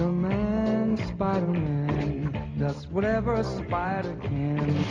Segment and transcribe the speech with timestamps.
[0.00, 4.84] Spider-Man, Spider-Man, does whatever a spider can.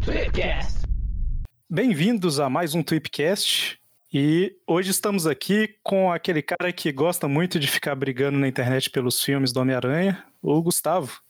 [0.00, 0.84] Tweetcast.
[1.68, 3.76] Bem-vindos a mais um Tweepcast.
[4.10, 8.88] E hoje estamos aqui com aquele cara que gosta muito de ficar brigando na internet
[8.88, 11.20] pelos filmes do Homem-Aranha, o Gustavo.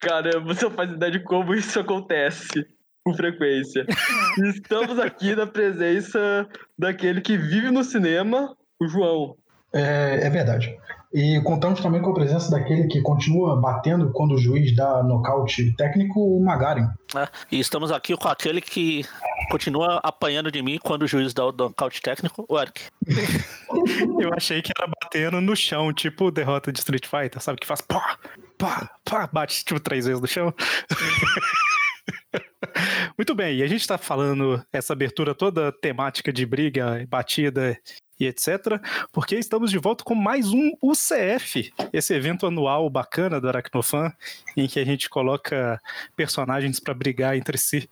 [0.00, 2.66] Caramba, você não faz ideia de como isso acontece
[3.04, 3.84] com frequência.
[4.42, 6.48] Estamos aqui na presença
[6.78, 9.36] daquele que vive no cinema, o João.
[9.74, 10.74] É, é verdade.
[11.14, 15.72] E contamos também com a presença daquele que continua batendo quando o juiz dá nocaute
[15.76, 16.88] técnico, o Magaren.
[17.14, 17.28] né?
[17.52, 19.04] E estamos aqui com aquele que
[19.48, 22.88] continua apanhando de mim quando o juiz dá o nocaute técnico, o Eric.
[24.20, 27.60] Eu achei que era batendo no chão, tipo derrota de Street Fighter, sabe?
[27.60, 28.18] Que faz pá,
[28.58, 30.52] pá, pá, bate tipo três vezes no chão.
[33.16, 37.78] Muito bem, e a gente tá falando essa abertura toda temática de briga, batida
[38.18, 38.80] e etc,
[39.12, 44.12] porque estamos de volta com mais um UCF, esse evento anual bacana do Aracnofan,
[44.56, 45.80] em que a gente coloca
[46.16, 47.88] personagens pra brigar entre si.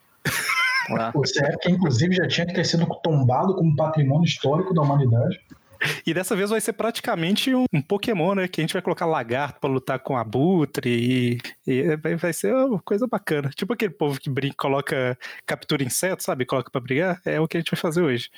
[0.89, 1.11] né?
[1.15, 5.41] O CF, que inclusive já tinha que ter sido tombado como patrimônio histórico da humanidade.
[6.07, 8.49] E dessa vez vai ser praticamente um, um Pokémon, né?
[8.49, 12.55] Que a gente vai colocar lagarto pra lutar com abutre e, e vai, vai ser
[12.55, 13.51] uma coisa bacana.
[13.51, 16.47] Tipo aquele povo que brinca, coloca, captura inseto, sabe?
[16.47, 17.21] Coloca pra brigar.
[17.25, 18.31] É o que a gente vai fazer hoje.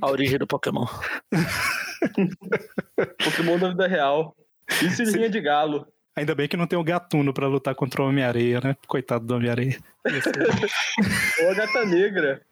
[0.00, 0.86] A origem do Pokémon.
[3.24, 4.36] Pokémon da vida real.
[4.70, 5.04] Sim.
[5.04, 5.86] linha de galo.
[6.14, 8.76] Ainda bem que não tem o gatuno pra lutar contra o Homem-Areia, né?
[8.86, 9.78] Coitado do Homem-Areia.
[11.42, 12.42] Ou a gata negra.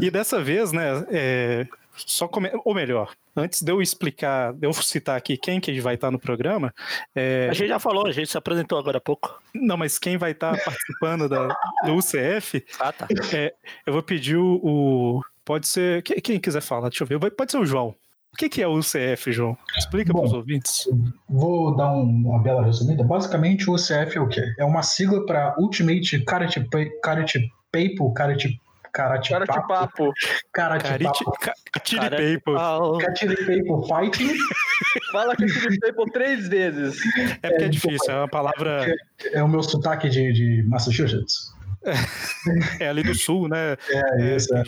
[0.00, 2.50] E dessa vez, né, é, só come...
[2.64, 6.18] ou melhor, antes de eu explicar, de eu citar aqui quem que vai estar no
[6.18, 6.72] programa,
[7.14, 9.40] é, A gente já falou, a gente se apresentou agora há pouco.
[9.54, 11.48] não, mas quem vai estar participando da,
[11.84, 13.06] do UCF, Ah, tá.
[13.32, 13.54] é,
[13.86, 17.66] eu vou pedir o, pode ser, quem, quiser falar, deixa eu ver, pode ser o
[17.66, 17.94] João.
[18.32, 19.58] O que, que é o UCF, João?
[19.76, 20.88] Explica para os ouvintes.
[21.28, 23.04] Vou dar um- uma bela resumida.
[23.04, 24.42] Basicamente, o UCF é o quê?
[24.58, 26.66] É uma sigla para Ultimate Karate,
[27.02, 28.58] Karate Papo, Karate,
[28.92, 30.12] Karate, Cara de Papo, papo.
[30.52, 32.54] Karate Carite, Papo, ca- Tire Cara, paper.
[32.58, 33.26] Ah, Karate
[33.64, 34.34] Papo Fighting.
[35.12, 36.98] Fala tempo três vezes.
[37.42, 38.94] É porque é difícil, é uma palavra.
[39.32, 41.52] É o meu sotaque de, de Massachusetts.
[42.78, 43.76] É ali do sul, né?
[43.90, 44.62] É, isso, é.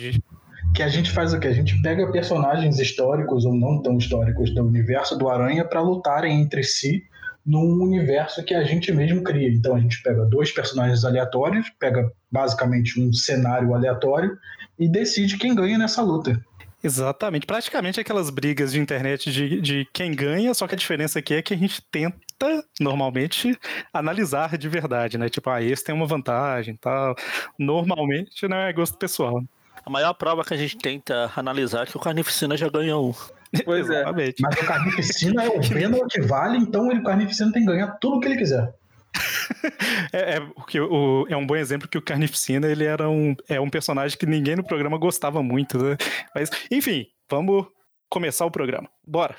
[0.73, 1.47] que a gente faz o quê?
[1.47, 6.41] A gente pega personagens históricos ou não tão históricos do universo do Aranha para lutarem
[6.41, 7.03] entre si
[7.45, 9.49] num universo que a gente mesmo cria.
[9.49, 14.37] Então a gente pega dois personagens aleatórios, pega basicamente um cenário aleatório
[14.79, 16.41] e decide quem ganha nessa luta.
[16.83, 17.47] Exatamente.
[17.47, 21.41] Praticamente aquelas brigas de internet de, de quem ganha, só que a diferença aqui é
[21.41, 23.57] que a gente tenta, normalmente,
[23.91, 25.27] analisar de verdade, né?
[25.27, 27.15] Tipo, ah, esse tem uma vantagem e tal.
[27.57, 29.41] Normalmente não é gosto pessoal.
[29.83, 33.13] a maior prova que a gente tenta analisar é que o Carnificina já ganhou um.
[33.65, 34.03] Pois é.
[34.39, 37.87] Mas o Carnificina é o Venom que vale, então ele, o Carnificina tem que ganhar
[37.99, 38.73] tudo o que ele quiser.
[40.13, 43.59] É, é, porque o, é um bom exemplo que o Carnificina ele era um, é
[43.59, 45.97] um personagem que ninguém no programa gostava muito, né?
[46.33, 47.65] Mas, enfim, vamos
[48.09, 48.89] começar o programa.
[49.05, 49.35] Bora!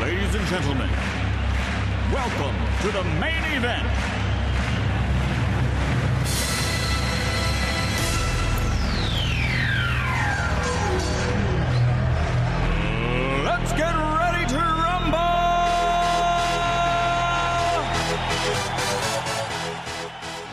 [0.00, 0.88] Ladies and gentlemen,
[2.12, 4.09] welcome to the main event.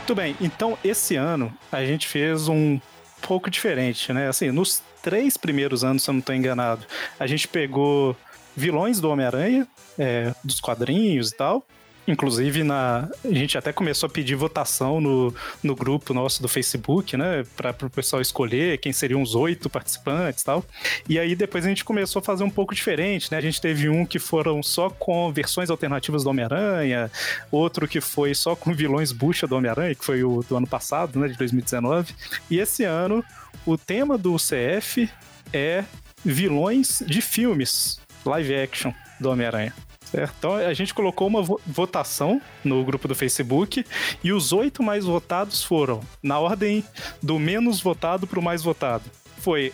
[0.07, 2.79] Muito bem, então esse ano a gente fez um
[3.22, 4.29] pouco diferente, né?
[4.29, 6.85] Assim, nos três primeiros anos, se eu não estou enganado,
[7.19, 8.16] a gente pegou
[8.56, 9.68] vilões do Homem-Aranha,
[10.00, 11.68] é, dos quadrinhos e tal.
[12.07, 17.18] Inclusive, na, a gente até começou a pedir votação no, no grupo nosso do Facebook,
[17.18, 17.44] né?
[17.56, 20.63] Para o pessoal escolher quem seriam os oito participantes e tal.
[21.09, 23.38] E aí depois a gente começou a fazer um pouco diferente, né?
[23.38, 27.12] A gente teve um que foram só com versões alternativas do Homem-Aranha,
[27.51, 31.19] outro que foi só com vilões bucha do Homem-Aranha, que foi o do ano passado,
[31.19, 31.27] né?
[31.27, 32.15] De 2019.
[32.50, 33.21] E esse ano,
[33.65, 35.09] o tema do CF
[35.51, 35.83] é
[36.24, 39.87] vilões de filmes live action do Homem-Aranha.
[40.12, 40.33] Certo?
[40.38, 43.86] Então a gente colocou uma vo- votação no grupo do Facebook
[44.24, 46.83] e os oito mais votados foram na ordem
[47.21, 49.04] do menos votado para o mais votado.
[49.39, 49.74] Foi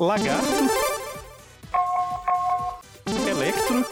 [0.00, 0.46] Lagarto,
[3.28, 3.84] Electro,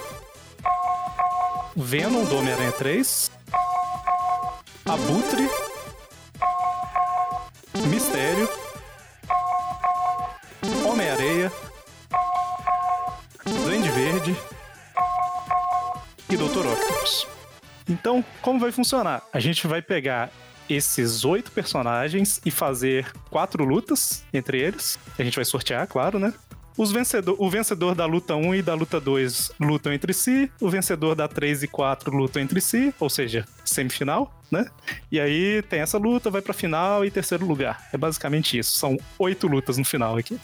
[1.77, 3.31] Venom do Homem-Aranha 3,
[4.87, 5.49] Abutre,
[7.89, 8.49] Mistério,
[10.87, 11.53] Homem-Areia,
[13.95, 14.37] Verde
[16.35, 16.67] e Dr.
[16.67, 17.27] Octopus.
[17.89, 19.23] Então, como vai funcionar?
[19.33, 20.33] A gente vai pegar
[20.69, 24.99] esses oito personagens e fazer quatro lutas entre eles.
[25.17, 26.35] A gente vai sortear, claro, né?
[26.77, 30.69] Os vencedor, o vencedor da luta 1 e da luta 2 lutam entre si, o
[30.69, 34.67] vencedor da 3 e 4 lutam entre si, ou seja, semifinal, né?
[35.13, 37.89] E aí tem essa luta, vai pra final e terceiro lugar.
[37.93, 38.77] É basicamente isso.
[38.77, 40.37] São oito lutas no final aqui.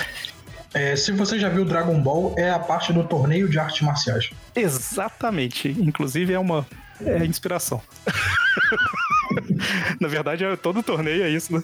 [0.73, 4.31] É, se você já viu Dragon Ball, é a parte do torneio de artes marciais.
[4.55, 5.69] Exatamente.
[5.69, 6.67] Inclusive é uma
[7.05, 7.81] é inspiração.
[10.01, 11.63] Na verdade, é- todo torneio é isso, né?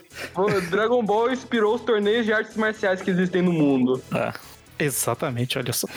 [0.70, 4.02] Dragon Ball inspirou os torneios de artes marciais que existem no mundo.
[4.14, 4.32] É.
[4.78, 5.88] Exatamente, olha só.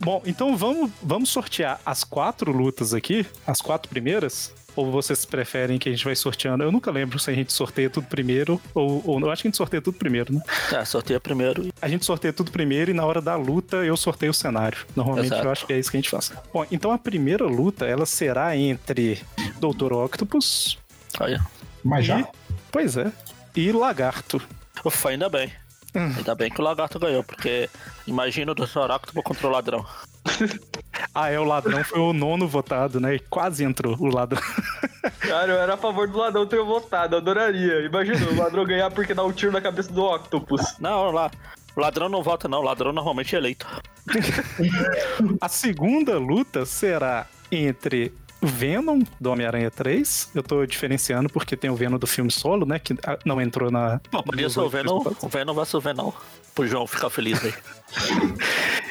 [0.00, 4.52] Bom, então vamos, vamos sortear as quatro lutas aqui, as quatro primeiras.
[4.78, 6.62] Ou vocês preferem que a gente vai sorteando?
[6.62, 9.50] Eu nunca lembro se a gente sorteia tudo primeiro ou, ou eu acho que a
[9.50, 10.40] gente sorteia tudo primeiro, né?
[10.72, 11.68] É, sorteia primeiro.
[11.82, 14.78] A gente sorteia tudo primeiro e na hora da luta eu sorteio o cenário.
[14.94, 15.44] Normalmente Exato.
[15.44, 16.32] eu acho que é isso que a gente faz.
[16.52, 19.20] Bom, então a primeira luta ela será entre
[19.58, 19.92] Dr.
[19.94, 20.78] Octopus
[21.18, 21.44] Olha.
[21.82, 22.20] Mas já.
[22.20, 22.26] e.
[22.70, 23.10] Pois é.
[23.56, 24.40] E Lagarto.
[24.84, 25.52] Ufa, ainda bem.
[25.92, 26.12] Hum.
[26.18, 27.68] Ainda bem que o lagarto ganhou, porque
[28.06, 28.78] imagina o Dr.
[28.94, 29.84] Octopus contra o ladrão.
[31.14, 33.16] Ah, é, o ladrão foi o nono votado, né?
[33.16, 34.42] E quase entrou o ladrão.
[35.20, 37.80] Cara, eu era a favor do ladrão ter votado, eu adoraria.
[37.80, 40.76] Imagina o ladrão ganhar porque dá um tiro na cabeça do Octopus.
[40.80, 41.30] Não, lá.
[41.76, 42.58] O ladrão não vota, não.
[42.58, 43.66] O ladrão normalmente é eleito.
[45.40, 50.30] A segunda luta será entre Venom do Homem-Aranha 3.
[50.34, 52.78] Eu tô diferenciando porque tem o Venom do filme solo, né?
[52.78, 54.00] Que ah, não entrou na.
[54.10, 56.12] Pô, podia ser o Venom, o Venom versus o Venom.
[56.54, 57.54] Pro João ficar feliz aí.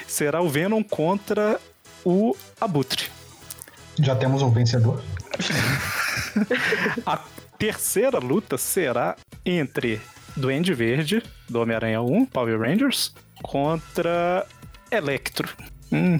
[0.07, 1.59] Será o Venom contra
[2.03, 3.09] o Abutre.
[3.99, 5.03] Já temos um vencedor.
[7.05, 7.19] A
[7.57, 9.15] terceira luta será
[9.45, 9.99] entre
[10.35, 14.45] Duende Verde, do Homem-Aranha 1, Power Rangers, contra
[14.91, 15.49] Electro.
[15.91, 16.19] Hum.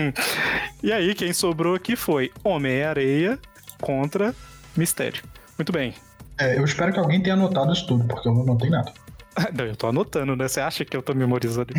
[0.82, 3.38] e aí, quem sobrou aqui foi Homem-Areia
[3.80, 4.34] contra
[4.76, 5.22] Mistério.
[5.56, 5.94] Muito bem.
[6.38, 8.92] É, eu espero que alguém tenha anotado isso tudo, porque eu não anotei nada.
[9.54, 10.48] Não, eu tô anotando, né?
[10.48, 11.72] Você acha que eu tô memorizando?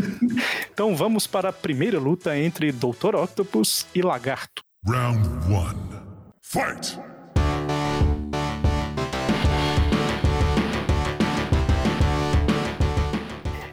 [0.72, 3.14] então vamos para a primeira luta entre Dr.
[3.14, 4.62] Octopus e Lagarto.
[4.86, 6.02] Round one.
[6.42, 6.98] Fight!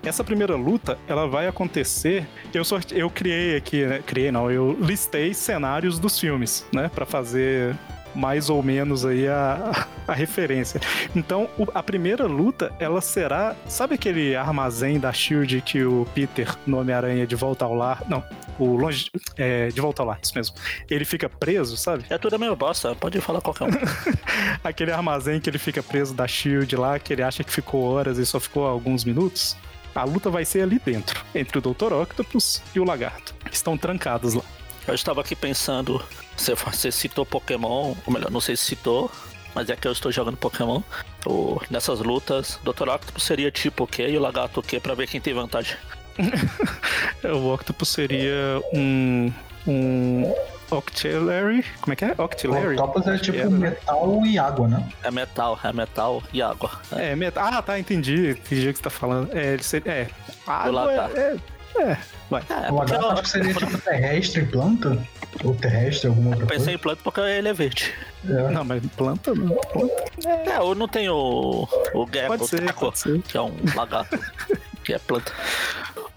[0.02, 2.28] Essa primeira luta, ela vai acontecer.
[2.52, 2.98] Eu sorte...
[2.98, 4.02] eu criei aqui, né?
[4.04, 7.76] criei não, eu listei cenários dos filmes, né, Pra fazer
[8.16, 10.80] mais ou menos aí a, a referência.
[11.16, 16.54] Então, o- a primeira luta, ela será, sabe aquele armazém da Shield que o Peter
[16.66, 18.24] no Homem-Aranha de Volta ao Lar, não,
[18.58, 20.56] o longe é, de Volta ao Lar, isso mesmo.
[20.90, 22.04] Ele fica preso, sabe?
[22.10, 23.70] É tudo a mesma bosta, pode falar qualquer um.
[24.64, 28.18] Aquele armazém que ele fica preso da Shield lá, que ele acha que ficou horas
[28.18, 29.56] e só ficou alguns minutos.
[29.96, 31.94] A luta vai ser ali dentro, entre o Dr.
[31.94, 33.34] Octopus e o Lagarto.
[33.52, 34.44] Estão trancados lá.
[34.90, 36.04] Eu estava aqui pensando,
[36.36, 39.10] você, você citou Pokémon, ou melhor, não sei se citou,
[39.54, 40.82] mas é que eu estou jogando Pokémon.
[41.26, 42.90] O- nessas lutas, Dr.
[42.90, 45.76] Octopus seria tipo o quê e o Lagarto o quê pra ver quem tem vantagem.
[47.24, 49.32] O Octopus seria um.
[49.68, 50.34] um.
[50.72, 51.64] Octillery?
[51.82, 52.16] Como é que é?
[52.18, 52.68] Octillery?
[52.78, 53.70] O Octopus é tipo né?
[53.70, 54.90] metal e água, né?
[55.04, 56.72] É metal, é metal e água.
[56.92, 57.44] É, metal.
[57.52, 58.32] Ah, tá, entendi.
[58.32, 59.36] Entendi o que você tá falando.
[59.36, 59.92] É, ele seria.
[59.92, 60.10] É.
[60.46, 61.18] Água lagarto.
[61.18, 61.36] é,
[61.78, 61.98] é.
[62.30, 62.44] Vai.
[62.50, 64.98] É, o lagarto eu, acho que seria tipo terrestre e planta.
[65.44, 66.72] Ou terrestre, alguma outra eu pensei coisa.
[66.72, 67.94] em planta porque ele é verde.
[68.28, 68.50] É.
[68.52, 69.56] Não, mas planta não.
[69.56, 70.30] Planta.
[70.50, 73.22] É, ou não tem o, o Gecko, Pode o ser, Teco, pode ser.
[73.22, 74.20] que é um lagarto,
[74.84, 75.32] que é planta.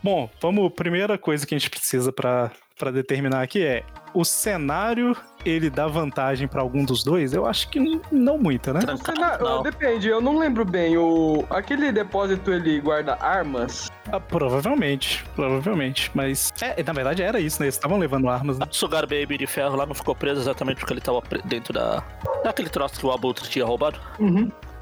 [0.03, 0.73] Bom, vamos.
[0.73, 2.51] Primeira coisa que a gente precisa pra
[2.93, 5.17] determinar aqui é o cenário.
[5.45, 7.33] Ele dá vantagem pra algum dos dois?
[7.33, 7.81] Eu acho que
[8.11, 8.81] não muita, né?
[8.81, 9.63] Trancado, não.
[9.63, 10.97] Depende, eu não lembro bem.
[10.97, 11.45] O...
[11.51, 13.91] Aquele depósito ele guarda armas?
[14.11, 16.11] Ah, provavelmente, provavelmente.
[16.15, 16.53] Mas.
[16.61, 17.67] É, na verdade era isso, né?
[17.67, 18.59] Eles estavam levando armas.
[18.59, 18.67] né?
[18.71, 21.73] O Sugar Baby de ferro lá não ficou preso exatamente porque ele tava pre- dentro
[21.73, 22.03] da.
[22.45, 23.99] Daquele troço que o Abutre tinha roubado?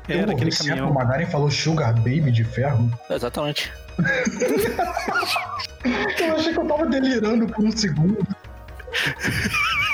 [0.09, 0.91] Era eu aquele caminhão.
[0.91, 2.91] O Magaren falou Sugar Baby de ferro.
[3.09, 3.73] Exatamente.
[6.21, 8.19] Eu achei que eu tava delirando por um segundo.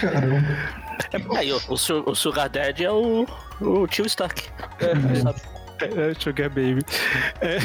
[0.00, 1.38] Caramba.
[1.38, 3.26] Aí, o, o, Su- o Sugar Daddy é o,
[3.60, 4.48] o tio Stark.
[4.78, 5.40] É, sabe?
[5.80, 6.82] É, Sugar Baby.
[7.40, 7.56] É.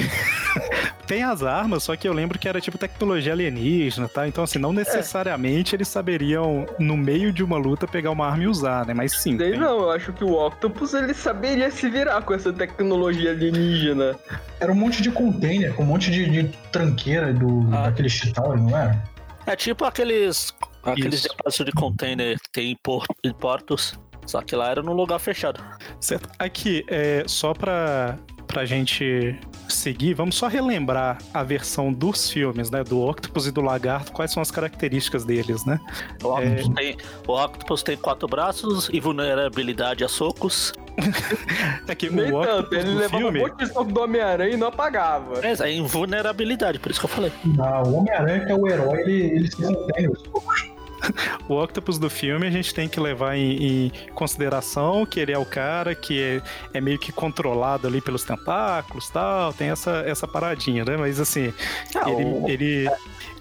[1.06, 4.26] Tem as armas, só que eu lembro que era tipo tecnologia alienígena, tá?
[4.28, 8.48] Então, assim, não necessariamente eles saberiam, no meio de uma luta, pegar uma arma e
[8.48, 8.94] usar, né?
[8.94, 9.38] Mas sim.
[9.38, 9.58] Tem.
[9.60, 14.16] não, eu acho que o Octopus ele saberia se virar com essa tecnologia alienígena.
[14.60, 17.84] Era um monte de container, com um monte de, de tranqueira do, Ah.
[17.84, 19.04] daquele Chitauri, não era?
[19.46, 20.54] É tipo aqueles.
[20.86, 23.98] Aqueles depósitos de container que tem em, por- em portos.
[24.26, 25.64] Só que lá era num lugar fechado.
[26.00, 26.28] Certo.
[26.40, 29.40] Aqui, é, só pra, pra gente
[29.70, 32.84] seguir, vamos só relembrar a versão dos filmes, né?
[32.84, 35.80] Do Octopus e do Lagarto, quais são as características deles, né?
[36.24, 40.74] O Octopus, tem, o Octopus tem quatro braços e vulnerabilidade a socos.
[41.88, 44.02] É que Nem o tanto, Octopus ele do levava filme, um monte de soco do
[44.02, 45.46] Homem-Aranha e não apagava.
[45.46, 47.32] É, é invulnerabilidade, por isso que eu falei.
[47.44, 50.24] Não, o Homem-Aranha, que é o herói, ele, ele se contém os
[51.50, 55.38] o Octopus do filme a gente tem que levar em, em consideração que ele é
[55.38, 56.42] o cara que é,
[56.74, 60.98] é meio que controlado ali pelos tentáculos tal, tem essa, essa paradinha, né?
[60.98, 61.54] Mas assim,
[61.96, 62.96] Ah, ele, o- ele os,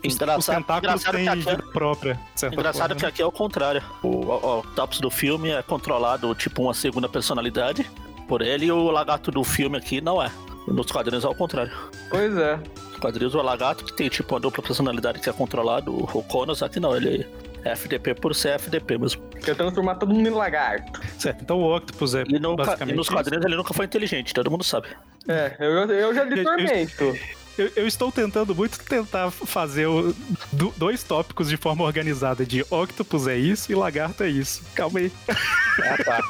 [0.06, 2.20] os Engraçado, tentáculos têm vida própria.
[2.52, 3.82] engraçado forma, que aqui é o contrário.
[4.02, 7.90] O, o, o Octopus do filme é controlado tipo uma segunda personalidade
[8.28, 10.30] por ele e o lagarto do filme aqui não é.
[10.66, 11.72] Nos quadrinhos é o contrário.
[12.08, 12.56] Pois é.
[12.56, 16.62] Nos quadrinhos o lagarto que tem tipo uma dupla personalidade que é controlado, o Conos
[16.62, 19.22] aqui não, ele é FDP por ser FDP mesmo.
[19.44, 21.00] Quer transformar todo mundo em lagarto.
[21.18, 23.14] Certo, então o Octopus é E, nunca, e basicamente nos isso.
[23.16, 24.88] quadrinhos ele nunca foi inteligente, todo mundo sabe.
[25.28, 27.16] É, eu, eu já li Tormento.
[27.56, 30.12] Eu, eu estou tentando muito tentar fazer o-
[30.52, 34.60] do- dois tópicos de forma organizada de Octopus é isso e Lagarto é isso.
[34.74, 35.12] Calma aí.
[35.28, 36.20] Ah, tá.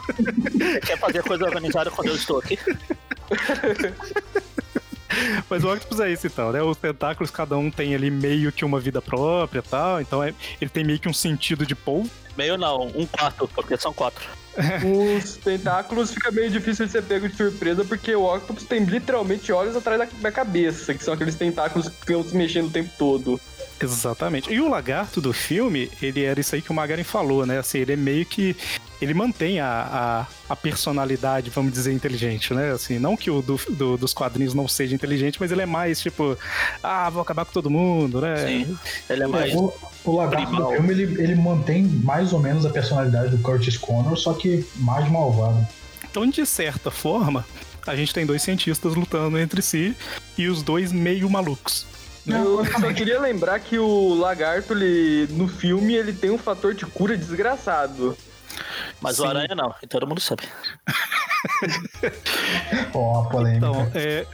[0.52, 2.58] Você quer fazer coisa organizada quando eu estou aqui?
[5.48, 6.62] Mas o Octopus é isso então, né?
[6.62, 10.34] Os tentáculos, cada um tem ali meio que uma vida própria e tal, então é-
[10.60, 12.08] ele tem meio que um sentido de povo.
[12.36, 14.24] Meio não, um quarto, porque são quatro.
[15.18, 19.52] Os tentáculos fica meio difícil de ser pego de surpresa, porque o Octopus tem literalmente
[19.52, 22.90] olhos atrás da, da cabeça, que são aqueles tentáculos que ficam se mexendo o tempo
[22.96, 23.40] todo.
[23.80, 24.52] Exatamente.
[24.52, 27.58] E o lagarto do filme, ele era isso aí que o Magarin falou, né?
[27.58, 28.56] Assim, ele é meio que.
[29.04, 32.72] Ele mantém a, a, a personalidade, vamos dizer, inteligente, né?
[32.72, 36.00] Assim, não que o do, do- dos quadrinhos não seja inteligente, mas ele é mais
[36.00, 36.36] tipo,
[36.82, 38.36] ah, vou acabar com todo mundo, né?
[38.46, 38.78] Sim.
[39.10, 39.54] Ele é mais.
[39.54, 39.72] O,
[40.06, 40.70] o lagarto Primal.
[40.70, 44.64] do filme, ele, ele mantém mais ou menos a personalidade do Curtis Connor, só que
[44.76, 45.66] mais malvado.
[46.10, 47.44] Então, de certa forma,
[47.86, 49.94] a gente tem dois cientistas lutando entre si
[50.38, 51.86] e os dois meio malucos.
[52.26, 56.86] Eu só queria lembrar que o lagarto, ele, no filme, ele tem um fator de
[56.86, 58.16] cura desgraçado.
[59.00, 59.28] Mas o Sim.
[59.28, 60.42] aranha não, e todo mundo sabe.
[62.94, 63.66] Ó, a polêmica.
[63.66, 64.26] Então, é.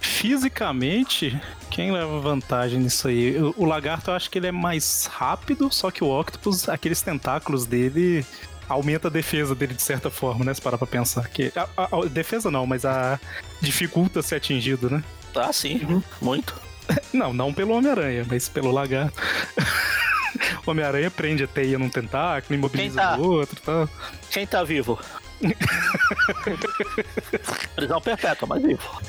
[0.00, 3.36] Fisicamente, quem leva vantagem nisso aí?
[3.40, 7.00] O, o lagarto eu acho que ele é mais rápido, só que o Octopus, aqueles
[7.02, 8.24] tentáculos dele.
[8.68, 10.54] Aumenta a defesa dele de certa forma, né?
[10.54, 11.28] Se parar pra pensar.
[11.28, 13.18] Que, a, a- a defesa não, mas a
[13.60, 15.02] dificulta ser atingido, né?
[15.34, 16.02] Ah, sim, Uhum.
[16.20, 16.54] muito.
[17.12, 19.14] Não, não pelo Homem-Aranha, mas pelo lagarto.
[20.66, 23.16] Homem-Aranha prende a teia num tentáculo, imobiliza tá?
[23.16, 23.88] o outro e tal.
[24.30, 24.98] Quem tá vivo?
[27.74, 29.02] Prisão perpétua, mas vivo.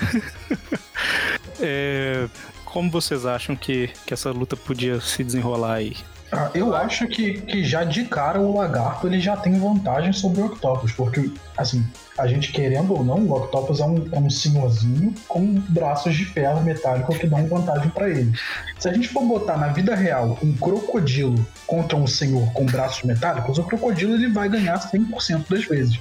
[1.59, 2.27] É,
[2.65, 5.95] como vocês acham que, que essa luta podia se desenrolar aí?
[6.33, 10.41] Ah, eu acho que, que já de cara o lagarto ele já tem vantagem sobre
[10.41, 11.85] o Octopus, porque, assim,
[12.17, 16.25] a gente querendo ou não, o Octopus é um, é um senhorzinho com braços de
[16.25, 18.33] ferro metálico que dão vantagem pra ele.
[18.79, 23.03] Se a gente for botar na vida real um crocodilo contra um senhor com braços
[23.03, 25.99] metálicos, o crocodilo ele vai ganhar 100% das vezes.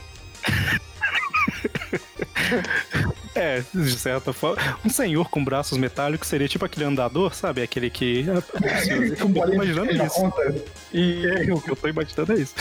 [3.35, 4.61] É, de certa forma.
[4.85, 7.63] Um senhor com braços metálicos seria tipo aquele andador, sabe?
[7.63, 8.27] Aquele que.
[8.29, 10.33] Eu tô imaginando isso.
[10.93, 12.55] E, É, o que eu tô imaginando é isso.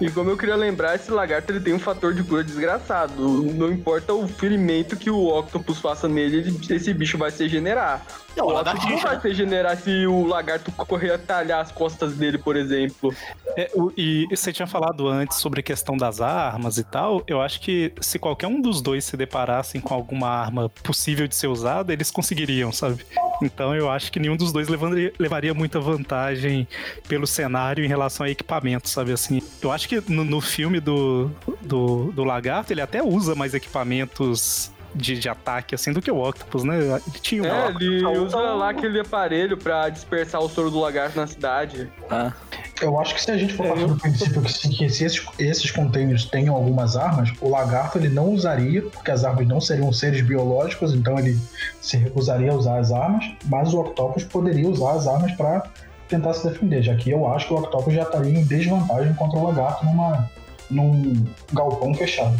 [0.00, 3.42] e como eu queria lembrar, esse lagarto ele tem um fator de cura desgraçado.
[3.52, 8.02] Não importa o ferimento que o Octopus faça nele, ele- esse bicho vai se regenerar.
[8.36, 9.20] É o Octopus não vai né?
[9.20, 13.14] se regenerar se o lagarto correr a talhar as costas dele, por exemplo.
[13.56, 17.22] É, o- e você tinha falado antes sobre a questão das armas e tal.
[17.26, 21.34] Eu acho que se qualquer um dos dois se deparassem com alguma arma possível de
[21.34, 23.04] ser usada, eles conseguiriam, sabe?
[23.42, 26.66] Então eu acho que nenhum dos dois levaria, levaria muita vantagem
[27.08, 29.42] pelo cenário em relação a equipamento, sabe assim?
[29.62, 31.30] Eu acho que no, no filme do,
[31.62, 36.18] do, do Lagarto ele até usa mais equipamentos de, de ataque assim do que o
[36.18, 36.78] Octopus, né?
[36.78, 41.18] Ele tinha um É, ele usa lá aquele aparelho pra dispersar o soro do lagarto
[41.18, 41.90] na cidade.
[42.10, 42.32] Ah,
[42.80, 45.26] Eu acho que se a gente for partir do princípio que, se, que se esses,
[45.38, 49.92] esses containers tenham algumas armas, o lagarto ele não usaria, porque as armas não seriam
[49.92, 51.38] seres biológicos, então ele
[51.80, 55.64] se recusaria a usar as armas, mas o Octopus poderia usar as armas para
[56.08, 59.38] tentar se defender, já que eu acho que o Octopus já estaria em desvantagem contra
[59.38, 60.30] o lagarto numa,
[60.70, 62.36] num galpão fechado.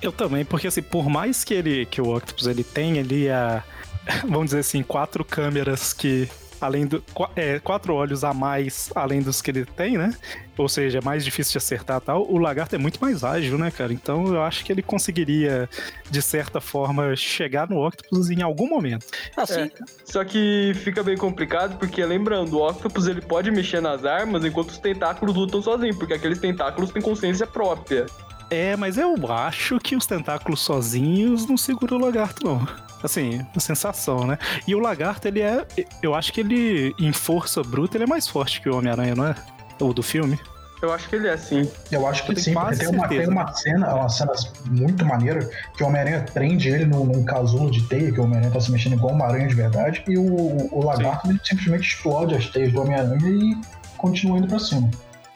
[0.00, 3.62] Eu também, porque assim, por mais que ele que o Octopus ele tenha ali a
[4.24, 6.28] vamos dizer assim, quatro câmeras que
[6.60, 7.02] além do
[7.34, 10.14] é, quatro olhos a mais além dos que ele tem, né?
[10.58, 12.30] Ou seja, é mais difícil de acertar e tal.
[12.30, 13.92] O lagarto é muito mais ágil, né, cara?
[13.92, 15.68] Então eu acho que ele conseguiria
[16.10, 19.06] de certa forma chegar no Octopus em algum momento.
[19.36, 19.70] assim, É.
[20.04, 24.70] Só que fica bem complicado, porque lembrando, o Octopus ele pode mexer nas armas enquanto
[24.70, 28.04] os tentáculos lutam sozinhos, porque aqueles tentáculos têm consciência própria.
[28.50, 32.66] É, mas eu acho que os tentáculos sozinhos não seguram o lagarto, não.
[33.02, 34.38] Assim, a sensação, né?
[34.66, 35.64] E o lagarto, ele é.
[36.02, 39.26] Eu acho que ele, em força bruta, ele é mais forte que o Homem-Aranha, não
[39.26, 39.34] é?
[39.80, 40.38] O do filme.
[40.82, 41.70] Eu acho que ele é assim.
[41.90, 44.32] Eu acho que Eu sim, porque tem uma, tem uma cena, uma cena
[44.66, 48.52] muito maneira, que o Homem-Aranha prende ele num, num casulo de teia, que o Homem-Aranha
[48.52, 52.34] tá se mexendo igual uma aranha de verdade, e o, o lagarto ele simplesmente explode
[52.34, 53.56] as teias do Homem-Aranha e
[53.98, 54.90] continua indo pra cima.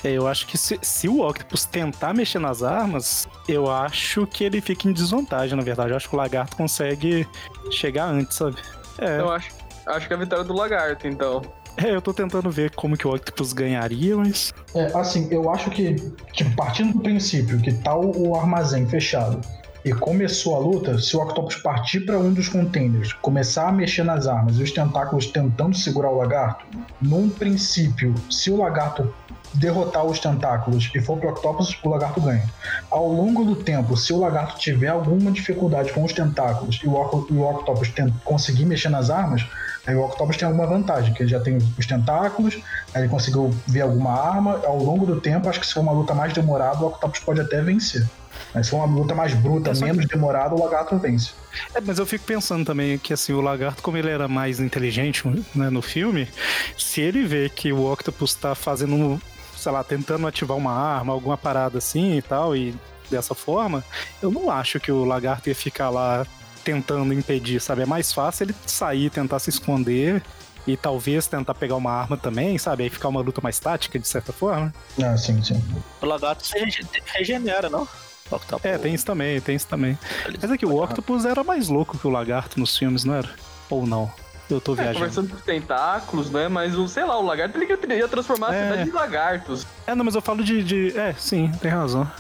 [0.05, 4.45] É, eu acho que se, se o Octopus tentar mexer nas armas, eu acho que
[4.45, 5.91] ele fica em desvantagem, na verdade.
[5.91, 7.27] Eu acho que o lagarto consegue
[7.71, 8.57] chegar antes, sabe?
[8.99, 9.49] É, Eu acho,
[9.87, 11.41] acho que é a vitória do lagarto, então.
[11.79, 14.53] é, eu tô tentando ver como que o Octopus ganharia, mas.
[14.75, 15.95] É, assim, eu acho que,
[16.33, 19.41] tipo, partindo do princípio que tá o, o armazém fechado
[19.87, 24.03] e começou a luta, se o Octopus partir pra um dos containers, começar a mexer
[24.03, 26.65] nas armas e os tentáculos tentando segurar o lagarto,
[27.03, 29.13] num princípio, se o lagarto
[29.55, 32.45] derrotar os tentáculos e for pro Octopus, o lagarto ganha.
[32.91, 36.93] Ao longo do tempo, se o lagarto tiver alguma dificuldade com os tentáculos e o,
[36.93, 37.93] o Octopus
[38.25, 39.47] conseguir mexer nas armas,
[39.87, 42.59] aí o Octopus tem alguma vantagem, que ele já tem os tentáculos,
[42.93, 44.61] aí ele conseguiu ver alguma arma.
[44.65, 47.41] Ao longo do tempo, acho que se for uma luta mais demorada, o Octopus pode
[47.41, 48.05] até vencer.
[48.53, 51.31] Mas se for uma luta mais bruta, É só que- menos demorada, o lagarto vence.
[51.75, 55.23] É, mas eu fico pensando também que assim, o lagarto, como ele era mais inteligente
[55.55, 56.29] né, no filme,
[56.77, 59.21] se ele vê que o Octopus tá fazendo, um,
[59.65, 62.75] sei lá, tentando ativar uma arma, alguma parada assim e tal, e
[63.11, 63.83] dessa forma,
[64.23, 66.27] eu não acho que o lagarto ia ficar lá
[66.63, 67.83] tentando impedir, sabe?
[67.83, 70.23] É mais fácil ele sair, tentar se esconder.
[70.67, 72.85] E talvez tentar pegar uma arma também, sabe?
[72.85, 74.73] Aí ficar uma luta mais tática, de certa forma.
[75.03, 75.63] Ah, sim, sim.
[76.01, 77.87] O lagarto se rege- regenera, não?
[78.31, 78.65] O Octopus.
[78.65, 79.99] É, tem isso também, tem isso também.
[80.41, 83.29] Mas é que o Octopus era mais louco que o lagarto nos filmes, não era?
[83.69, 84.11] Ou não?
[84.51, 84.95] Eu tô É, viajando.
[84.99, 86.49] conversando com os tentáculos, né?
[86.49, 88.71] Mas o, sei lá, o lagarto ele queria transformar a É.
[88.71, 89.67] cidade em lagartos.
[89.87, 92.11] É, não, mas eu falo de, de- É, sim, tem razão.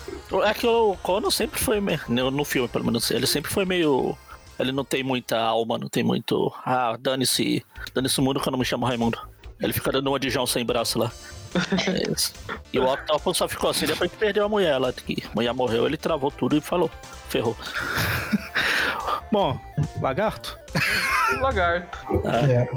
[0.44, 2.00] É que o Conan sempre foi meio.
[2.08, 4.16] No, no filme, pelo menos, ele sempre foi meio.
[4.58, 6.52] Ele não tem muita alma, não tem muito.
[6.64, 7.64] Ah, dane-se.
[7.92, 9.18] Dane-se o mundo que eu não me chamo Raimundo.
[9.64, 11.10] Ele fica dando uma de João sem braço lá.
[11.88, 12.12] É.
[12.72, 14.92] E o Octopus só ficou assim depois que perdeu a mulher lá.
[14.92, 16.90] Que a mulher morreu, ele travou tudo e falou.
[17.28, 17.56] Ferrou.
[19.32, 19.58] Bom,
[20.00, 20.58] lagarto?
[21.40, 21.98] Lagarto.
[22.26, 22.68] É.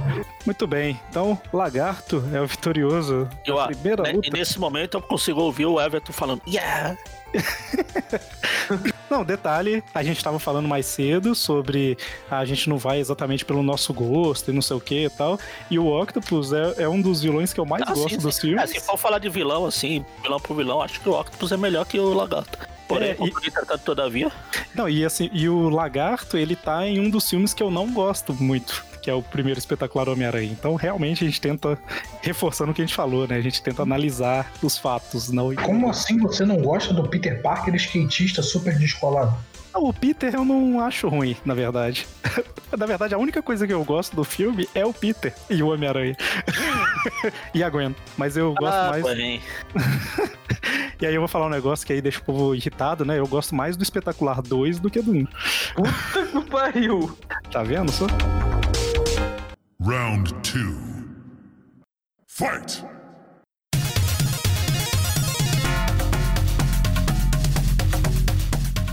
[0.46, 1.00] Muito bem.
[1.10, 3.30] Então, lagarto é o vitorioso.
[3.46, 4.28] E, ó, primeira né, luta.
[4.28, 6.42] e nesse momento eu consigo ouvir o Everton falando.
[6.48, 6.98] Yeah!
[9.10, 11.98] Não, detalhe, a gente tava falando mais cedo sobre
[12.30, 15.40] a gente não vai exatamente pelo nosso gosto e não sei o que e tal.
[15.72, 18.36] E o Octopus é, é um dos vilões que eu mais Ah, gosto sim, dos
[18.36, 18.42] sim.
[18.42, 18.64] filmes.
[18.64, 21.58] É, se for falar de vilão, assim, vilão por vilão, acho que o Octopus é
[21.58, 22.58] melhor que o Lagarto.
[22.88, 24.32] Porém, É, e- entretanto, todavia,
[24.74, 27.92] Não, e assim, e o Lagarto, ele tá em um dos filmes que eu não
[27.92, 30.52] gosto muito, que é o primeiro espetacular Homem-Aranha.
[30.52, 31.80] Então, realmente, a gente tenta,
[32.22, 33.38] reforçando o que a gente falou, né?
[33.38, 35.56] A gente tenta analisar os fatos, não.
[35.56, 39.34] Como assim você não gosta do Peter Parker skatista super descolado?
[39.74, 42.06] Ah, O Peter eu não acho ruim, na verdade.
[42.78, 45.70] na verdade, a única coisa que eu gosto do filme é o Peter e o
[45.70, 46.18] Homem-Aranha.
[47.56, 47.96] e a Gwen.
[48.18, 49.06] Mas eu gosto ah, mais.
[49.06, 49.42] bem.
[51.00, 53.20] E aí eu vou falar um negócio que aí deixa o povo irritado, né?
[53.20, 55.28] Eu gosto mais do Espetacular 2 do que do 1.
[55.76, 57.16] Puta que pariu.
[57.52, 58.08] Tá vendo só?
[59.80, 60.76] Round two.
[62.26, 62.84] Fight!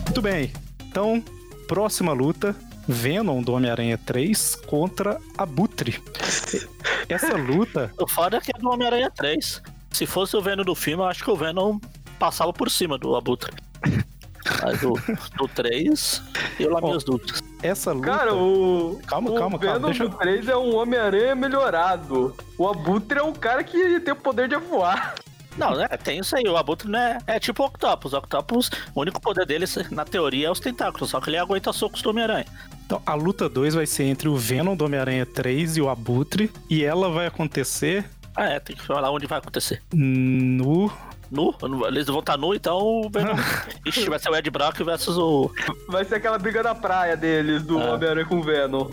[0.04, 0.52] Muito bem.
[0.86, 1.24] Então,
[1.66, 2.54] próxima luta:
[2.86, 6.02] Venom do Homem-Aranha 3 contra Abutre.
[7.08, 7.90] Essa luta.
[7.98, 9.62] O foda é que é do Homem-Aranha 3.
[9.90, 11.78] Se fosse o Venom do filme, eu acho que o Venom
[12.18, 13.54] passava por cima do Abutre.
[14.62, 14.92] Mas do,
[15.37, 16.22] do 3,
[16.61, 17.42] eu lá minhas dúvidas.
[17.62, 18.07] Essa luta.
[18.11, 19.00] Cara, o.
[19.07, 22.37] Calma, o calma, calma, Venom deixa do 3 é um Homem-Aranha melhorado.
[22.59, 25.14] O Abutre é um cara que tem o poder de voar.
[25.57, 25.87] Não, né?
[26.02, 26.42] Tem isso aí.
[26.48, 28.12] O Abutre não é, é tipo o Octopus.
[28.12, 31.11] O Octopus, o único poder dele, na teoria, é os tentáculos.
[31.11, 32.46] Só que ele aguenta socos do Homem-Aranha.
[32.85, 36.50] Então, a luta 2 vai ser entre o Venom do Homem-Aranha 3 e o Abutre.
[36.68, 38.04] E ela vai acontecer
[38.37, 38.61] Ah, é.
[38.61, 39.80] Tem que falar onde vai acontecer.
[39.92, 40.90] no.
[41.30, 41.54] Nu?
[41.87, 43.34] Eles vão estar nu, então o Venom.
[43.87, 45.50] Ixi, vai ser o Ed Brock versus o.
[45.88, 47.94] Vai ser aquela briga na praia deles, do Ah.
[47.94, 48.88] Homem-Aranha com o Venom.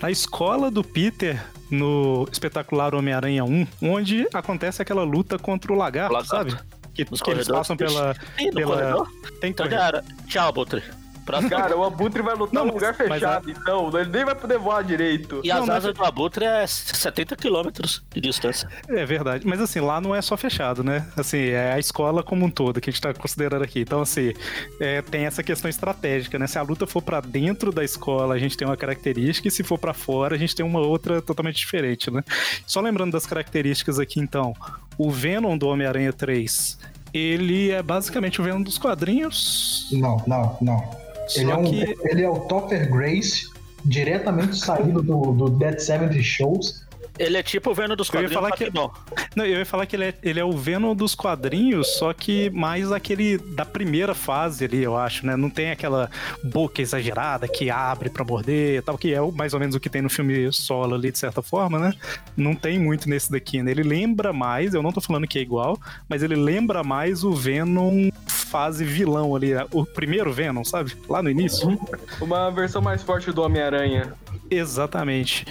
[0.00, 6.12] na escola do Peter no espetacular Homem-Aranha 1, onde acontece aquela luta contra o lagarto,
[6.14, 6.50] Lagarto.
[6.52, 6.62] sabe?
[6.94, 7.48] Que, que eles corredores.
[7.48, 8.14] passam pela.
[8.38, 8.76] Ih, no pela...
[8.76, 9.08] corredor?
[9.40, 10.02] Tem corredor.
[10.26, 10.82] Tchau, Abutre.
[11.26, 11.50] Próximo.
[11.50, 13.90] Cara, o Abutre vai lutar num lugar mas fechado, então.
[13.98, 15.40] Ele nem vai poder voar direito.
[15.44, 18.68] E as Não, mas- asas do Abutre é 70 quilômetros de distância.
[18.88, 19.46] É verdade.
[19.46, 21.06] Mas assim, lá não é só fechado, né?
[21.16, 23.80] Assim, é a escola como um todo que a gente tá considerando aqui.
[23.80, 24.32] Então, assim,
[24.80, 26.46] é, tem essa questão estratégica, né?
[26.46, 29.64] Se a luta for pra dentro da escola, a gente tem uma característica, e se
[29.64, 32.22] for pra fora, a gente tem uma outra totalmente diferente, né?
[32.66, 34.54] Só lembrando das características aqui, então.
[34.96, 36.78] O Venom do Homem-Aranha 3,
[37.12, 39.88] ele é basicamente o Venom dos quadrinhos.
[39.92, 41.05] Não, não, não.
[41.26, 41.96] Só Ele é, um, que.
[42.04, 43.50] ele é o Topher Grace
[43.84, 46.86] diretamente saído do, do Dead 70 Shows.
[47.18, 49.30] Ele é tipo o Venom dos Eu ia quadrinhos, falar só que-.
[49.34, 52.50] Não, eu ia falar que ele é, ele é o Venom dos quadrinhos, só que
[52.50, 55.34] mais aquele da primeira fase ali, eu acho, né?
[55.34, 56.10] Não tem aquela
[56.44, 59.88] boca exagerada que abre pra morder e tal, que é mais ou menos o que
[59.88, 61.94] tem no filme solo ali, de certa forma, né?
[62.36, 63.70] Não tem muito nesse daqui, né?
[63.70, 67.32] Ele lembra mais, eu não tô falando que é igual, mas ele lembra mais o
[67.32, 68.10] Venom
[68.46, 70.96] fase vilão ali, o primeiro Venom, sabe?
[71.08, 71.78] Lá no início.
[72.20, 74.14] Uma versão mais forte do Homem-Aranha.
[74.50, 75.44] Exatamente.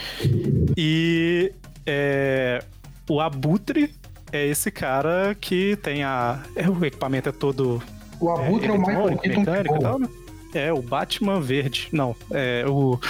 [0.77, 1.51] E
[1.85, 2.63] é,
[3.09, 3.93] o Abutre
[4.31, 6.39] é esse cara que tem a.
[6.55, 7.81] é, o equipamento é todo.
[8.19, 9.79] O Abutre é, o Michael mecânico e boa.
[9.79, 10.07] tal, né?
[10.53, 11.89] É, o Batman verde.
[11.91, 12.99] Não, é o.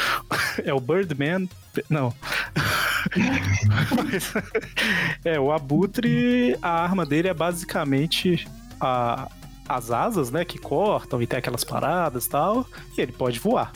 [0.64, 1.50] É o Birdman.
[1.90, 2.14] Não.
[3.94, 4.34] Mas,
[5.26, 8.48] é, o Abutre, a arma dele é basicamente
[8.80, 9.28] a,
[9.68, 10.44] as asas, né?
[10.46, 12.66] Que cortam e tem aquelas paradas e tal.
[12.98, 13.72] E ele pode voar.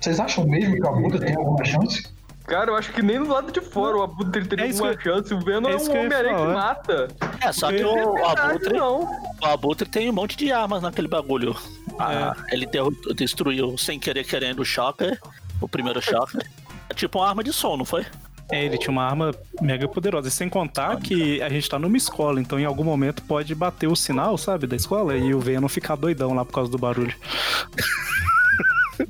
[0.00, 2.06] Vocês acham mesmo que o Abutre tem alguma chance?
[2.44, 5.04] Cara, eu acho que nem do lado de fora o Abutre teria É alguma que
[5.04, 5.32] chance.
[5.32, 7.08] O Venom é é, um Homem-Aranha que mata.
[7.40, 9.02] É, só que o, o Verdade, Abutre, não.
[9.40, 11.56] o Abutre tem um monte de armas naquele bagulho.
[12.00, 15.20] Ah, ele derru- destruiu sem querer querendo o Shocker,
[15.60, 16.44] o primeiro Shocker.
[16.90, 18.04] É tipo uma arma de som, não foi?
[18.52, 20.28] É, ele tinha uma arma mega poderosa.
[20.28, 23.88] E sem contar que a gente tá numa escola, então em algum momento pode bater
[23.88, 27.16] o sinal, sabe, da escola, e o Venom ficar doidão lá por causa do barulho.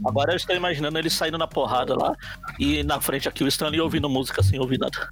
[0.07, 2.15] Agora eu estou imaginando ele saindo na porrada lá
[2.59, 5.09] e na frente aqui o Stanley ouvindo música sem ouvir nada.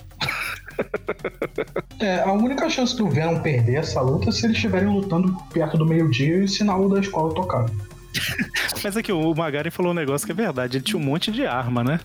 [1.99, 5.77] É, a única chance do Venom perder essa luta é se eles estiverem lutando perto
[5.77, 7.67] do meio-dia e o sinal da escola tocar.
[8.83, 11.47] Mas aqui, o Magari falou um negócio que é verdade, ele tinha um monte de
[11.47, 12.01] arma, né?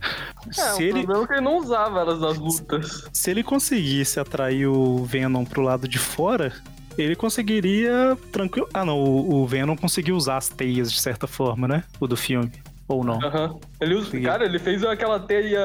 [0.47, 3.07] É, se, o ele, problema é que ele não usava elas nas lutas.
[3.11, 6.53] se ele conseguisse atrair o Venom pro lado de fora,
[6.97, 8.67] ele conseguiria tranquilo.
[8.73, 11.83] Ah, não, o, Venom conseguiu usar as teias de certa forma, né?
[11.99, 12.51] O do filme.
[12.87, 13.19] Ou não?
[13.23, 13.57] Aham.
[13.81, 15.59] Ele usa, cara, ele fez aquela teia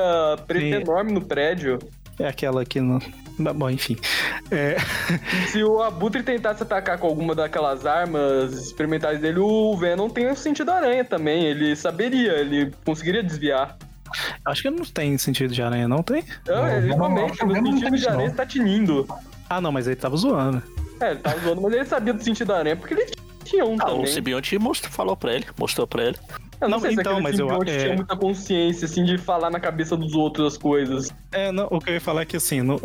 [0.46, 0.83] preta Sim.
[0.83, 1.79] enorme no prédio.
[2.20, 2.98] É aquela que não.
[3.54, 3.96] Bom, enfim.
[4.50, 4.76] É,
[5.48, 10.37] Se o Abutre tentasse atacar com alguma daquelas armas experimentais dele, o Venom tem o
[10.37, 11.44] sentido aranha também.
[11.46, 13.78] Ele saberia, ele conseguiria desviar.
[14.44, 16.22] acho que não tem sentido de aranha, não tem?
[16.46, 19.06] Não, ele realmente, o sentido de aranha está tinindo.
[19.48, 20.62] Ah, não, mas ele tava zoando.
[21.00, 23.06] É, ele tava zoando, mas ele sabia do sentido aranha porque ele
[23.44, 24.02] tinha um Ah, também.
[24.02, 26.18] o simbionte mostrou, falou pra ele, mostrou pra ele.
[26.60, 29.16] Eu não, Não, sei se então, aquele mas eu- é- tinha muita consciência, assim, de
[29.16, 31.10] falar na cabeça dos outros as coisas.
[31.32, 32.80] É, não, o que eu ia falar é que, assim, no-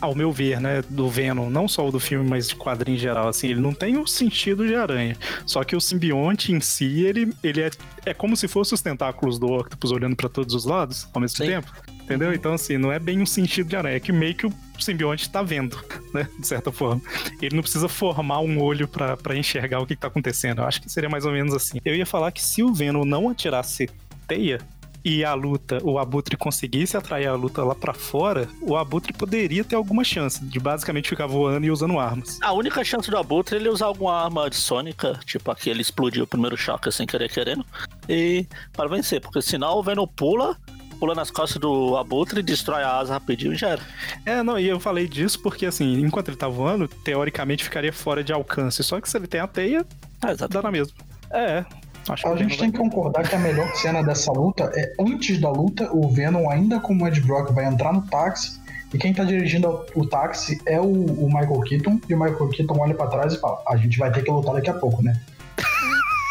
[0.00, 2.98] ao meu ver, né, do Venom, não só o do filme, mas de quadrinho em
[2.98, 5.16] geral, assim, ele não tem o sentido de aranha.
[5.46, 7.70] Só que o simbionte em si, ele, ele é,
[8.06, 11.36] é como se fosse os tentáculos do Octopus olhando pra todos os lados ao mesmo
[11.36, 11.46] Sim.
[11.46, 11.70] tempo.
[12.14, 12.34] Entendeu?
[12.34, 15.30] Então, assim, não é bem um sentido de aranha, é que meio que o simbionte
[15.30, 15.78] tá vendo,
[16.12, 16.28] né?
[16.38, 17.00] De certa forma.
[17.40, 20.60] Ele não precisa formar um olho pra enxergar o que, que tá acontecendo.
[20.60, 21.78] Eu acho que seria mais ou menos assim.
[21.84, 23.88] Eu ia falar que se o Venom não atirasse
[24.26, 24.60] teia
[25.04, 29.64] e a luta, o Abutre conseguisse atrair a luta lá pra fora, o Abutre poderia
[29.64, 32.38] ter alguma chance de basicamente ficar voando e usando armas.
[32.40, 36.24] A única chance do Abutre é ele usar alguma arma de sônica, tipo aquele explodiu
[36.24, 37.64] o primeiro choque sem querer querendo,
[38.08, 40.56] e para vencer, porque senão o Venom pula,
[41.02, 43.82] pula nas costas do Abutre, destrói a asa rapidinho e já era.
[44.24, 48.22] É, não, e eu falei disso porque, assim, enquanto ele tá voando, teoricamente ficaria fora
[48.22, 48.84] de alcance.
[48.84, 49.84] Só que se ele tem a teia,
[50.22, 50.54] Ah, exato.
[50.54, 50.94] dá na mesma.
[51.32, 51.64] É,
[52.08, 54.94] acho que A o gente tem que concordar que a melhor cena dessa luta é
[55.00, 58.60] antes da luta, o Venom, ainda como Ed Brock, vai entrar no táxi
[58.94, 62.78] e quem tá dirigindo o táxi é o, o Michael Keaton e o Michael Keaton
[62.78, 65.20] olha pra trás e fala: A gente vai ter que lutar daqui a pouco, né?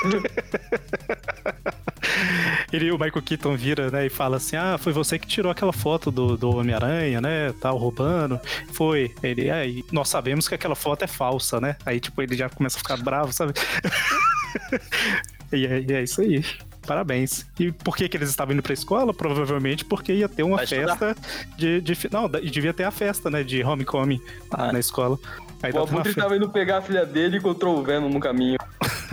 [2.71, 5.73] Ele, o Michael Keaton vira, né, e fala assim: Ah, foi você que tirou aquela
[5.73, 7.53] foto do, do Homem-Aranha, né?
[7.59, 8.39] Tal, roubando.
[8.73, 9.13] Foi.
[9.21, 11.75] Ele, é, e nós sabemos que aquela foto é falsa, né?
[11.85, 13.53] Aí, tipo, ele já começa a ficar bravo, sabe?
[15.51, 16.43] e, é, e é isso aí.
[16.85, 17.45] Parabéns.
[17.59, 19.13] E por que, que eles estavam indo pra escola?
[19.13, 20.97] Provavelmente porque ia ter uma Vai estudar.
[20.97, 21.21] festa
[21.55, 21.95] de, de.
[22.11, 23.43] Não, devia ter a festa, né?
[23.43, 24.19] De homecoming
[24.49, 25.17] Ah, na escola.
[25.61, 28.19] Aí O Abutre fe- tava indo pegar a filha dele e encontrou o Venom no
[28.19, 28.57] caminho.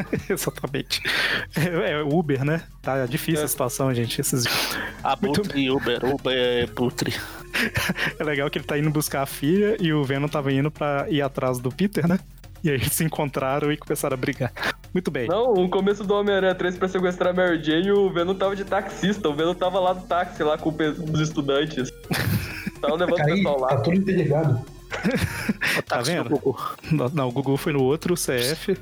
[0.28, 1.02] Exatamente.
[1.56, 2.62] É, é Uber, né?
[2.82, 3.44] Tá difícil É.
[3.44, 4.20] a situação, gente.
[4.20, 4.44] Esses...
[5.02, 7.14] Abutre e Uber, Uber é Butre.
[8.20, 11.06] É legal que ele tá indo buscar a filha e o Venom tava indo pra
[11.08, 12.20] ir atrás do Peter, né?
[12.62, 14.52] E aí eles se encontraram e começaram a brigar.
[14.92, 15.26] Muito bem.
[15.28, 18.64] Não, o começo do Homem-Aranha 3 pra sequestrar a Mary Jane, o Venom tava de
[18.64, 19.28] taxista.
[19.28, 20.76] O Venom tava lá do táxi, lá com o
[21.12, 21.90] os estudantes.
[22.80, 23.68] Tava levando o Aí pessoal lá.
[23.68, 24.54] tá tudo interligado.
[25.78, 26.40] O Tá vendo?
[27.12, 28.76] Não, o Gugu foi no outro CF.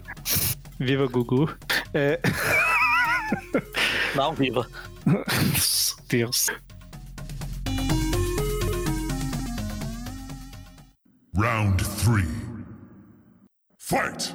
[0.78, 1.48] Viva Gugu.
[1.94, 2.20] É...
[4.14, 4.66] Não, viva.
[6.08, 6.48] Deus.
[11.36, 12.28] Round three.
[13.78, 14.34] Fight!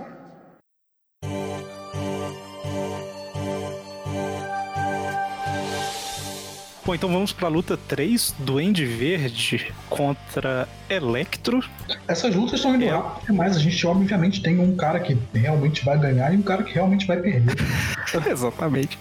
[6.84, 11.64] Bom, então vamos pra luta 3, Duende Verde contra Electro.
[12.08, 12.90] Essas lutas estão indo É.
[12.90, 13.56] rápido demais.
[13.56, 17.06] A gente, obviamente, tem um cara que realmente vai ganhar e um cara que realmente
[17.06, 17.56] vai perder.
[18.28, 18.98] Exatamente.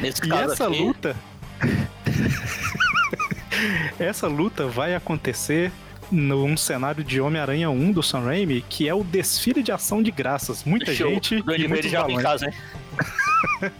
[0.00, 1.16] Nesse E essa aqui, luta.
[3.98, 5.72] essa luta vai acontecer
[6.10, 10.10] num cenário de Homem-Aranha 1 do Sam Raimi, que é o desfile de ação de
[10.10, 10.64] graças.
[10.64, 12.22] Muita o gente Duende e joga em balões.
[12.22, 12.52] casa, hein?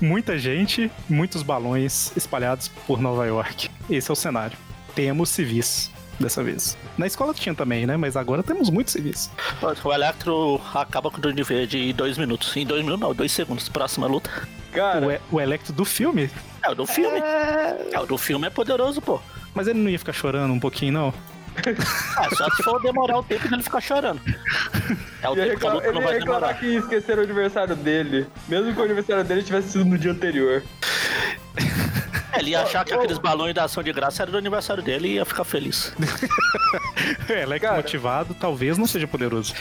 [0.00, 3.70] Muita gente, muitos balões espalhados por Nova York.
[3.88, 4.56] Esse é o cenário.
[4.94, 6.76] Temos civis dessa vez.
[6.98, 7.96] Na escola tinha também, né?
[7.96, 9.30] Mas agora temos muitos civis.
[9.84, 12.54] O Electro acaba com o Duende Verde em dois minutos.
[12.56, 13.68] Em dois minutos, não, dois segundos.
[13.68, 14.30] Próxima luta.
[14.72, 16.28] Cara, O, E- o Electro do filme,
[16.64, 17.18] É o do filme.
[17.18, 19.20] É, o do filme é poderoso, pô.
[19.54, 21.14] mas ele não ia ficar chorando um pouquinho, não?
[22.16, 24.20] Ah, só se for demorar o tempo dele ficar chorando.
[25.22, 26.54] É o ele ia tempo que a reclamar, luta ele não ia vai reclamar demorar.
[26.58, 28.26] que esqueceram o aniversário dele.
[28.48, 30.62] Mesmo que o aniversário dele tivesse sido no dia anterior.
[32.32, 35.08] É, ele ia achar que aqueles balões da ação de graça era do aniversário dele
[35.08, 35.92] e ia ficar feliz.
[37.28, 37.76] Electro Cara.
[37.76, 39.54] motivado talvez não seja poderoso.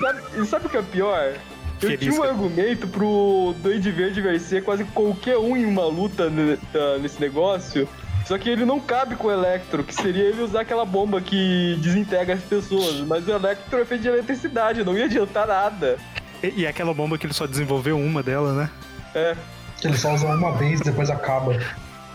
[0.00, 1.34] Sabe, e sabe o que é pior?
[1.80, 2.30] Eu Feliz, tinha um cara.
[2.30, 6.30] argumento pro Duende Verde vencer quase qualquer um em uma luta
[6.72, 7.88] tá, nesse negócio.
[8.32, 11.76] Só que ele não cabe com o Electro, que seria ele usar aquela bomba que
[11.82, 13.00] desintegra as pessoas.
[13.00, 15.98] Mas o Electro é feito de eletricidade, não ia adiantar nada.
[16.42, 18.70] E, e aquela bomba que ele só desenvolveu uma dela, né?
[19.14, 19.36] É.
[19.78, 21.60] Que ele só usa uma vez e depois acaba.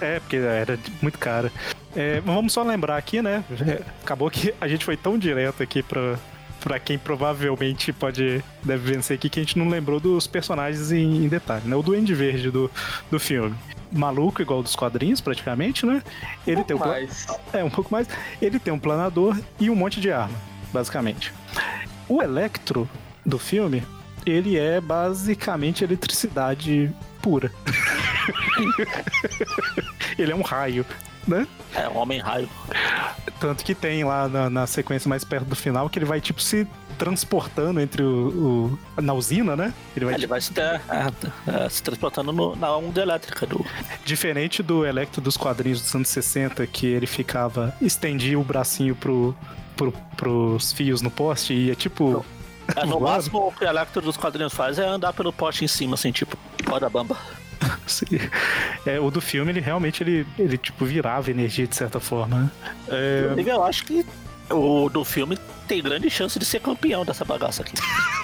[0.01, 1.51] É, porque era muito cara.
[1.95, 3.43] É, vamos só lembrar aqui, né?
[3.67, 6.15] É, Acabou que a gente foi tão direto aqui pra,
[6.67, 11.23] pra quem provavelmente pode deve vencer aqui que a gente não lembrou dos personagens em,
[11.23, 11.73] em detalhe, né?
[11.77, 12.69] O Duende Verde do,
[13.10, 13.56] do filme.
[13.89, 16.03] Maluco, igual dos quadrinhos, praticamente, né?
[16.45, 18.06] Ele tem o pla- Mas, É, um pouco mais.
[18.41, 20.38] Ele tem um planador e um monte de arma,
[20.73, 21.32] basicamente.
[22.10, 22.89] O Electro
[23.25, 23.82] do filme,
[24.25, 27.49] ele é basicamente eletricidade pura.
[30.19, 30.86] ele é um raio,
[31.27, 31.47] né?
[31.75, 32.49] É, um homem raio.
[33.39, 36.41] Tanto que tem lá na, na sequência mais perto do final que ele vai, tipo,
[36.41, 38.77] se transportando entre o.
[38.97, 39.73] o- na usina, né?
[39.95, 41.11] Ele vai, Ele vai se, ter- é,
[41.65, 43.63] é, se transportando no- na onda elétrica do.
[44.03, 47.73] Diferente do Electro dos quadrinhos dos anos 60, que ele ficava.
[47.81, 49.35] estendia o bracinho pro,
[49.75, 52.25] pro, pros fios no poste e ia tipo.
[52.75, 55.67] É, no máximo, o que o Electro dos quadrinhos faz é andar pelo poste em
[55.67, 56.35] cima, assim, tipo,
[56.67, 57.15] roda bamba.
[58.85, 62.39] É, o do filme, ele realmente ele, ele tipo virava energia de certa forma.
[62.39, 62.51] né?
[62.89, 64.05] É, eu acho que
[64.49, 67.73] o do filme tem grande chance de ser campeão dessa bagaça aqui.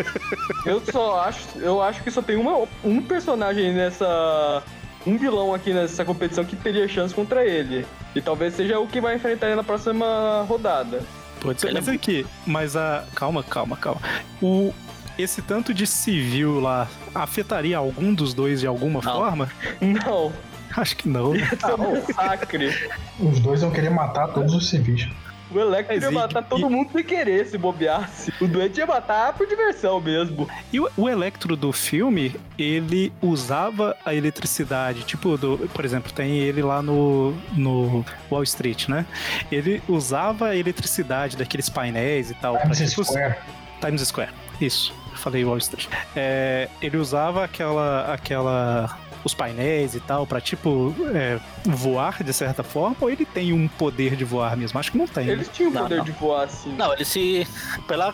[0.66, 1.58] eu só acho.
[1.58, 4.64] Eu acho que só tem uma, um personagem nessa.
[5.06, 7.86] Um vilão aqui nessa competição que teria chance contra ele.
[8.16, 11.04] E talvez seja o que vai enfrentar ele na próxima rodada.
[11.42, 11.70] pode ser.
[11.70, 13.06] É Mas aqui, mas a.
[13.14, 14.02] Calma, calma, calma.
[14.42, 14.74] O.
[15.18, 19.14] Esse tanto de civil lá afetaria algum dos dois de alguma Não.
[19.14, 19.50] forma?
[19.80, 20.32] Não,
[20.76, 21.36] Acho que não.
[21.36, 22.90] ia ser um massacre.
[23.20, 25.08] Os dois vão querer matar todos os civis.
[25.52, 28.34] O Electro ia matar todo e- mundo sem querer se bobeasse.
[28.42, 30.50] O doente ia matar por diversão mesmo.
[30.72, 36.40] E o, o Electro do filme, ele usava a eletricidade, tipo, do, por exemplo, tem
[36.40, 39.06] ele lá no, no Wall Street, né?
[39.52, 42.58] Ele usava a eletricidade daqueles painéis e tal.
[42.60, 43.36] Times Square.
[43.80, 44.92] Times Square, isso.
[45.24, 45.88] Falei Wall Street.
[46.16, 52.62] É, ele usava aquela, aquela, os painéis e tal pra tipo é, voar de certa
[52.62, 52.94] forma.
[53.00, 54.78] Ou ele tem um poder de voar mesmo?
[54.78, 55.28] Acho que não tem.
[55.28, 55.32] né?
[55.32, 56.04] Eles tinham o Não, poder não.
[56.04, 56.74] de voar assim.
[56.76, 57.48] Não, ele se.
[57.88, 58.14] Pela,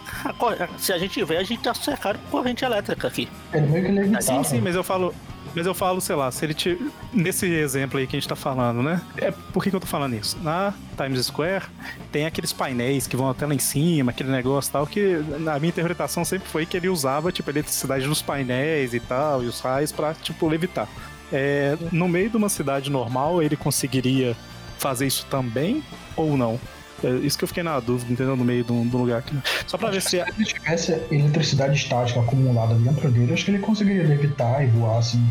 [0.77, 3.27] se a gente vê, a gente tá cercado por corrente elétrica aqui.
[3.51, 4.21] Ele meio que levitava.
[4.21, 5.13] Sim, sim, mas eu falo.
[5.55, 6.77] Mas eu falo, sei lá, se ele te.
[7.13, 9.01] Nesse exemplo aí que a gente tá falando, né?
[9.17, 10.37] É, por que, que eu tô falando isso?
[10.41, 11.65] Na Times Square
[12.11, 15.57] tem aqueles painéis que vão até lá em cima, aquele negócio e tal, que na
[15.59, 19.47] minha interpretação sempre foi que ele usava, tipo, a eletricidade dos painéis e tal, e
[19.47, 20.87] os raios pra, tipo, levitar.
[21.31, 24.35] É, no meio de uma cidade normal, ele conseguiria
[24.77, 25.83] fazer isso também
[26.15, 26.59] ou não?
[27.03, 28.35] É isso que eu fiquei na dúvida, entendeu?
[28.35, 29.35] No meio de um, de um lugar aqui.
[29.67, 30.09] Só pra ver se.
[30.09, 34.97] Se ele tivesse eletricidade estática acumulada dentro dele, acho que ele conseguiria levitar e voar
[34.97, 35.25] assim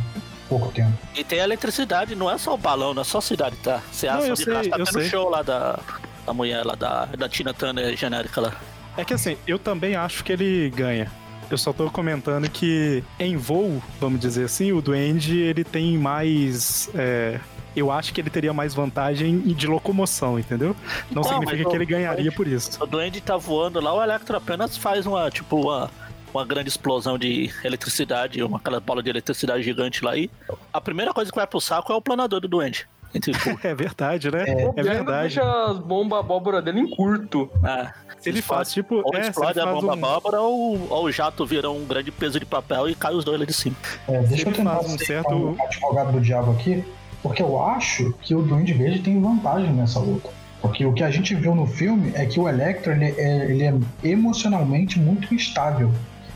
[0.48, 0.92] pouco tempo.
[1.14, 3.82] E tem eletricidade, não é só o balão, não é só a cidade, tá?
[3.92, 5.08] Você acha graça, tá tendo sei.
[5.08, 5.78] show lá da,
[6.26, 8.56] da mulher lá, da, da Tina Turner genérica lá.
[8.96, 11.10] É que assim, eu também acho que ele ganha.
[11.50, 16.90] Eu só tô comentando que em voo, vamos dizer assim, o Duende ele tem mais.
[16.94, 17.40] é,
[17.78, 20.74] eu acho que ele teria mais vantagem de locomoção, entendeu?
[21.10, 22.82] Não significa que ele o- ganharia por isso.
[22.82, 25.90] O Duende tá voando lá, o Electro apenas faz uma, tipo, uma,
[26.32, 30.30] uma grande explosão de eletricidade, uma aquela bola de eletricidade gigante lá e
[30.72, 32.86] a primeira coisa que vai pro saco é o planador do Duende.
[33.64, 34.44] É verdade, né?
[34.46, 35.34] É, Ainda verdade.
[35.34, 37.50] deixa as bombas abóbora dele em curto.
[37.64, 38.96] ah, Se ele faz, tipo.
[38.96, 41.86] ou é, se ele explode a bomba um- abóbora ou, ou o jato vira um
[41.86, 43.74] grande peso de papel e cai os dois lá de cima.
[44.06, 46.84] É, deixa eu ele tentar faz um certo- advogado do diabo aqui.
[47.22, 50.30] Porque eu acho que o Duende Verde tem vantagem nessa luta.
[50.60, 53.64] Porque o que a gente viu no filme é que o Electro ele é, ele
[53.64, 55.92] é emocionalmente muito instável.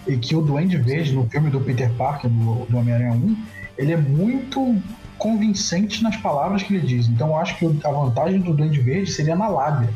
[0.06, 3.36] E que o Duende Verde, no filme do Peter Parker, do, do Homem-Aranha 1,
[3.78, 4.76] ele é muito
[5.18, 7.06] convincente nas palavras que ele diz.
[7.08, 9.88] Então eu acho que a vantagem do Duende Verde seria na lábia.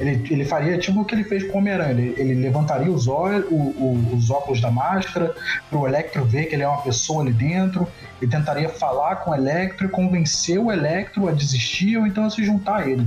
[0.00, 1.90] Ele, ele faria tipo o que ele fez com o Homem-Aranha.
[1.90, 3.12] Ele, ele levantaria os, o-
[3.50, 5.34] o- os óculos da máscara
[5.68, 7.86] para o Electro ver que ele é uma pessoa ali dentro
[8.22, 12.30] e tentaria falar com o Electro e convencer o Electro a desistir ou então a
[12.30, 13.06] se juntar a ele.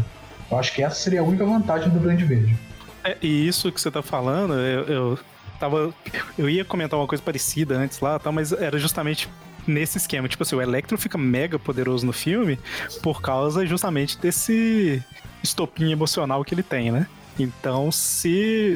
[0.50, 2.58] Eu acho que essa seria a única vantagem do Duende Verde.
[3.04, 5.20] É, e isso que você tá falando, eu, eu
[5.60, 5.94] tava.
[6.38, 9.30] Eu ia comentar uma coisa parecida antes lá, tá, mas era justamente
[9.68, 10.28] nesse esquema.
[10.28, 12.58] Tipo assim, o Electro fica mega poderoso no filme
[13.02, 15.04] por causa justamente desse
[15.44, 17.08] estopim emocional que ele tem, né?
[17.40, 18.30] Então, se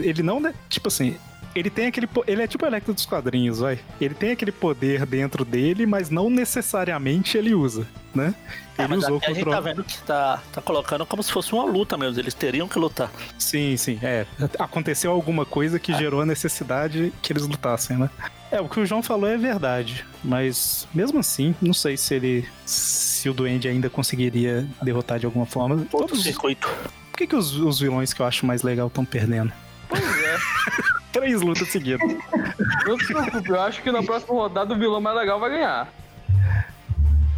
[0.03, 0.41] ele não.
[0.69, 1.17] Tipo assim.
[1.53, 2.09] Ele tem aquele.
[2.27, 3.79] Ele é tipo o Electro dos quadrinhos, vai.
[4.01, 8.35] Ele tem aquele poder dentro dele, mas não necessariamente ele usa, né?
[8.77, 11.23] É, Ele usou aqui a gente contra o- tá vendo que tá, tá colocando como
[11.23, 12.19] se fosse uma luta mesmo.
[12.19, 13.09] Eles teriam que lutar.
[13.39, 14.25] Sim, sim, é.
[14.59, 18.09] Aconteceu alguma coisa que gerou a necessidade que eles lutassem, né?
[18.55, 22.47] É, o que o João falou é verdade, mas mesmo assim, não sei se ele.
[22.65, 25.75] se o Duende ainda conseguiria derrotar de alguma forma.
[25.75, 26.65] Outro Todos, circuito.
[27.11, 29.51] por que, que os, os vilões que eu acho mais legal estão perdendo?
[29.89, 30.37] Pois é.
[31.11, 31.99] Três lutas seguidas.
[32.87, 35.93] Não se preocupe, eu acho que na próxima rodada o vilão mais legal vai ganhar.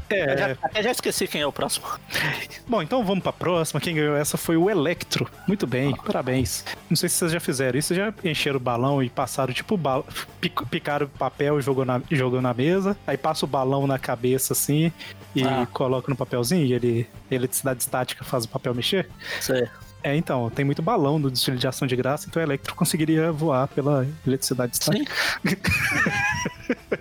[0.09, 1.85] Eu É, já, até já esqueci quem é o próximo.
[2.67, 3.79] bom, então vamos pra próxima.
[3.81, 5.29] Quem ganhou essa foi o Electro.
[5.47, 6.63] Muito bem, parabéns.
[6.89, 10.03] Não sei se vocês já fizeram isso, já encheram o balão e passaram, tipo, ba-
[10.39, 12.95] pic- picaram o papel e jogou na, jogou na mesa.
[13.05, 14.91] Aí passa o balão na cabeça assim
[15.35, 15.67] e Ah.
[15.73, 19.09] coloca no papelzinho e ele, a eletricidade estática faz o papel mexer.
[19.41, 19.67] Sei.
[20.03, 23.31] É, então, tem muito balão no desfile de ação de graça, então o Electro conseguiria
[23.31, 25.03] voar pela eletricidade Sim.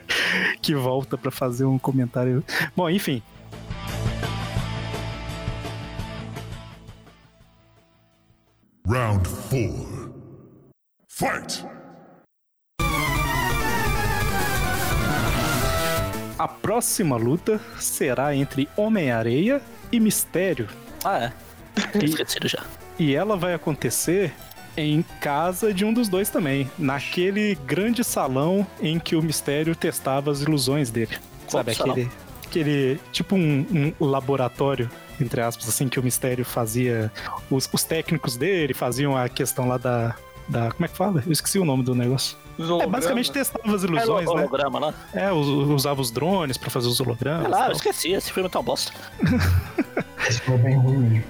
[0.67, 2.43] que volta pra fazer um comentário.
[2.75, 3.23] Bom, enfim.
[8.85, 10.13] Round four.
[11.09, 11.65] Fight!
[16.37, 20.69] A próxima luta será entre Homem-Areia e Mistério.
[21.05, 21.33] Ah, é.
[22.03, 22.65] E- esquecido já.
[22.99, 24.35] E ela vai acontecer
[24.77, 30.31] em casa de um dos dois também, naquele grande salão em que o Mistério testava
[30.31, 31.17] as ilusões dele.
[31.51, 31.93] Qual Sabe, salão?
[31.93, 32.11] aquele,
[32.47, 37.11] aquele tipo um, um laboratório, entre aspas, assim, que o Mistério fazia.
[37.51, 40.15] Os, os técnicos dele faziam a questão lá da.
[40.49, 41.25] Da, como é que fala?
[41.27, 42.37] Eu esqueci o nome do negócio.
[42.57, 44.41] Os É, basicamente testava as É ilusões, o né?
[44.43, 44.95] holograma lá.
[45.13, 47.47] É, us- usava os drones pra fazer os hologramas.
[47.47, 48.13] É lá, eu esqueci.
[48.13, 48.93] Esse filme é tão bosta.
[50.29, 51.25] Esse foi bem ruim mesmo.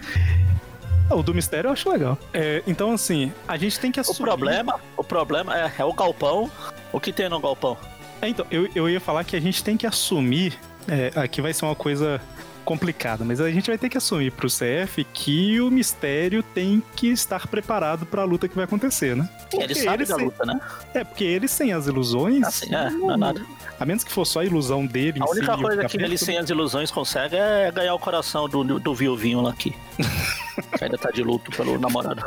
[1.09, 2.19] Ah, O do mistério eu acho legal.
[2.33, 4.27] É, então, assim, a gente tem que O assumir.
[4.29, 6.51] problema, o problema é, é o galpão.
[6.93, 7.77] O que tem no galpão?
[8.21, 10.59] É, então, eu, eu ia falar que a gente tem que assumir.
[10.89, 12.21] é, aqui vai ser uma coisa
[12.67, 17.09] complicada, mas a gente vai ter que assumir pro CF que o mistério tem que
[17.09, 19.27] estar preparado pra luta que vai acontecer, né?
[19.51, 20.61] Sim, ele Porque sabe da sem- luta, né?
[20.93, 22.43] É, porque ele sem as ilusões.
[22.47, 23.47] Assim, é, não é nada.
[23.81, 25.19] A menos que for só a ilusão dele.
[25.19, 27.99] em A si única o coisa que ele sem as ilusões consegue é ganhar o
[27.99, 29.75] coração do, do viuvinho lá aqui.
[30.77, 32.23] que ainda tá de luto pelo namorado.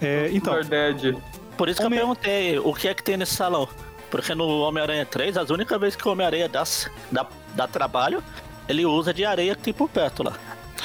[0.00, 1.16] É, então, Verdade.
[1.56, 3.66] Por isso que Homem- eu perguntei o que é que tem nesse salão.
[4.10, 6.62] Porque no Homem-Aranha 3, as únicas vezes que o Homem-Aranha dá,
[7.10, 8.22] dá, dá trabalho,
[8.68, 10.32] ele usa de areia que tem por perto lá.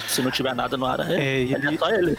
[0.07, 2.17] Se não tiver nada no aranha, É, ele, ele- é só ele.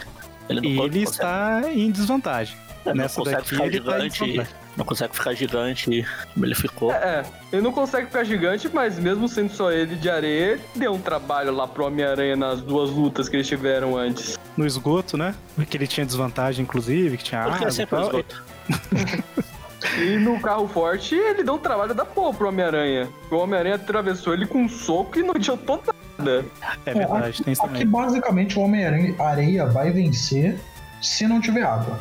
[0.49, 2.57] Ele não ele consegue- está em desvantagem.
[2.85, 4.19] não Nessa consegue daqui ficar ele tá em gigante.
[4.25, 4.53] desvantagem.
[4.75, 6.91] não consegue ficar gigante como ele ficou.
[6.91, 10.99] É, ele não consegue ficar gigante, mas mesmo sendo só ele de areia, deu um
[10.99, 14.37] trabalho lá pro Homem-Aranha nas duas lutas que eles tiveram antes.
[14.57, 15.33] No esgoto, né?
[15.69, 18.07] Que ele tinha desvantagem, inclusive, que tinha Porque água é e sempre o tal.
[18.09, 18.43] esgoto.
[19.97, 23.09] E no carro forte, ele deu um trabalho da porra pro Homem-Aranha.
[23.29, 25.81] O Homem-Aranha atravessou ele com um soco e não adiantou
[26.17, 26.45] nada.
[26.85, 30.57] É verdade, tem isso Aqui basicamente o Homem-Areia vai vencer
[31.01, 31.99] se não tiver água.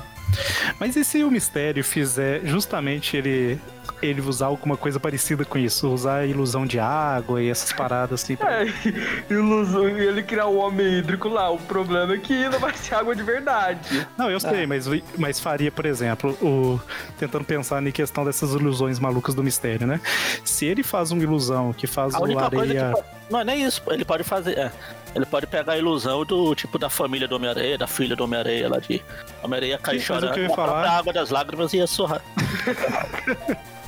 [0.78, 3.60] Mas e se o mistério fizer justamente ele
[4.02, 5.88] ele usar alguma coisa parecida com isso?
[5.88, 8.36] Usar a ilusão de água e essas paradas assim.
[8.36, 8.66] pra- É,
[9.30, 11.48] ilusão, e ele criar o homem hídrico lá.
[11.50, 14.06] O problema é que não vai ser água de verdade.
[14.18, 14.86] Não, eu sei, mas,
[15.16, 16.80] mas faria, por exemplo, o
[17.18, 20.00] tentando pensar na questão dessas ilusões malucas do mistério, né?
[20.44, 22.90] Se ele faz uma ilusão que faz A o areia.
[22.92, 23.06] pode...
[23.30, 24.58] Não é nem isso, ele pode fazer.
[24.58, 24.70] é,
[25.14, 28.68] ele pode pegar a ilusão do tipo da família do Homem-Areia, da filha do Homem-Areia
[28.68, 29.02] lá de.
[29.42, 30.54] Homem-Areia cair Sim, mas o chorando.
[30.54, 32.20] falar- própria água das lágrimas ia sorrar.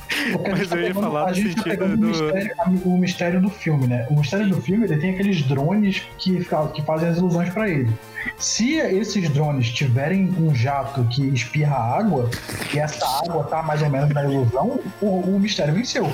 [0.49, 2.55] Mas gente tá eu ia pegando- falar no tá sentido do- o, mistério,
[2.85, 4.07] o mistério do filme, né?
[4.09, 7.89] O mistério do filme ele tem aqueles drones que, que fazem as ilusões pra ele.
[8.37, 12.29] Se esses drones tiverem um jato que espirra água
[12.73, 16.11] e essa água tá mais ou menos na ilusão, o, o mistério venceu.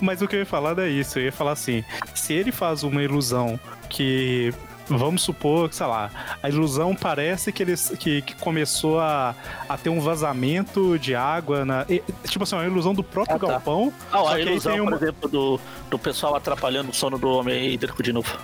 [0.00, 1.18] Mas o que eu ia falar é isso.
[1.18, 1.84] Eu ia falar assim:
[2.14, 4.52] se ele faz uma ilusão que.
[4.88, 6.10] Vamos supor, sei lá,
[6.42, 9.34] a ilusão parece que, eles, que, que começou a,
[9.68, 11.84] a ter um vazamento de água na.
[11.88, 13.46] e- Tipo assim, uma ilusão do próprio Ah, tá.
[13.48, 13.92] galpão.
[14.12, 15.60] Ah, só a que aí ilusão, tem por uma- exemplo, do,
[15.90, 18.38] do pessoal atrapalhando o sono do homem hídrico de novo.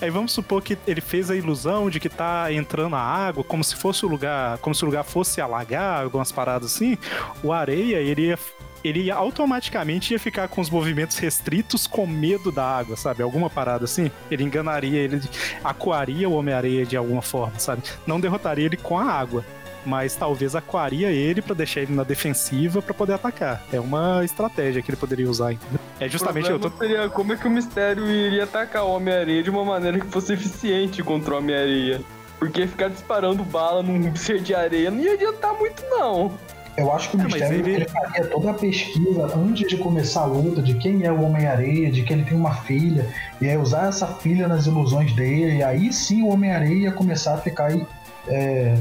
[0.00, 3.62] Aí vamos supor que ele fez a ilusão de que tá entrando a água, como
[3.64, 6.98] se fosse o lugar, como se o lugar fosse alagar, algumas paradas assim.
[7.42, 8.38] O areia, ele ia,
[8.84, 13.22] ele automaticamente ia ficar com os movimentos restritos com medo da água, sabe?
[13.22, 14.10] Alguma parada assim.
[14.30, 15.22] Ele enganaria, ele
[15.64, 17.82] acuaria o Homem-Areia de alguma forma, sabe?
[18.06, 19.44] Não derrotaria ele com a água.
[19.86, 23.62] Mas talvez aquaria ele pra deixar ele na defensiva pra poder atacar.
[23.70, 25.52] É uma estratégia que ele poderia usar.
[25.52, 25.78] entendeu?
[26.00, 26.70] É justamente eu tô.
[26.70, 30.32] seria como é que o mistério iria atacar o Homem-Areia de uma maneira que fosse
[30.32, 32.00] eficiente contra o Homem-Areia.
[32.38, 36.32] Porque ficar disparando bala num ser de areia não ia adiantar muito, não.
[36.76, 37.88] Eu acho que o É, mas mistério ele- ele...
[37.88, 42.02] faria toda a pesquisa antes de começar a luta de quem é o Homem-Areia, de
[42.02, 43.06] que ele tem uma filha,
[43.40, 47.34] e aí usar essa filha nas ilusões dele, e aí sim o Homem-Areia ia começar
[47.34, 47.86] a ficar aí,
[48.26, 48.76] é,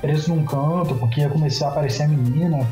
[0.00, 2.64] preso num canto, porque ia começar a aparecer a menina.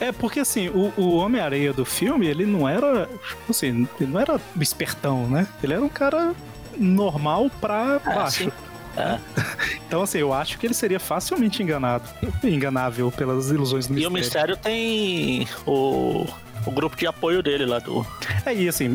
[0.00, 3.06] É, porque assim, o, o Homem-Areia do filme, ele não era.
[3.06, 5.46] tipo Assim, ele não era espertão, né?
[5.62, 6.32] Ele era um cara
[6.76, 8.52] normal pra Ah, baixo.
[8.96, 9.18] É.
[9.86, 12.04] Então, assim, eu acho que ele seria facilmente enganado.
[12.42, 14.56] Enganável pelas ilusões do E o mistério.
[14.56, 16.26] mistério tem o,
[16.66, 18.04] o grupo de apoio dele lá do.
[18.44, 18.88] É, e assim,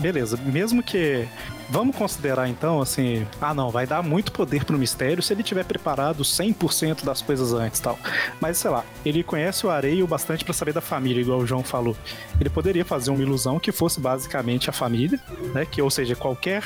[0.00, 0.36] beleza.
[0.44, 1.28] Mesmo que.
[1.72, 3.26] Vamos considerar então, assim.
[3.40, 7.54] Ah, não, vai dar muito poder pro mistério se ele tiver preparado 100% das coisas
[7.54, 7.98] antes tal.
[8.38, 11.46] Mas, sei lá, ele conhece o Areia o bastante pra saber da família, igual o
[11.46, 11.96] João falou.
[12.38, 15.18] Ele poderia fazer uma ilusão que fosse basicamente a família,
[15.54, 15.64] né?
[15.64, 16.62] Que, ou seja, qualquer.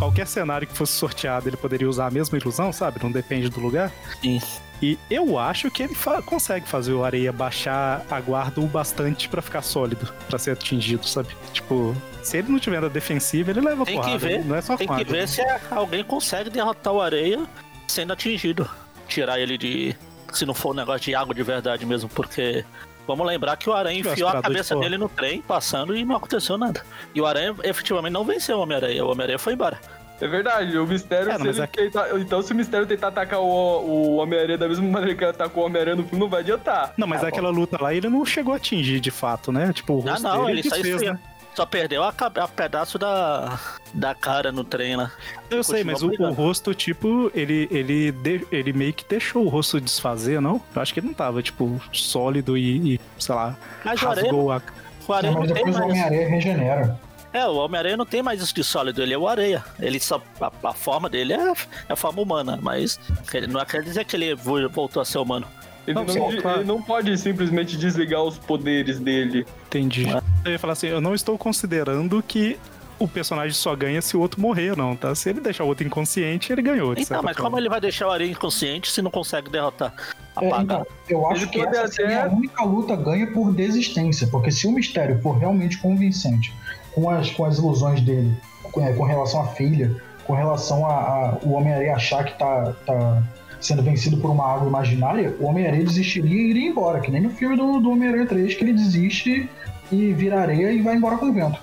[0.00, 2.98] Qualquer cenário que fosse sorteado, ele poderia usar a mesma ilusão, sabe?
[3.00, 3.92] Não depende do lugar.
[4.20, 4.40] Sim.
[4.80, 9.28] E eu acho que ele fa- consegue fazer o areia baixar a guarda o bastante
[9.28, 11.28] pra ficar sólido, pra ser atingido, sabe?
[11.52, 14.12] Tipo, se ele não tiver na defensiva, ele leva Tem porrada.
[14.18, 17.44] que ver, não é só tem que ver se alguém consegue derrotar o areia
[17.88, 18.68] sendo atingido.
[19.08, 19.96] Tirar ele de.
[20.32, 22.64] Se não for um negócio de água de verdade mesmo, porque.
[23.06, 24.82] Vamos lembrar que o Aranha enfiou a de cabeça pó.
[24.82, 26.84] dele no trem, passando e não aconteceu nada.
[27.14, 29.02] E o Aranha efetivamente não venceu o Homem-Aranha.
[29.02, 29.80] O Homem-Aranha foi embora.
[30.20, 31.30] É verdade, o mistério.
[31.30, 34.88] É, se é tentar- então, se o mistério tentar atacar o, o Homem-Aranha da mesma
[34.88, 36.92] maneira que ele atacou o Homem-Aranha no filme, não vai adiantar.
[36.96, 39.72] Não, mas Ah, aquela luta lá ele não chegou a atingir de fato, né?
[39.72, 41.14] Tipo, o Ah, rosto não, dele ele só desfez, esfriou.
[41.14, 41.20] né?
[41.54, 43.58] Só perdeu a, a pedaço da,
[43.92, 45.10] da cara no trem lá.
[45.50, 49.48] Eu sei, mas o, o rosto, tipo, ele, ele, de- ele meio que deixou o
[49.48, 50.60] rosto desfazer, não?
[50.74, 54.58] Eu acho que ele não tava, tipo, sólido e, e, sei lá, Mas rasgou a.
[54.58, 54.60] o
[55.08, 55.76] mas não tem mais.
[55.80, 57.00] Homem-Areia regenera.
[57.32, 59.62] É, o Homem-Aranha não tem mais isso de sólido, ele é o areia.
[59.78, 60.20] Ele só.
[60.40, 61.52] A, a forma dele é,
[61.88, 62.98] é a forma humana, mas
[63.32, 65.46] ele não quer dizer que ele vo- voltou a ser humano.
[65.86, 69.46] Ele Não, não, ele não pode simplesmente desligar os poderes dele.
[69.66, 70.06] Entendi.
[70.44, 72.58] Eu ia falar assim, eu não estou considerando que
[72.98, 75.14] o personagem só ganha se o outro morrer, não, tá?
[75.14, 76.92] Se ele deixar o outro inconsciente, ele ganhou.
[76.92, 77.50] Então, mas forma.
[77.50, 79.94] como ele vai deixar o areia inconsciente se não consegue derrotar?
[80.40, 84.50] É, então, eu acho Ele que essa seria a única luta ganha por desistência, porque
[84.50, 86.52] se o mistério for realmente convincente
[86.94, 88.34] com as, com as ilusões dele,
[88.72, 89.94] com, é, com relação à filha,
[90.26, 93.22] com relação a, a- o Homem-Aranha achar que tá, tá
[93.60, 97.30] sendo vencido por uma água imaginária, o Homem-Aranha desistiria e iria embora, que nem no
[97.30, 99.48] filme do, do Homem-Aranha 3, que ele desiste
[99.90, 101.58] e vira areia e vai embora com o vento.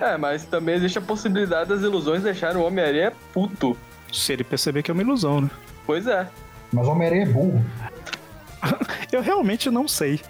[0.00, 3.76] É, mas também existe a possibilidade das ilusões deixarem o Homem-Aranha puto.
[4.12, 5.50] Se ele perceber que é uma ilusão, né?
[5.86, 6.26] Pois é.
[6.72, 7.64] Mas o Homem-Aranha é burro.
[9.10, 10.20] Eu realmente não sei.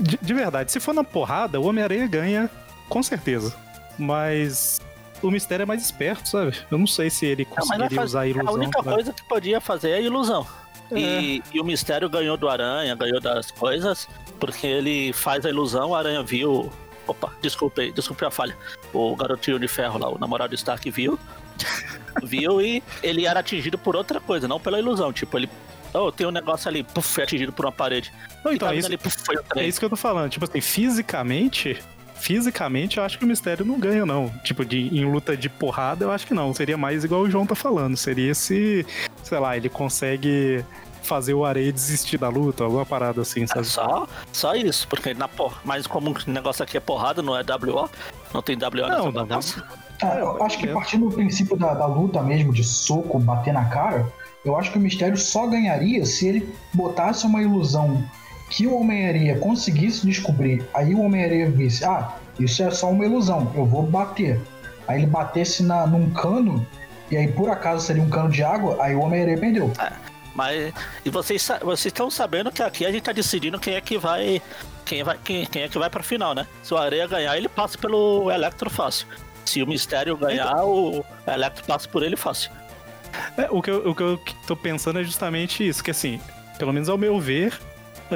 [0.00, 2.50] De, de verdade, se for na porrada, o Homem-Aranha ganha,
[2.88, 3.54] com certeza.
[3.98, 4.80] Mas
[5.22, 6.56] o mistério é mais esperto, sabe?
[6.70, 8.48] Eu não sei se ele Não, vai conseguiria usar a ilusão.
[8.48, 10.46] a única pra- coisa que podia fazer é a ilusão.
[10.90, 14.08] E, e o mistério ganhou do Aranha, ganhou das coisas,
[14.40, 16.72] porque ele faz a ilusão, o Aranha viu.
[17.06, 18.56] Opa, desculpe aí, desculpe a falha.
[18.92, 21.18] O garotinho de ferro lá, o namorado Stark viu.
[22.22, 25.12] viu e ele era atingido por outra coisa, não pela ilusão.
[25.12, 25.50] Tipo, ele.
[25.92, 28.12] Oh, tem um negócio ali, puf, foi atingido por uma parede.
[28.44, 30.30] Não, então, tá é isso, ali, puf, foi o é isso que eu tô falando.
[30.30, 31.82] Tipo assim, fisicamente.
[32.18, 34.28] Fisicamente, eu acho que o mistério não ganha, não.
[34.42, 36.52] Tipo, de, em luta de porrada, eu acho que não.
[36.52, 37.96] Seria mais igual o João tá falando.
[37.96, 38.84] Seria se,
[39.22, 40.64] sei lá, ele consegue
[41.02, 43.64] fazer o areia desistir da luta, alguma parada assim, É sabe?
[43.64, 45.58] só, só isso, porque na por...
[45.64, 47.88] mais comum que o negócio aqui é porrada, não é WO.
[48.34, 49.64] Não tem WO Não, nessa não, bagaça.
[50.02, 53.64] Ah, eu acho que partindo do princípio da, da luta mesmo, de soco, bater na
[53.64, 54.06] cara,
[54.44, 58.04] eu acho que o mistério só ganharia se ele botasse uma ilusão
[58.50, 60.64] que o Homem-Aranha conseguisse descobrir.
[60.74, 64.40] Aí o Homem-Aranha visse, ah, isso é só uma ilusão, eu vou bater.
[64.86, 66.66] Aí ele batesse na, num cano,
[67.10, 69.72] e aí por acaso seria um cano de água, aí o Homem-Aranha perdeu.
[70.34, 70.72] Mas.
[71.04, 74.40] E vocês vocês estão sabendo que aqui a gente tá decidindo quem é que vai
[74.84, 76.46] quem, vai, quem, quem é que vai pra final, né?
[76.62, 79.06] Se o Areia ganhar, ele passa pelo Electro fácil.
[79.44, 82.50] Se o Mistério ganhar, o Electro passa por ele fácil.
[83.36, 86.20] É, o, que eu, o que eu tô pensando é justamente isso, que assim,
[86.58, 87.58] pelo menos ao meu ver,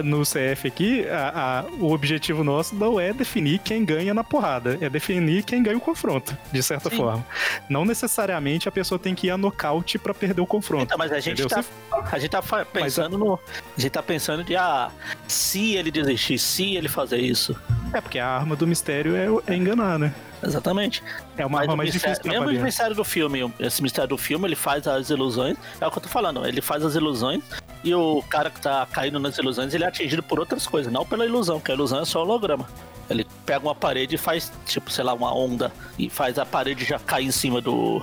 [0.02, 4.78] no CF aqui, a- a- o objetivo nosso não é definir quem ganha na porrada,
[4.80, 6.96] é definir quem ganha o confronto, de certa Sim.
[6.96, 7.26] forma.
[7.68, 10.84] Não necessariamente a pessoa tem que ir a nocaute pra perder o confronto.
[10.84, 11.62] Então, mas a gente entendeu?
[11.90, 13.34] tá, a gente tá pensando no.
[13.76, 14.90] A gente tá pensando de, ah,
[15.26, 17.56] se ele desistir, se ele fazer isso.
[17.92, 20.14] É porque a arma do mistério é, é enganar, né?
[20.42, 21.02] Exatamente.
[21.36, 24.18] É uma Mas arma mais mistério- difícil Mesmo o mistério do filme, esse mistério do
[24.18, 25.56] filme, ele faz as ilusões.
[25.80, 27.42] É o que eu tô falando, ele faz as ilusões
[27.84, 31.04] e o cara que tá caindo nas ilusões, ele é atingido por outras coisas, não
[31.04, 32.66] pela ilusão, porque a ilusão é só holograma.
[33.10, 36.84] Ele pega uma parede e faz, tipo, sei lá, uma onda e faz a parede
[36.84, 38.02] já cair em cima do.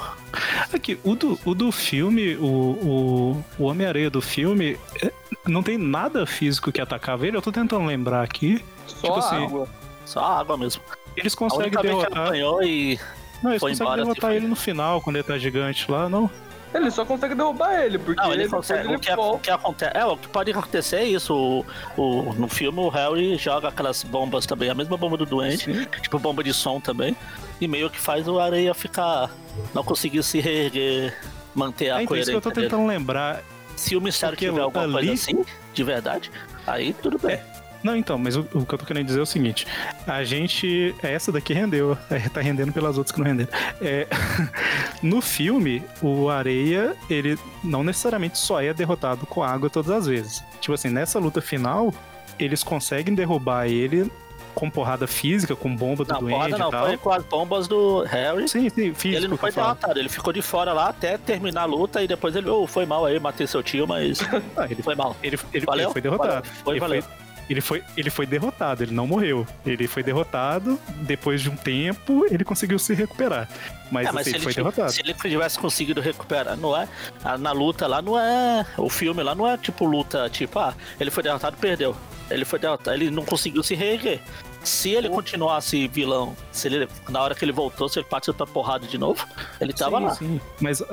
[0.71, 5.11] Aqui, o do, o do filme, o, o, o Homem-Areia do filme, é,
[5.47, 7.37] não tem nada físico que atacava ele.
[7.37, 8.63] Eu tô tentando lembrar aqui.
[8.95, 9.67] Só Tipo assim, água.
[10.05, 10.81] Só água mesmo.
[11.15, 12.33] Eles conseguem ele derrotar.
[12.35, 12.99] e.
[13.43, 16.29] Não, eles foi conseguem embora, derrotar ele no final, quando ele tá gigante lá, não?
[16.73, 18.87] Ele só consegue derrubar ele, porque Não, ele depois consegue.
[18.87, 19.97] ele O que, o que acontece.
[19.97, 21.33] É, o que pode acontecer é isso.
[21.33, 21.65] O,
[21.99, 25.65] o- no filme, o Harry joga aquelas bombas também, a mesma bomba do doente,
[26.01, 27.15] tipo bomba de som também.
[27.59, 29.31] E meio que faz o areia ficar.
[29.73, 31.17] Não conseguir se reerguer,
[31.55, 32.69] manter a É, então isso que eu tô coerência dele.
[32.69, 33.41] tentando lembrar.
[33.75, 36.29] Se o mistério Porque tiver alguma coisa ali- assim, de verdade,
[36.67, 37.39] aí tudo bem.
[37.83, 39.65] Não, então, mas o, o que eu tô querendo dizer é o seguinte:
[40.05, 40.93] a gente.
[41.01, 43.49] Essa daqui rendeu, é, tá rendendo pelas outras que não renderam.
[43.81, 44.07] É,
[45.01, 50.43] no filme, o Areia, ele não necessariamente só é derrotado com água todas as vezes.
[50.59, 51.93] Tipo assim, nessa luta final,
[52.37, 54.11] eles conseguem derrubar ele
[54.55, 56.85] com porrada física, com bomba do Não, duende porrada não, e tal.
[56.87, 58.47] foi com as bombas do Harry.
[58.49, 59.21] Sim, sim, físico.
[59.21, 62.35] Ele não foi derrotado, ele ficou de fora lá até terminar a luta e depois
[62.35, 64.19] ele, oh, foi mal aí, matei seu tio, mas
[64.57, 65.15] Ah, ele, foi mal.
[65.23, 66.29] ele, ele- ele foi derrotado.
[66.29, 66.43] Valeu.
[66.63, 67.01] Foi, ele, valeu.
[67.03, 67.11] foi,
[67.49, 69.45] ele, foi, ele foi derrotado, ele não morreu.
[69.65, 73.49] Ele foi derrotado, depois de um tempo, ele conseguiu se recuperar.
[73.91, 74.91] Mas, É, assim, mas se ele foi derrotado.
[74.91, 76.87] se ele tivesse conseguido recuperar, não é?
[77.23, 78.65] a- Na luta lá não é.
[78.77, 81.95] O filme lá não é tipo luta, tipo, ah, ele foi derrotado perdeu.
[82.29, 84.19] Ele foi derrotado, ele não conseguiu se reerguer.
[84.63, 88.45] Se ele continuasse vilão, se ele, na hora que ele voltou, se ele partiu pra
[88.45, 89.25] porrada de novo,
[89.59, 90.15] ele tava sim, lá.
[90.15, 90.41] sim.
[90.59, 90.85] Mas é,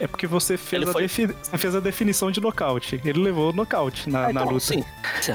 [0.00, 3.00] é- é porque você fez, Ele a foi- você fez a definição de nocaute.
[3.04, 4.60] Ele levou o nocaute na, Ah, na então, luta.
[4.64, 4.84] Sim.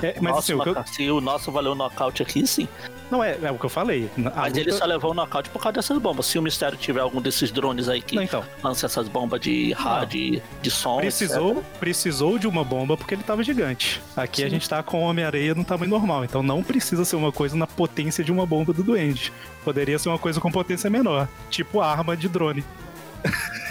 [0.01, 2.67] É, mas nosso assim, eu- se o nosso valeu o nocaute aqui, sim.
[3.11, 4.09] Não, é, é o que eu falei.
[4.17, 6.25] A Mas luta- ele só levou o nocaute por causa dessas bombas.
[6.25, 8.43] Se o mistério tiver algum desses drones aí que Não, então.
[8.63, 10.97] lança essas bombas de rádio, de som.
[10.97, 11.63] Precisou, etc.
[11.79, 14.01] precisou de uma bomba porque ele tava gigante.
[14.15, 14.51] Aqui a Sim.
[14.51, 17.67] gente tá com o Homem-Areia no tamanho normal, então não precisa ser uma coisa na
[17.67, 19.31] potência de uma bomba do Duende.
[19.63, 22.63] Poderia ser uma coisa com potência menor, tipo arma de drone.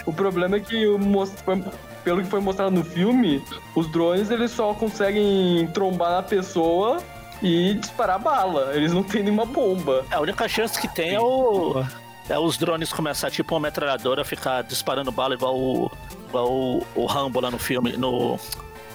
[0.05, 0.99] O problema é que, o
[2.03, 7.01] pelo que foi mostrado no filme, os drones eles só conseguem trombar na pessoa
[7.41, 8.75] e disparar bala.
[8.75, 10.05] Eles não têm nenhuma bomba.
[10.11, 11.83] A única chance que tem é o.
[12.27, 15.91] É os drones começar tipo uma metralhadora, ficar disparando bala igual o.
[16.27, 18.39] igual o, o Rambo lá no filme, no.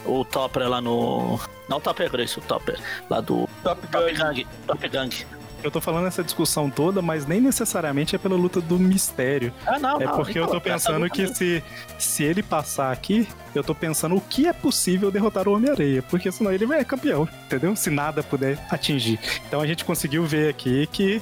[0.05, 1.39] O Topper lá no.
[1.69, 2.81] Não o Topper Grace, o Topper.
[3.09, 3.49] Lá do.
[3.63, 4.13] Top Top.
[4.13, 4.47] Gang.
[4.67, 5.27] Top Gang.
[5.63, 9.53] Eu tô falando essa discussão toda, mas nem necessariamente é pela luta do mistério.
[9.67, 11.37] Ah, não, É não, porque eu então, tô essa pensando que mesmo.
[11.37, 11.63] se,
[11.99, 16.03] se ele passar aqui, eu tô pensando o que é possível derrotar o Homem-Areia.
[16.03, 17.75] Porque senão ele é campeão, entendeu?
[17.77, 19.19] Se nada puder atingir.
[19.47, 21.21] Então a gente conseguiu ver aqui que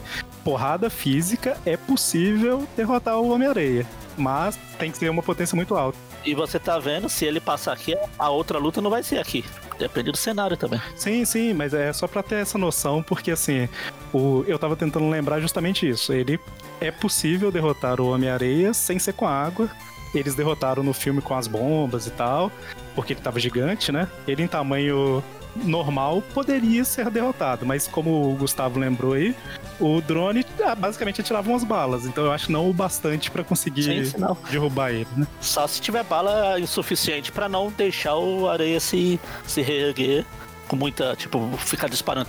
[0.48, 3.86] porrada física é possível derrotar o Homem-Areia.
[4.16, 5.98] Mas tem que ter uma potência muito alta.
[6.24, 9.44] E você tá vendo, se ele passar aqui, a outra luta não vai ser aqui.
[9.78, 10.80] Depende do cenário também.
[10.96, 13.68] Sim, sim, mas é só pra ter essa noção, porque assim,
[14.10, 16.14] o, eu tava tentando lembrar justamente isso.
[16.14, 16.40] Ele
[16.80, 19.68] é possível derrotar o Homem-Areia sem ser com água.
[20.14, 22.50] Eles derrotaram no filme com as bombas e tal,
[22.94, 24.08] porque ele tava gigante, né?
[24.26, 25.22] Ele em tamanho
[25.56, 29.34] normal poderia ser derrotado, mas como o Gustavo lembrou aí,
[29.80, 33.82] o drone ah, basicamente atirava umas balas, então eu acho não o bastante pra conseguir
[33.82, 35.26] Sim, derrubar ele, né?
[35.40, 40.24] Só se tiver bala insuficiente pra não deixar o areia se, se reerguer
[40.68, 42.28] com muita, tipo, ficar disparando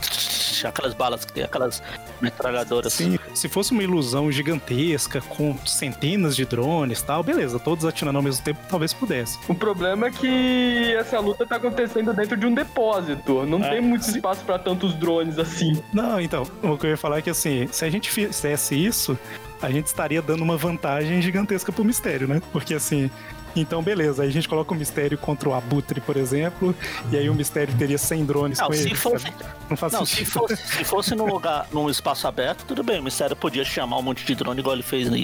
[0.63, 1.83] aquelas balas que tem, aquelas
[2.21, 2.93] metralhadoras.
[2.93, 8.15] Sim, se fosse uma ilusão gigantesca com centenas de drones e tal, beleza, todos atirando
[8.15, 9.37] ao mesmo tempo, talvez pudesse.
[9.47, 13.45] O problema é que essa luta tá acontecendo dentro de um depósito.
[13.45, 15.81] Não É, tem muito espaço pra tantos drones assim.
[15.93, 19.17] Não, então, o que eu ia falar é que assim, se a gente fizesse isso,
[19.61, 22.41] a gente estaria dando uma vantagem gigantesca pro mistério, né?
[22.51, 23.11] Porque assim.
[23.55, 26.75] Então, beleza, aí a gente coloca o mistério contra o Abutre, por exemplo,
[27.11, 28.95] e aí o mistério teria 100 drones Não, com se ele.
[28.95, 29.25] fosse?
[29.69, 30.31] Não faz não, se sentido.
[30.31, 34.01] fosse, se fosse num lugar, num espaço aberto, tudo bem, o mistério podia chamar um
[34.01, 35.17] monte de drone igual ele fez lá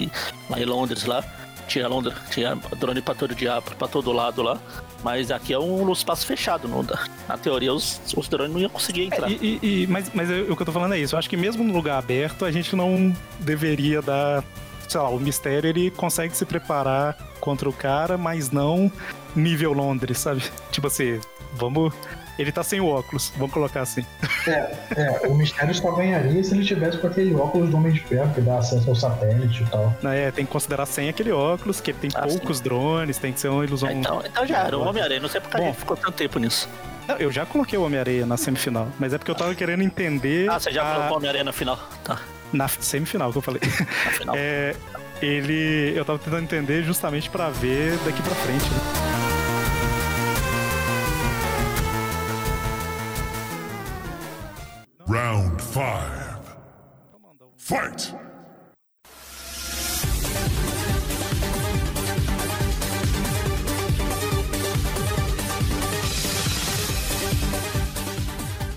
[0.58, 1.24] em Londres lá.
[1.68, 4.58] tinha Londres, tinha drone pra todo dia, pra todo lado lá.
[5.04, 7.04] Mas aqui é um espaço fechado, não dá.
[7.28, 9.30] Na teoria, os, os drones não iam conseguir entrar.
[9.30, 11.14] É, E, e- mas mas eu- o que eu tô falando é isso.
[11.14, 14.42] Eu acho que mesmo no lugar aberto, a gente não deveria dar.
[14.88, 18.90] Sei lá, o mistério ele consegue se preparar contra o cara, mas não
[19.34, 20.42] nível Londres, sabe?
[20.70, 21.20] Tipo assim,
[21.54, 21.92] vamos.
[22.38, 24.04] Ele tá sem o óculos, vamos colocar assim.
[24.46, 28.30] É, o mistério só ganharia se ele tivesse com aquele óculos do Homem de Ferro
[28.34, 29.94] que dá acesso ao satélite e tal.
[30.04, 33.40] É, tem que considerar sem aquele óculos, que ele tem Ah, poucos drones, tem que
[33.40, 33.90] ser uma ilusão.
[33.90, 35.18] Então, então já era, o Homem-Aranha.
[35.20, 35.66] Não sei porque a Bom.
[35.68, 36.68] gente ficou tanto tempo nisso.
[37.08, 40.50] Não, eu já coloquei o Homem-Areia na semifinal, mas é porque eu tava querendo entender.
[40.50, 41.78] Ah, você já a- colocou o Homem-Aranha na final.
[42.04, 42.20] Tá,
[42.52, 43.60] Na semifinal que eu falei.
[43.62, 44.34] na final.
[44.38, 44.74] É,
[45.22, 45.92] ele.
[45.96, 48.64] Eu tava tentando entender justamente pra ver daqui pra frente.
[48.70, 48.80] né?
[55.06, 56.36] Round five.
[57.56, 58.14] Fight!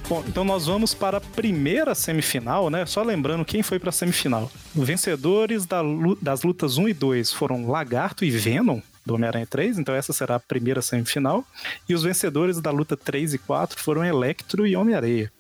[0.10, 2.84] Bom, então nós vamos para a primeira semifinal, né?
[2.88, 4.52] Só lembrando quem foi pra semifinal.
[4.74, 5.84] Vencedores da
[6.20, 10.36] das lutas 1 e 2 foram Lagarto e Venom, do Homem-Aranha 3, então essa será
[10.36, 11.46] a primeira semifinal.
[11.88, 15.32] E os vencedores da luta 3 e 4 foram Electro e Homem-Areia.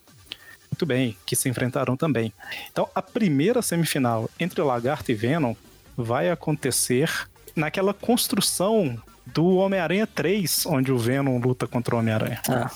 [0.71, 2.31] Muito bem, que se enfrentaram também.
[2.71, 5.55] Então, a primeira semifinal entre Lagarto e Venom
[5.97, 7.11] vai acontecer
[7.55, 12.39] naquela construção do Homem-Aranha 3, onde o Venom luta contra o Homem-Aranha.
[12.47, 12.69] Ah,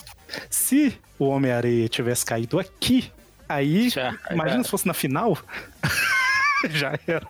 [0.50, 3.10] Se o Homem-Areia tivesse caído aqui,
[3.48, 4.64] aí, Já, imagina já.
[4.64, 5.38] se fosse na final,
[6.70, 7.26] já era.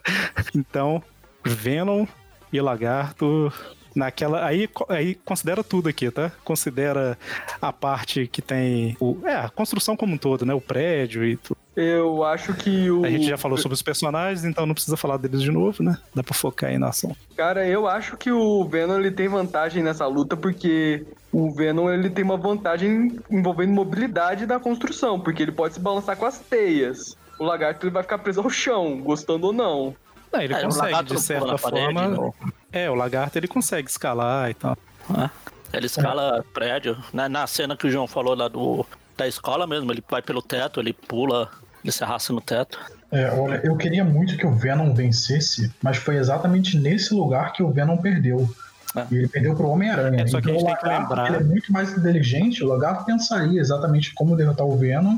[0.55, 1.02] Então,
[1.44, 2.07] Venom
[2.52, 3.52] e Lagarto
[3.94, 6.32] naquela aí aí considera tudo aqui, tá?
[6.42, 7.16] Considera
[7.62, 10.52] a parte que tem o é, a construção como um todo, né?
[10.52, 11.59] O prédio e tudo.
[11.77, 13.05] Eu acho que o.
[13.05, 15.99] A gente já falou sobre os personagens, então não precisa falar deles de novo, né?
[16.14, 17.16] Dá pra focar aí na ação.
[17.37, 22.09] Cara, eu acho que o Venom ele tem vantagem nessa luta porque o Venom ele
[22.11, 27.16] tem uma vantagem envolvendo mobilidade da construção, porque ele pode se balançar com as teias.
[27.41, 29.97] O lagarto ele vai ficar preso ao chão, gostando ou não.
[30.33, 32.09] Não, ele É, consegue de certa na parede, forma.
[32.09, 32.35] não.
[32.72, 34.79] É, o lagarto ele consegue escalar e tal.
[35.11, 35.29] Ah,
[35.72, 36.97] Ele escala prédio.
[37.12, 40.41] Na, na cena que o João falou lá do, da escola mesmo, ele vai pelo
[40.41, 41.51] teto, ele pula,
[41.85, 42.78] ele se arrasta no teto.
[43.12, 47.62] É, olha, eu queria muito que o Venom vencesse, mas foi exatamente nesse lugar que
[47.62, 48.49] o Venom perdeu.
[48.97, 49.05] É.
[49.11, 50.22] E ele perdeu pro Homem-Aranha.
[50.22, 51.97] É, só que a Então, gente o tem que Lagarto, lembrar- Ele é muito mais
[51.97, 55.16] inteligente, o Lagarto pensaria exatamente como derrotar o Venom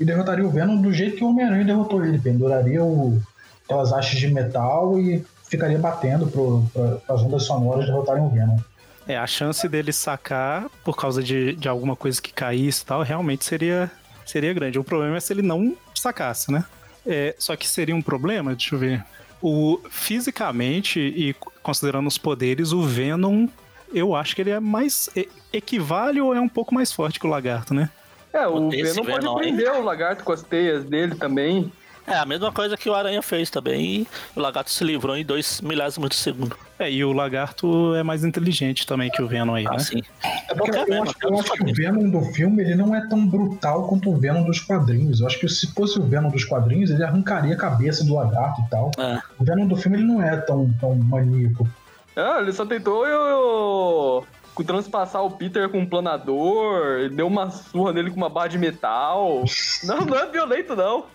[0.00, 2.18] e derrotaria o Venom do jeito que o Homem-Aranha derrotou ele.
[2.18, 3.20] Penduraria o,
[3.64, 8.58] aquelas hastes de metal e ficaria batendo para as ondas sonoras derrotarem o Venom.
[9.06, 13.02] É, a chance dele sacar por causa de, de alguma coisa que caísse e tal,
[13.02, 13.90] realmente seria,
[14.30, 14.78] seria grande.
[14.78, 16.64] O problema é se ele não sacasse, né?
[17.06, 19.04] É, só que seria um problema, deixa eu ver.
[19.40, 23.46] O, fisicamente e considerando os poderes, o Venom,
[23.94, 25.08] eu acho que ele é mais.
[25.52, 27.88] equivale ou é um pouco mais forte que o Lagarto, né?
[28.32, 31.72] É, o Venom pode aí- prender o lagarto com as teias dele também.
[32.08, 33.84] É a mesma coisa que o Aranha fez também.
[33.84, 36.56] E o lagarto se livrou em dois milésimos de segundo.
[36.78, 39.70] É, e o Lagarto é mais inteligente também que o Venom aí, né?
[39.74, 40.00] Assim.
[40.48, 41.74] É porque Qualquer eu, Venom, acho, eu acho que o.
[41.74, 45.20] Venom do filme ele não é tão brutal quanto o Venom dos quadrinhos.
[45.20, 48.60] Eu acho que se fosse o Venom dos quadrinhos, ele arrancaria a cabeça do lagarto
[48.60, 48.92] e tal.
[48.96, 49.20] É.
[49.38, 51.68] O Venom do filme ele não é tão, tão maníaco.
[52.14, 57.92] Ah, ele só tentou eu, eu, transpassar o Peter com um planador, deu uma surra
[57.92, 59.42] nele com uma barra de metal.
[59.84, 61.06] Não, não é violento, não.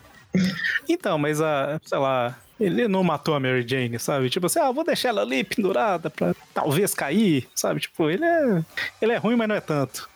[0.88, 4.29] Então, mas a, sei lá, ele não matou a Mary Jane, sabe?
[4.29, 7.79] Tipo assim, ah, vou deixar ela ali pendurada pra talvez cair, sabe?
[7.81, 8.63] Tipo, ele é,
[9.01, 10.09] ele é ruim, mas não é tanto.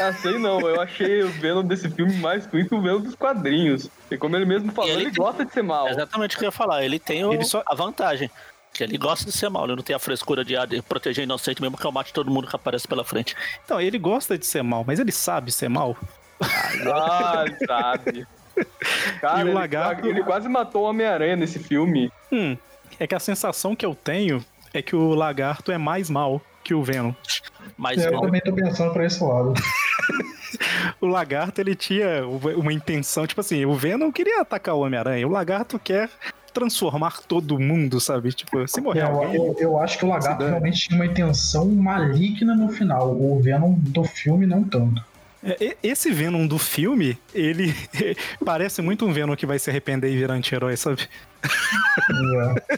[0.00, 3.14] Ah, sei não, eu achei o Venom desse filme mais ruim que o Venom dos
[3.14, 3.88] quadrinhos.
[4.10, 5.86] E como ele mesmo falou, ele ele, tem- gosta de ser mal.
[5.86, 6.84] É exatamente o que eu ia falar.
[6.84, 8.28] Ele tem o- Ele só- a vantagem.
[8.74, 11.24] Que ele gosta de ser mal, ele não tem a frescura de, ah, de proteger
[11.24, 13.36] inocente mesmo que eu mate todo mundo que aparece pela frente.
[13.64, 15.94] Então, ele gosta de ser mal, mas ele sabe ser mal.
[16.40, 18.26] Ah, ele sabe.
[19.20, 22.10] Cara, E o ele, lagarto- ele quase matou o Homem-Aranha nesse filme.
[22.30, 22.56] Hum,
[22.98, 24.44] é que a sensação que eu tenho
[24.74, 27.12] é que o lagarto é mais mal que o Venom.
[27.76, 29.54] Mas É, eu não, também tô pensando pra esse lado.
[31.00, 32.26] O lagarto, ele tinha
[32.56, 36.08] uma intenção, tipo assim, o Venom queria atacar o Homem-Aranha, o lagarto quer
[36.52, 38.32] transformar todo mundo, sabe?
[38.32, 39.34] Tipo, se morrer É, Eu, alguém...
[39.36, 43.10] eu, eu acho que o lagarto realmente tinha uma intenção maligna no final.
[43.10, 45.02] O Venom do filme não tanto.
[45.44, 47.74] É, Esse Venom do filme, ele
[48.44, 51.08] parece muito um Venom que vai se arrepender e virar anti-herói, sabe?
[51.44, 52.76] É.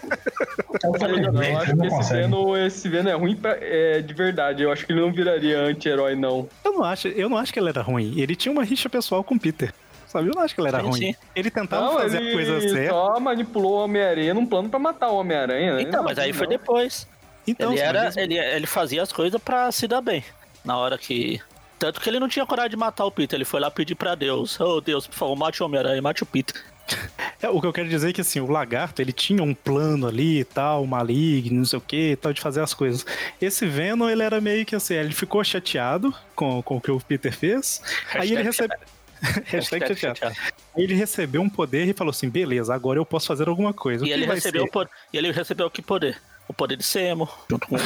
[0.83, 2.13] Eu, Superman, eu ele acho que não esse.
[2.13, 4.63] Venom, esse Venom é ruim pra- é, de verdade.
[4.63, 6.49] Eu acho que ele não viraria anti-herói, não.
[6.65, 8.19] Eu não acho, eu não acho que ele era ruim.
[8.19, 9.73] Ele tinha uma rixa pessoal com o Peter.
[10.07, 10.29] sabe?
[10.29, 10.99] Eu não acho que ele era Sim, ruim.
[11.01, 11.15] sim.
[11.37, 12.91] Ele tentava Não, fazer a coisa ele certa.
[12.95, 15.75] só manipulou o Homem-Aranha num plano pra matar o Homem-Aranha.
[15.77, 15.83] né?
[15.83, 16.53] Então, Não, mas aí foi não.
[16.53, 17.07] depois.
[17.47, 20.25] Então, ele, era, ele, ele fazia as coisas pra se dar bem.
[20.65, 21.41] Na hora que.
[21.79, 23.37] Tanto que ele não tinha coragem de matar o Peter.
[23.37, 26.27] Ele foi lá pedir pra Deus: Ô Deus, por favor, mate o Homem-Aranha, mate o
[26.27, 26.55] Peter.
[27.43, 30.07] É, o que eu quero dizer é que assim, o lagarto ele tinha um plano
[30.07, 33.05] ali e tal, maligno, não sei o que, e tal, de fazer as coisas.
[33.39, 36.99] Esse Venom, ele era meio que assim, ele ficou chateado com, com o que o
[37.01, 37.83] Peter fez.
[38.15, 38.79] aí ele recebeu.
[39.45, 40.37] Hashtag chateado.
[40.75, 44.05] Aí ele recebeu um poder e falou assim: beleza, agora eu posso fazer alguma coisa.
[44.05, 44.69] O E que ele vai recebeu, ser?
[44.69, 46.19] o poder, e ele recebeu que poder?
[46.47, 47.77] O poder de Semo, junto com.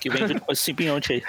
[0.00, 1.22] que vem junto com esse simbionte aí.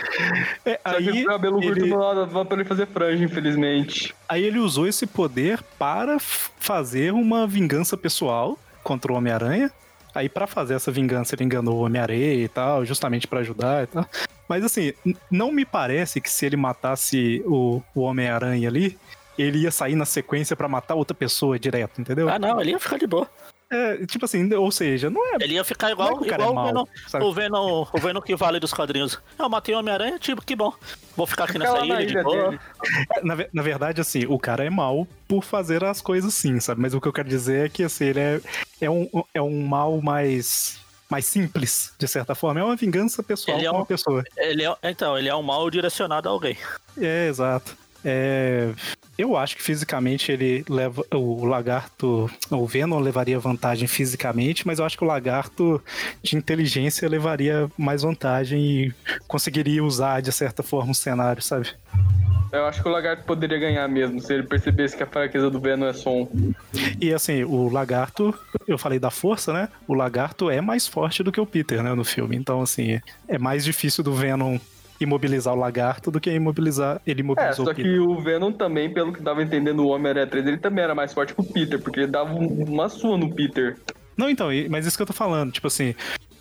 [0.65, 4.15] É, Só que aí, o cabelo curto ele, não dava pra ele fazer franja, infelizmente.
[4.27, 9.71] aí ele usou esse poder para fazer uma vingança pessoal contra o Homem-Aranha.
[10.15, 13.87] Aí pra fazer essa vingança ele enganou o Homem-Aranha e tal, justamente pra ajudar e
[13.87, 14.05] tal.
[14.47, 14.93] Mas assim,
[15.29, 18.97] não me parece que se ele matasse o, o Homem-Aranha ali,
[19.37, 22.27] ele ia sair na sequência pra matar outra pessoa direto, entendeu?
[22.29, 23.29] Ah, não, ele ia ficar de boa.
[23.71, 25.37] É, tipo assim, ou seja, não é.
[25.41, 27.25] Ele ia ficar é igual, que o cara igual é mau, o, Venom, sabe?
[27.25, 29.19] o, Venom, o Venom que vale dos quadrinhos.
[29.37, 30.73] Eu matei o Homem-Aranha, tipo, que bom.
[31.15, 32.59] Vou ficar aqui nessa na ilha de ilha boa.
[33.15, 36.81] É, Na, na verdade, assim, o cara é mal por fazer as coisas sim, sabe?
[36.81, 38.41] Mas o que eu quero dizer é que, assim, ele é,
[38.81, 42.59] é, um, é um mal mais, mais simples, de certa forma.
[42.59, 44.23] É uma vingança pessoal Ele é com um- uma pessoa.
[44.35, 46.57] Ele é, então, ele é um mal direcionado a alguém.
[46.99, 47.77] É, exato.
[48.03, 48.71] É,
[49.19, 51.03] eu acho que fisicamente ele leva.
[51.13, 52.31] O lagarto.
[52.49, 55.83] O Venom levaria vantagem fisicamente, mas eu acho que o lagarto
[56.23, 58.93] de inteligência levaria mais vantagem e
[59.27, 61.67] conseguiria usar de certa forma o cenário, sabe?
[62.51, 65.59] Eu acho que o Lagarto poderia ganhar mesmo, se ele percebesse que a fraqueza do
[65.59, 66.27] Venom é som.
[66.99, 68.33] E assim, o lagarto,
[68.67, 69.69] eu falei da força, né?
[69.87, 72.35] O lagarto é mais forte do que o Peter, né, no filme.
[72.35, 74.57] Então, assim, é mais difícil do Venom
[74.99, 77.91] imobilizar o lagarto do que imobilizar ele É, imobilizou só o Peter.
[77.91, 81.13] que o Venom também, pelo que tava entendendo o Homem-Aranha 3, ele também era mais
[81.13, 83.77] forte que o Peter, porque ele dava um- uma sua no Peter.
[84.17, 85.95] Não, então, mas isso que eu tô falando, tipo assim,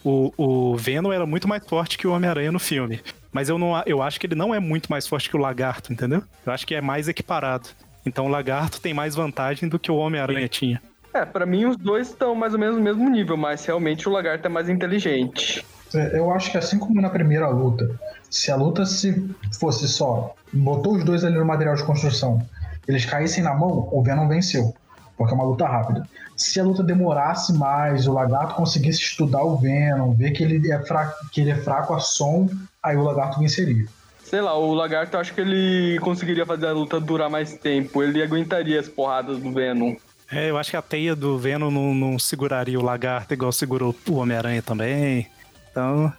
[0.05, 3.01] o, o Venom era muito mais forte que o Homem-Aranha no filme.
[3.33, 5.93] Mas eu, não, eu acho que ele não é muito mais forte que o lagarto,
[5.93, 6.23] entendeu?
[6.45, 7.69] Eu acho que é mais equiparado.
[8.07, 10.81] Então o lagarto tem mais vantagem do que o Homem-Aranha tinha.
[11.13, 14.13] É, pra mim os dois estão mais ou menos no mesmo nível, mas realmente o
[14.13, 15.65] Lagarto é mais inteligente.
[15.95, 17.89] É, Eu acho que assim como na primeira luta,
[18.31, 22.41] se a luta se fosse só, botou os dois ali no material de construção,
[22.87, 24.75] eles caíssem na mão, o Venom venceu,
[25.17, 26.07] porque é uma luta rápida.
[26.37, 30.79] Se a luta demorasse mais, o lagarto conseguisse estudar o Venom, ver que ele é
[30.85, 32.49] fraco, que ele é fraco a som,
[32.83, 33.87] aí o lagarto venceria.
[34.29, 38.03] Sei lá, o Lagarto eu acho que ele conseguiria fazer a luta durar mais tempo,
[38.03, 39.97] ele aguentaria as porradas do Venom.
[40.31, 43.95] É, eu acho que a teia do Venom não, não seguraria o lagarto igual segurou
[44.07, 45.27] o Homem-Aranha também.
[45.71, 46.13] Então,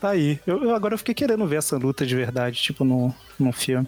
[0.00, 0.38] tá aí.
[0.46, 3.86] Eu, eu- agora eu fiquei querendo ver essa luta de verdade, tipo, num, num filme.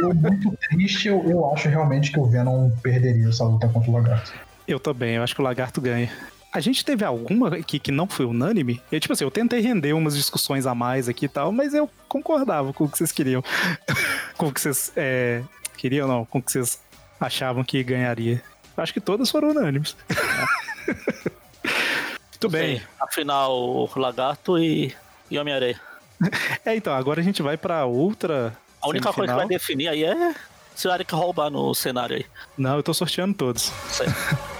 [0.00, 3.94] Eu, muito triste, eu, eu acho realmente que o Venom perderia essa luta contra o
[3.94, 4.32] lagarto.
[4.66, 6.10] Eu também, eu acho que o lagarto ganha.
[6.52, 8.80] A gente teve alguma aqui que não foi unânime?
[8.90, 11.88] Eu, tipo assim, eu tentei render umas discussões a mais aqui e tal, mas eu
[12.08, 13.44] concordava com o que vocês queriam.
[14.38, 15.42] com o que vocês é,
[15.76, 16.80] queriam, não, com o que vocês
[17.20, 18.42] achavam que ganharia.
[18.76, 19.96] Acho que todas foram unânimes.
[22.36, 22.78] Muito bem.
[22.78, 24.94] Sim, Afinal, Lagarto e,
[25.30, 25.80] e Homem-Aranha.
[26.64, 28.56] É, então, agora a gente vai pra outra.
[28.80, 29.38] A única coisa que semifinal.
[29.38, 30.34] vai definir aí é
[30.74, 32.26] se o Eric roubar no cenário aí.
[32.56, 33.70] Não, eu tô sorteando todos.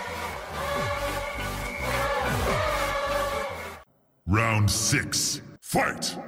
[4.29, 5.43] Round six.
[5.61, 6.19] Fight!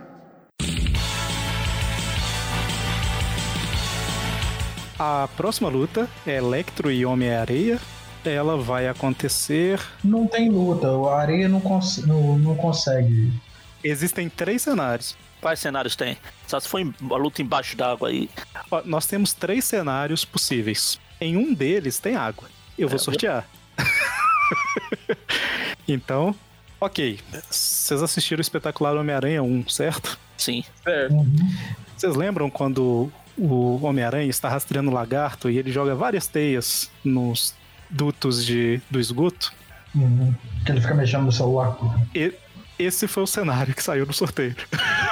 [4.99, 7.79] A próxima luta é Electro e Homem-Areia.
[8.31, 9.81] Ela vai acontecer.
[10.05, 13.33] Não tem luta, a areia não, cons não, não consegue.
[13.83, 15.17] Existem três cenários.
[15.41, 16.17] Quais cenários tem?
[16.47, 18.29] Só se for a luta embaixo d'água aí.
[18.71, 20.99] Ó, nós temos três cenários possíveis.
[21.21, 22.49] Em um deles tem água.
[22.77, 23.47] Eu vou É, sortear.
[25.87, 26.35] então,
[26.81, 27.19] ok.
[27.51, 30.19] Vocês assistiram o espetacular Homem-Aranha 1, certo?
[30.37, 30.65] Sim.
[30.83, 31.15] Certo.
[31.97, 37.55] Vocês lembram quando o Homem-Aranha está rastreando o lagarto e ele joga várias teias nos
[37.91, 39.53] dutos de, do esgoto?
[39.95, 40.35] Uhum.
[40.65, 41.77] Que ele fica mexendo no celular.
[42.15, 42.35] E-
[42.79, 44.55] esse foi o cenário que saiu no sorteio.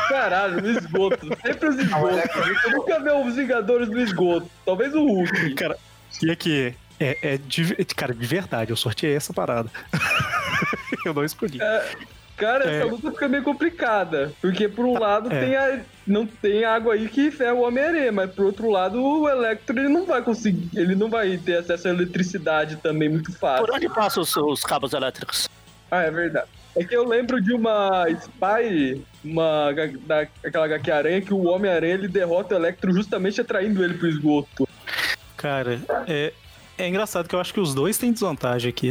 [0.08, 1.26] Caralho, no esgoto.
[1.44, 2.64] Sempre os esgotos.
[2.64, 4.48] Eu nunca vi os Vingadores no esgoto.
[4.64, 5.54] Talvez o Hulk.
[5.54, 5.76] Cara,
[6.22, 9.68] e aqui, é, é de, cara, de verdade, eu sorteei essa parada.
[11.04, 11.58] eu não escolhi.
[12.36, 12.76] Cara, É.
[12.76, 14.32] essa luta fica meio complicada.
[14.40, 15.40] Porque por um lado É.
[15.40, 19.28] tem a, não tem água aí que ferra o Homem-Aranha, mas por outro lado o
[19.28, 20.68] Electro ele não vai conseguir.
[20.78, 23.64] Ele não vai ter acesso à eletricidade também muito fácil.
[23.66, 25.48] Por onde passam os, os cabos elétricos?
[25.90, 26.48] Ah, é verdade.
[26.76, 29.72] É que eu lembro de uma Spy, uma
[30.06, 34.06] da, aquela HQ Aranha, que o Homem-Aranha ele derrota o Electro justamente atraindo ele pro
[34.06, 34.68] esgoto.
[35.38, 36.34] Cara, é,
[36.76, 38.90] é engraçado que eu acho que os dois têm desvantagem aqui.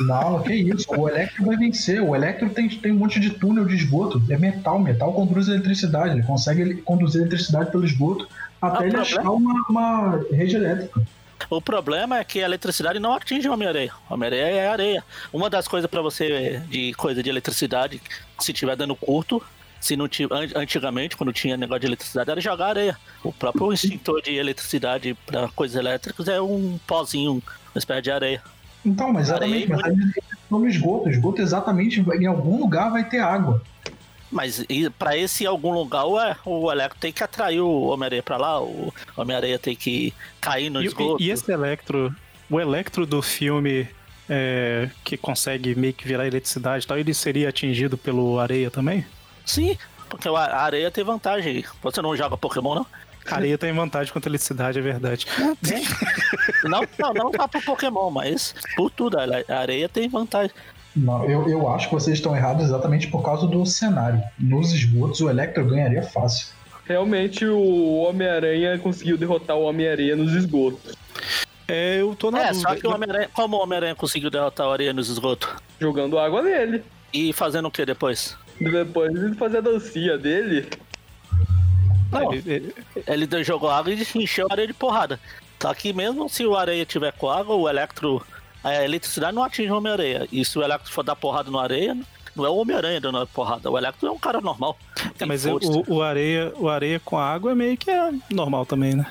[0.00, 0.86] Não, que isso.
[0.96, 2.02] O Electro vai vencer.
[2.02, 4.22] O Electro tem, tem um monte de túnel de esgoto.
[4.30, 4.78] É metal.
[4.78, 6.14] Metal conduz eletricidade.
[6.14, 8.28] Ele consegue conduzir eletricidade pelo esgoto
[8.60, 11.02] até Ah, ele achar uma, uma rede elétrica.
[11.48, 13.92] O problema é que a eletricidade não atinge o Homem-Areia.
[14.08, 15.04] O Homem-Areia é areia.
[15.32, 18.00] Uma das coisas pra você, de coisa de eletricidade,
[18.40, 19.42] se tiver dando curto,
[19.78, 20.08] se não
[20.56, 22.96] antigamente, quando tinha negócio de eletricidade, era jogar areia.
[23.22, 28.42] O próprio extintor de eletricidade pra coisas elétricas é um pozinho, uma espécie de areia.
[28.86, 29.72] Então, mas exatamente.
[29.72, 31.08] Areia Mas estão no esgoto.
[31.08, 33.60] O esgoto exatamente em algum lugar vai ter água.
[34.30, 38.22] Mas e pra esse em algum lugar, o, o Electro tem que atrair o Homem-Areia
[38.22, 41.22] pra lá, o Homem-Areia tem que cair no E, esgoto.
[41.22, 42.14] e- esse Electro,
[42.50, 43.88] o Electro do filme
[44.28, 49.06] é, que consegue meio que virar eletricidade e tal, ele seria atingido pelo areia também?
[49.44, 49.78] Sim,
[50.08, 51.64] porque a areia tem vantagem.
[51.82, 52.86] Você não joga Pokémon, não?
[53.30, 55.26] Areia tem vantagem contra a eletricidade, é verdade.
[56.64, 59.18] Não, não, não só pro Pokémon, mas por tudo.
[59.18, 60.50] A areia tem vantagem.
[60.94, 64.20] Não, eu, eu acho que vocês estão errados exatamente por causa do cenário.
[64.38, 66.48] Nos esgotos, o Electro ganharia fácil.
[66.86, 70.94] Realmente o Homem-Aranha conseguiu derrotar o Homem-Areia nos esgotos.
[71.68, 72.68] É, eu tô na É, dúvida.
[72.68, 73.28] só que o Homem-Aranha.
[73.34, 75.48] Como o Homem-Aranha conseguiu derrotar a areia nos esgotos?
[75.80, 76.82] Jogando água nele.
[77.12, 78.36] E fazendo o que depois?
[78.60, 80.66] Depois ele fazer a dancinha dele.
[82.10, 82.74] Não, Ele-
[83.06, 85.18] ele jogou água e encheu a areia de porrada.
[85.60, 88.24] Só que mesmo se o areia tiver com água, o Electro.
[88.62, 90.26] A eletricidade não atinge o Homem-Areia.
[90.32, 91.96] E se o Electro for dar porrada no areia,
[92.34, 93.70] não é o Homem-Aranha dando porrada.
[93.70, 94.76] O Electro é um cara normal.
[95.20, 98.94] É, mas o, o areia, o areia com água é meio que é normal também,
[98.94, 99.06] né?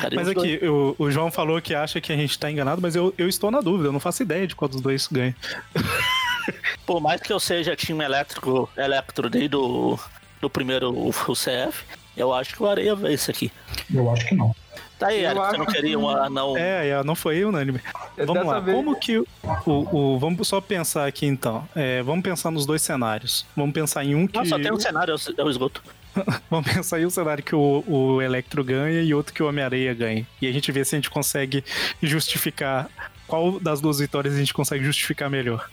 [0.00, 2.80] Cara, Mas dois- aqui, o, o João falou que acha que a gente tá enganado,
[2.80, 5.36] mas eu, eu estou na dúvida, eu não faço ideia de qual dos dois ganha.
[6.86, 9.98] Por mais que eu seja time elétrico, elétrico desde o
[10.40, 11.84] do primeiro o, o CF,
[12.20, 13.50] eu acho que o Areia vence aqui.
[13.92, 14.54] Eu acho que não.
[14.98, 16.56] Tá aí, Eu Eric, você não queria que- um anão.
[16.58, 17.80] É, é, não foi unânime.
[18.18, 19.26] Vamos dessa lá, vez- como que o,
[19.66, 21.66] o- Vamos só pensar aqui então.
[21.74, 23.46] É, vamos pensar nos dois cenários.
[23.56, 24.36] Vamos pensar em um que.
[24.36, 25.82] Não, só tem um cenário, é o- esgoto.
[26.50, 29.94] Vamos pensar em um cenário que o, o Electro ganha e outro que o Homem-Areia
[29.94, 30.26] ganha.
[30.42, 31.64] E a gente vê se a gente consegue
[32.02, 32.90] justificar
[33.28, 35.70] qual das duas vitórias a gente consegue justificar melhor.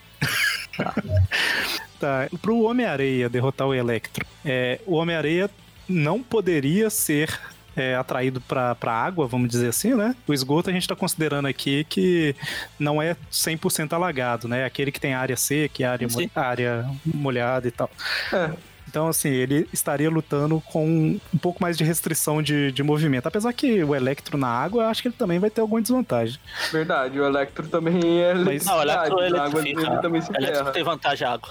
[1.99, 5.49] tá, pro Homem-Areia derrotar o Electro, é, o Homem-Areia
[5.87, 7.39] não poderia ser
[7.75, 10.15] é, atraído pra, pra água, vamos dizer assim, né?
[10.27, 12.35] O esgoto a gente tá considerando aqui que
[12.79, 14.65] não é 100% alagado, né?
[14.65, 16.29] Aquele que tem área seca e área, Sim.
[16.35, 17.89] área molhada e tal.
[18.33, 18.51] É.
[18.89, 23.27] Então, assim, ele estaria lutando com um pouco mais de restrição de, de movimento.
[23.27, 26.39] Apesar que o Electro na água, eu acho que ele também vai ter alguma desvantagem.
[26.71, 30.35] Verdade, o Electro também é Mas- Não, o Electro a água dele também se O
[30.37, 31.49] Electro tem vantagem a água.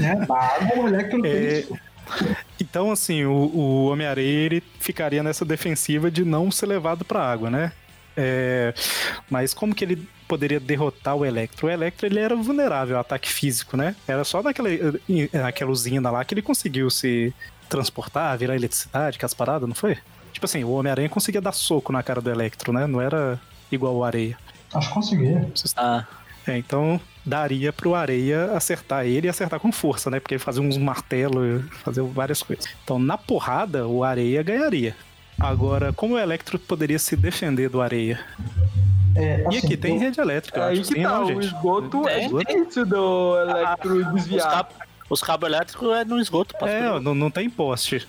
[0.00, 1.78] É, na água o Electro tem É, isso.
[2.70, 7.50] Então, assim, o, o Homem-Areia ele ficaria nessa defensiva de não ser levado pra água,
[7.50, 7.72] né?
[8.16, 8.72] É,
[9.28, 11.66] mas como que ele poderia derrotar o Electro?
[11.66, 13.96] O Electro ele era vulnerável ao ataque físico, né?
[14.06, 14.68] Era só naquela,
[15.32, 17.34] naquela usina lá que ele conseguiu se
[17.68, 19.96] transportar, virar eletricidade, que as paradas, não foi?
[20.32, 22.86] Tipo assim, o Homem-Aranha conseguia dar soco na cara do Electro, né?
[22.86, 23.40] Não era
[23.70, 24.38] igual o Areia.
[24.72, 25.34] Acho que consegui.
[25.76, 26.06] Ah,
[26.46, 30.20] É, então daria pro Areia acertar ele e acertar com força, né?
[30.20, 32.66] Porque ele fazia uns martelos, fazia várias coisas.
[32.84, 34.96] Então, na porrada, o Areia ganharia.
[35.38, 38.20] Agora, como o Electro poderia se defender do Areia?
[39.16, 41.26] É, E assim, aqui tem rede elétrica, eu Aí acho que sim, tá, não, o
[41.28, 41.46] gente.
[41.46, 42.36] esgoto é Tem.
[42.36, 44.04] difícil do Electro
[44.38, 46.54] cabos os cabos elétricos é no esgoto.
[46.64, 48.06] É, não, não tem poste.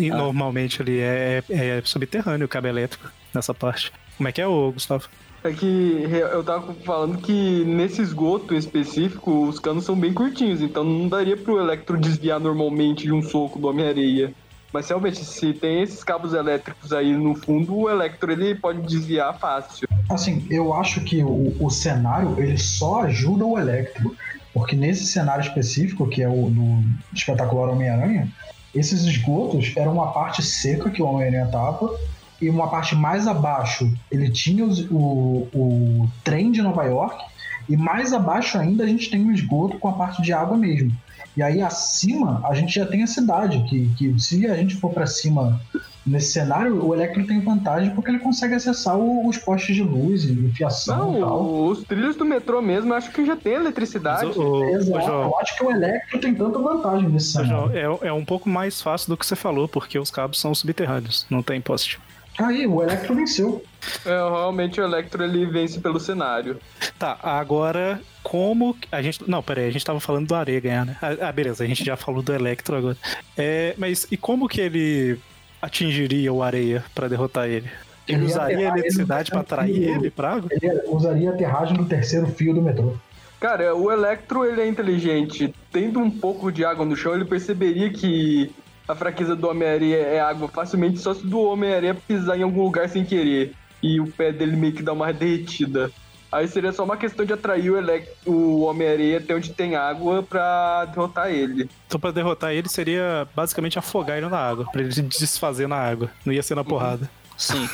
[0.00, 3.92] E Normalmente ali é, é subterrâneo o cabo elétrico nessa parte.
[4.16, 5.08] Como é que é, ô, Gustavo?
[5.48, 10.84] É que eu tava falando que nesse esgoto específico, os canos são bem curtinhos, então
[10.84, 14.30] não daria pro Electro desviar normalmente de um soco do Homem-Areia.
[14.70, 19.38] Mas realmente, se tem esses cabos elétricos aí no fundo, o Electro ele pode desviar
[19.38, 19.88] fácil.
[20.10, 24.14] Assim, eu acho que o, o cenário ele só ajuda o Electro.
[24.52, 26.84] Porque nesse cenário específico, que é o do
[27.14, 28.30] espetacular Homem-Aranha,
[28.74, 31.98] esses esgotos eram uma parte seca que o Homem-Aranha tava,
[32.40, 37.24] e uma parte mais abaixo ele tinha os- o, o trem de Nova York,
[37.68, 40.92] e mais abaixo ainda a gente tem um esgoto com a parte de água mesmo.
[41.36, 44.90] E aí acima a gente já tem a cidade, que, que se a gente for
[44.92, 45.60] pra cima
[46.06, 50.24] nesse cenário, o Electro tem vantagem porque ele consegue acessar o- os postes de luz
[50.24, 51.42] e fiação e Não, tal.
[51.42, 54.26] o- os trilhos do metrô mesmo, eu acho que já tem eletricidade.
[54.26, 57.50] Mas, ô, Exato, João, eu acho que o Electro tem tanta vantagem nesse cenário.
[57.74, 60.54] João, é, é um pouco mais fácil do que você falou, porque os cabos são
[60.54, 62.00] subterrâneos, não tem poste.
[62.38, 63.62] Aí, o Electro venceu.
[64.06, 66.58] É, realmente o Electro ele vence pelo cenário.
[66.98, 69.28] Tá, agora, como a gente.
[69.28, 70.96] Não, peraí, a gente tava falando do Areia ganhar, né?
[71.02, 72.96] Ah, ah, beleza, a gente já falou do Electro agora.
[73.36, 75.18] É, mas e como que ele
[75.60, 77.68] atingiria o Areia pra derrotar ele?
[78.06, 80.48] Ele ia usaria a ele eletricidade pra atrair ele pra água?
[80.50, 82.94] Ele usaria a aterragem do terceiro fio do metrô.
[83.40, 85.54] Cara, o Electro, ele é inteligente.
[85.70, 88.52] Tendo um pouco de água no chão, ele perceberia que
[88.88, 92.88] a fraqueza do Homem-Aranha é água facilmente só se do Homem-Aranha pisar em algum lugar
[92.88, 93.52] sem querer.
[93.82, 95.90] E o pé dele meio que dá uma derretida.
[96.30, 100.22] Aí seria só uma questão de atrair o, Elec- o Homem-Aranha até onde tem água
[100.22, 101.70] pra derrotar ele.
[101.86, 106.10] Então pra derrotar ele seria basicamente afogar ele na água, pra ele desfazer na água.
[106.26, 107.08] Não ia ser na porrada.
[107.38, 107.68] Sim.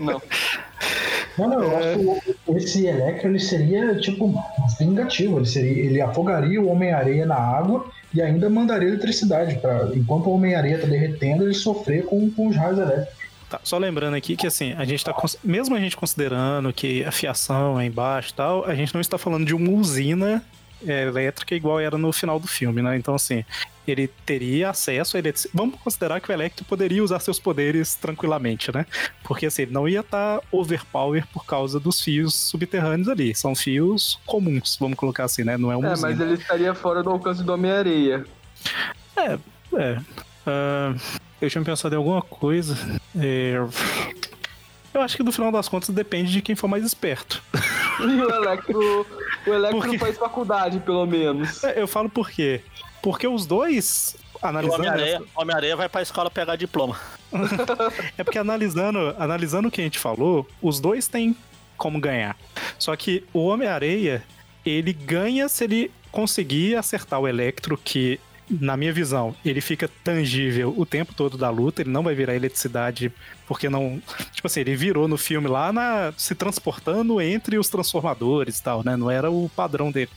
[0.00, 0.20] Não.
[1.38, 1.94] Não, não, É.
[1.94, 4.34] eu acho que esse Electro ele seria, tipo,
[4.78, 5.38] vingativo.
[5.38, 9.56] Ele, seria, ele afogaria o Homem-Areia na água e ainda mandaria eletricidade.
[9.56, 13.22] Pra, enquanto o Homem-Areia tá derretendo, ele sofrer com, com os raios elétricos.
[13.48, 15.14] Tá, só lembrando aqui que assim, a gente tá.
[15.44, 19.18] Mesmo a gente considerando que a fiação é embaixo e tal, a gente não está
[19.18, 20.42] falando de uma usina
[20.86, 22.96] elétrica igual era no final do filme, né?
[22.96, 23.44] Então, assim,
[23.86, 25.56] ele teria acesso a eletricidade.
[25.56, 28.86] Vamos considerar que o Electro poderia usar seus poderes tranquilamente, né?
[29.24, 33.34] Porque assim, ele não ia estar overpower por causa dos fios subterrâneos ali.
[33.34, 35.56] São fios comuns, vamos colocar assim, né?
[35.56, 38.24] Não é uma É, mas ele estaria fora do alcance do Homem-Areia.
[39.16, 39.38] É.
[40.46, 40.94] ah,
[41.40, 42.76] eu tinha pensado em alguma coisa.
[43.18, 43.56] É,
[44.94, 47.42] Eu acho que no final das contas depende de quem for mais esperto.
[48.00, 49.06] E o Electro.
[49.46, 49.98] O Electro Por quê?
[49.98, 51.62] faz faculdade, pelo menos.
[51.64, 52.60] É, Eu falo por quê?
[53.02, 54.76] Porque os dois, O analisando.
[54.80, 56.98] Homem-Aranha Homem vai pra escola pegar diploma.
[58.18, 61.34] É porque analisando, analisando o que a gente falou, os dois têm
[61.76, 62.36] como ganhar.
[62.78, 64.22] Só que o Homem-Areia,
[64.64, 68.20] ele ganha se ele conseguir acertar o Electro, que,
[68.60, 72.34] na minha visão, ele fica tangível o tempo todo da luta, ele não vai virar
[72.34, 73.10] eletricidade,
[73.46, 74.02] porque não.
[74.32, 78.84] Tipo assim, ele virou no filme lá na, se transportando entre os transformadores e tal,
[78.84, 78.96] né?
[78.96, 80.10] Não era o padrão dele.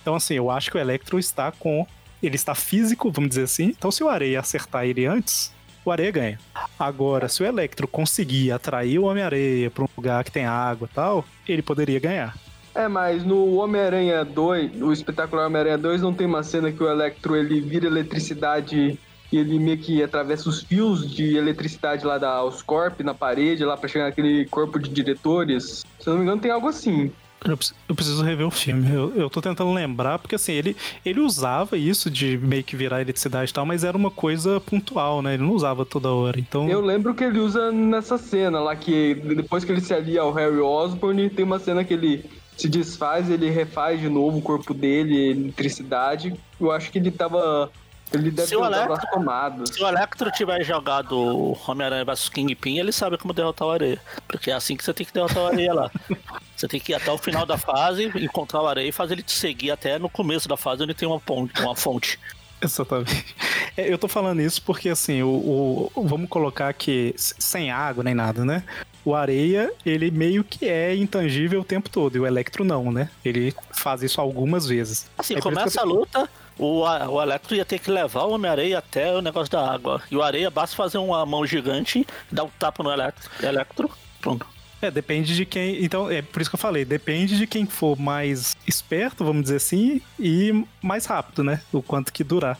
[0.00, 1.86] Então, assim, eu acho que o Electro está com.
[2.22, 3.66] Ele está físico, vamos dizer assim.
[3.66, 5.52] Então, se o Areia acertar ele antes,
[5.84, 6.40] o Areia ganha.
[6.78, 10.94] Agora, se o Electro conseguir atrair o Homem-Areia para um lugar que tem água e
[10.94, 12.34] tal, ele poderia ganhar.
[12.78, 16.88] É, mas no Homem-Aranha 2, o espetacular Homem-Aranha 2, não tem uma cena que o
[16.88, 18.96] Electro ele vira eletricidade
[19.32, 23.76] e ele meio que atravessa os fios de eletricidade lá da Oscorp na parede, lá
[23.76, 25.84] pra chegar naquele corpo de diretores.
[25.98, 27.10] Se eu não me engano, tem algo assim.
[27.44, 28.94] Eu preciso, eu preciso rever o filme.
[28.94, 33.00] Eu, eu tô tentando lembrar, porque assim, ele, ele usava isso de meio que virar
[33.00, 35.34] eletricidade e tal, mas era uma coisa pontual, né?
[35.34, 36.38] Ele não usava toda hora.
[36.38, 36.68] Então.
[36.68, 40.32] Eu lembro que ele usa nessa cena lá, que depois que ele se alia ao
[40.32, 44.74] Harry Osborn, tem uma cena que ele se desfaz, ele refaz de novo o corpo
[44.74, 46.34] dele, eletricidade.
[46.60, 47.70] Eu acho que ele tava.
[48.12, 49.68] Ele deve Se ter o Electro- as tomadas.
[49.70, 54.00] Se o Electro tiver jogado Homem-Aranha vs Kingpin, ele sabe como derrotar o Areia.
[54.26, 55.90] Porque é assim que você tem que derrotar o Areia lá.
[56.56, 59.22] Você tem que ir até o final da fase, encontrar o Areia e fazer ele
[59.22, 62.18] te seguir até no começo da fase onde tem uma, ponte, uma fonte.
[62.60, 63.36] Exatamente.
[63.76, 68.12] É, eu tô falando isso porque, assim, o, o- vamos colocar que sem água nem
[68.14, 68.64] nada, né?
[69.08, 73.08] O areia, ele meio que é intangível o tempo todo, e o Electro não, né?
[73.24, 75.06] Ele faz isso algumas vezes.
[75.16, 76.28] Assim, É começa a luta,
[76.58, 80.02] o, o Electro ia ter que levar o Homem-Areia até o negócio da água.
[80.10, 83.90] E o Areia basta fazer uma mão gigante, dar um tapa no Electro, Electro
[84.20, 84.46] pronto.
[84.80, 85.82] É, depende de quem.
[85.82, 89.56] Então, é por isso que eu falei, depende de quem for mais esperto, vamos dizer
[89.56, 91.62] assim, e mais rápido, né?
[91.72, 92.58] O quanto que durar.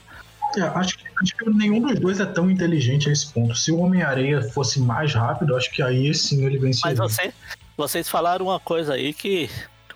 [0.57, 3.55] É, acho, que, acho que nenhum dos dois é tão inteligente a esse ponto.
[3.55, 6.97] Se o Homem-Areia fosse mais rápido, acho que aí sim ele Mas venceria.
[6.97, 7.33] você,
[7.77, 9.49] vocês falaram uma coisa aí que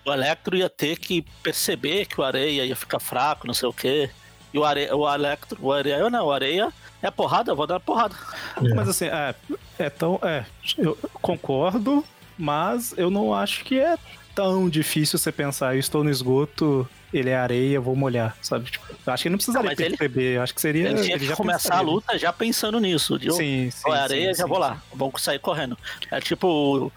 [0.06, 3.74] o Electro ia ter que perceber que o Areia ia ficar fraco, não sei o
[3.74, 4.10] quê.
[4.54, 7.80] E o Areia, o Electro, o Areia não, o Areia é porrada, eu vou dar
[7.80, 8.16] porrada.
[8.58, 8.74] É.
[8.74, 9.34] Mas assim, é,
[9.80, 10.20] é tão.
[10.22, 10.46] É,
[10.78, 12.06] eu concordo,
[12.38, 13.98] mas eu não acho que é
[14.36, 18.70] tão difícil você pensar, eu estou no esgoto, ele é areia, vou molhar, sabe?
[18.72, 20.90] Tipo, eu acho que ele não precisaria ele- perceber, eu acho que seria.
[20.90, 21.92] Ele tinha que já começar a pensaria.
[21.94, 23.18] luta já pensando nisso.
[23.20, 23.90] De, Sim, sim.
[23.90, 24.82] É areia, sim, já sim, vou lá.
[24.94, 25.78] Vamos sair correndo.
[26.12, 26.92] É tipo uh,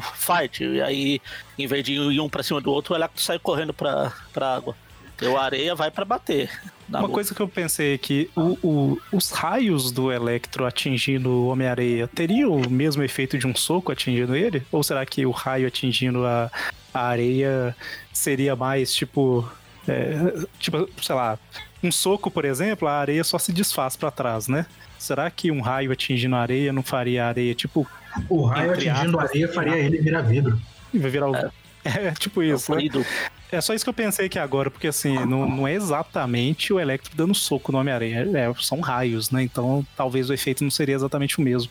[0.14, 0.62] fight.
[0.64, 1.20] E aí,
[1.58, 4.76] em vez de ir um pra cima do outro, Electro sai correndo pra, pra água.
[5.20, 6.48] E o areia vai pra bater.
[6.88, 7.12] Uma luta.
[7.12, 12.06] coisa que eu pensei é que o- o- os raios do Electro atingindo o Homem-Areia
[12.06, 14.62] teriam o mesmo efeito de um soco atingindo ele?
[14.70, 16.48] Ou será que o raio atingindo a,
[16.92, 17.76] a areia
[18.12, 19.48] seria mais tipo.
[19.86, 21.38] é, tipo, sei lá,
[21.82, 24.66] um soco, por exemplo, a areia só se desfaz pra trás, né?
[24.98, 27.86] Será que um raio atingindo a areia não faria a areia, tipo,
[28.28, 30.60] O raio atingindo a areia faria ele virar vidro.
[30.92, 31.36] vai virar o.
[31.84, 32.78] É, tipo isso, né?
[32.78, 33.06] Fluido.
[33.50, 36.78] É só isso que eu pensei aqui agora, porque assim, não, não é exatamente o
[36.80, 39.42] Electro dando soco no Homem-Aranha, é, são raios, né?
[39.42, 41.70] Então talvez o efeito não seria exatamente o mesmo.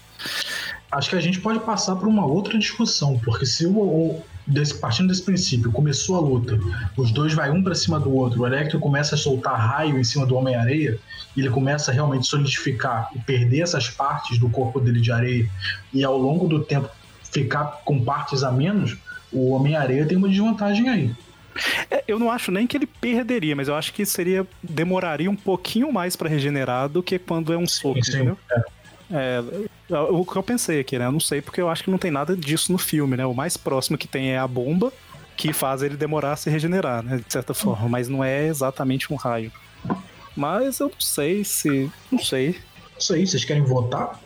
[0.91, 4.73] Acho que a gente pode passar por uma outra discussão, porque se o, o- desse-
[4.79, 6.57] partindo desse princípio, começou a luta,
[6.95, 10.03] os dois vai um pra cima do outro, o Electro começa a soltar raio em
[10.03, 10.97] cima do Homem-Areia,
[11.35, 15.49] e ele começa a realmente solidificar e perder essas partes do corpo dele de areia,
[15.93, 16.89] e ao longo do tempo
[17.31, 18.97] ficar com partes a menos,
[19.31, 21.11] o Homem-Areia tem uma desvantagem aí.
[21.89, 25.35] É, eu não acho nem que ele perderia, mas eu acho que seria demoraria um
[25.35, 28.37] pouquinho mais pra regenerar do que quando é um soco, entendeu?
[28.51, 28.61] É.
[29.11, 29.41] É,
[30.11, 31.05] o que eu pensei aqui, né?
[31.05, 33.25] Eu não sei porque eu acho que não tem nada disso no filme, né?
[33.25, 34.91] O mais próximo que tem é a bomba,
[35.35, 37.17] que faz ele demorar a se regenerar, né?
[37.25, 39.51] De certa forma, mas não é exatamente um raio.
[40.35, 41.89] Mas eu não sei se.
[42.11, 42.59] Não sei.
[42.99, 44.19] Isso aí, vocês querem votar?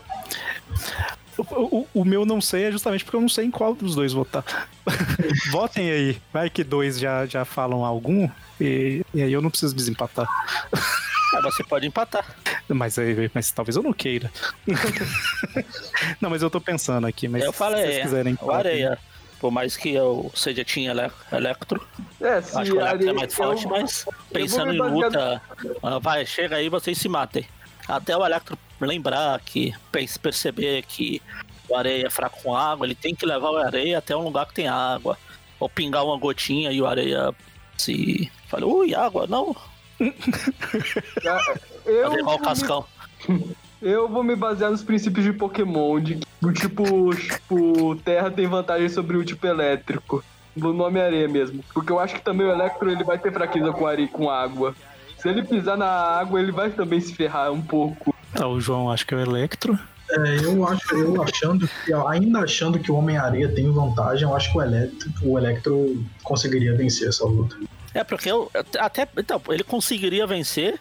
[1.38, 3.95] O, o- o meu não sei é justamente porque eu não sei em qual dos
[3.95, 4.43] dois votar.
[5.51, 6.21] Votem aí.
[6.34, 8.29] Vai que dois já, já falam algum.
[8.59, 10.27] E, e aí eu não preciso desempatar.
[11.36, 12.25] Ah, você pode empatar.
[12.67, 14.32] Mas, aí- mas talvez eu não queira.
[16.19, 17.27] não, mas eu tô pensando aqui.
[17.27, 18.38] Mas eu se falei, vocês quiserem.
[18.41, 18.97] o Areia.
[19.39, 21.86] Por mais que eu seja tinha ele- Electro,
[22.19, 25.41] É, se acho que o Electro é mais forte, eu- mas pensando em luta,
[25.82, 27.47] ah, vai, chega aí vocês se matem.
[27.88, 29.73] Até o Electro lembrar que,
[30.21, 31.21] perceber que
[31.67, 34.45] o areia é fraco com água, ele tem que levar o areia até um lugar
[34.45, 35.17] que tem água.
[35.59, 37.34] Ou pingar uma gotinha e o areia
[37.77, 38.32] se.
[38.47, 39.55] Fala, ui, água, não.
[41.85, 42.85] Eu, o Cascão.
[43.81, 48.47] eu vou me basear nos princípios de Pokémon, de que o tipo, tipo, Terra tem
[48.47, 50.23] vantagem sobre o tipo elétrico.
[50.55, 51.63] Do nome areia mesmo.
[51.73, 54.75] Porque eu acho que também o Electro ele vai ter fraqueza com areia com água.
[55.17, 58.13] Se ele pisar na água, ele vai também se ferrar um pouco.
[58.33, 59.79] Tá, o João acho que é o Electro.
[60.09, 64.51] É, eu acho, eu achando que, ainda achando que o Homem-Areia tem vantagem, eu acho
[64.51, 67.55] que o Electro, o Electro conseguiria vencer essa luta.
[67.93, 69.07] É, porque eu até.
[69.17, 70.79] Então, ele conseguiria vencer,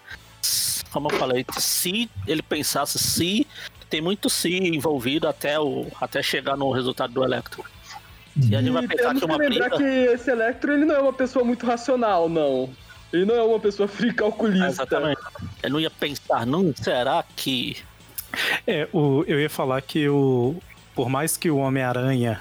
[0.92, 3.46] como eu falei, se ele pensasse se.
[3.88, 7.64] Tem muito se envolvido até, o, até chegar no resultado do Electro.
[8.48, 9.76] E a gente vai pensar que que uma lembrar briga.
[9.76, 12.70] que esse Electro ele não é uma pessoa muito racional, não.
[13.12, 14.66] Ele não é uma pessoa fria calculista.
[14.66, 15.20] É, Exatamente.
[15.62, 17.78] Eu não ia pensar, não, será que.
[18.66, 20.56] É, o, eu ia falar que o.
[20.94, 22.40] Por mais que o Homem-Aranha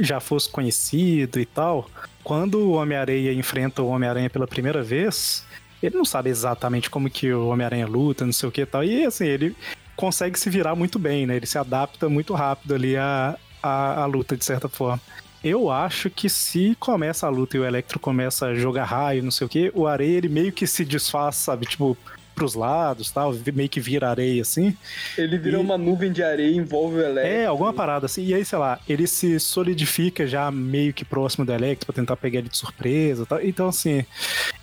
[0.00, 1.88] já fosse conhecido e tal,
[2.30, 5.44] quando o Homem-Aranha enfrenta o Homem-Aranha pela primeira vez,
[5.82, 8.84] ele não sabe exatamente como que o Homem-Aranha luta, não sei o que e tal.
[8.84, 9.56] E assim, ele
[9.96, 11.34] consegue se virar muito bem, né?
[11.34, 15.00] Ele se adapta muito rápido ali à, à, à luta, de certa forma.
[15.42, 19.32] Eu acho que se começa a luta e o Electro começa a jogar raio, não
[19.32, 21.66] sei o que, o Areia ele meio que se desfaz, sabe?
[21.66, 21.98] Tipo,
[22.40, 24.74] pros lados tal, meio que vira areia assim.
[25.18, 27.30] Ele vira E- uma nuvem de areia e envolve o Electro.
[27.30, 28.24] É, alguma parada assim.
[28.24, 32.16] E aí, sei lá, ele se solidifica já meio que próximo do Electro pra tentar
[32.16, 33.42] pegar ele de surpresa e tal.
[33.42, 34.06] Então, assim,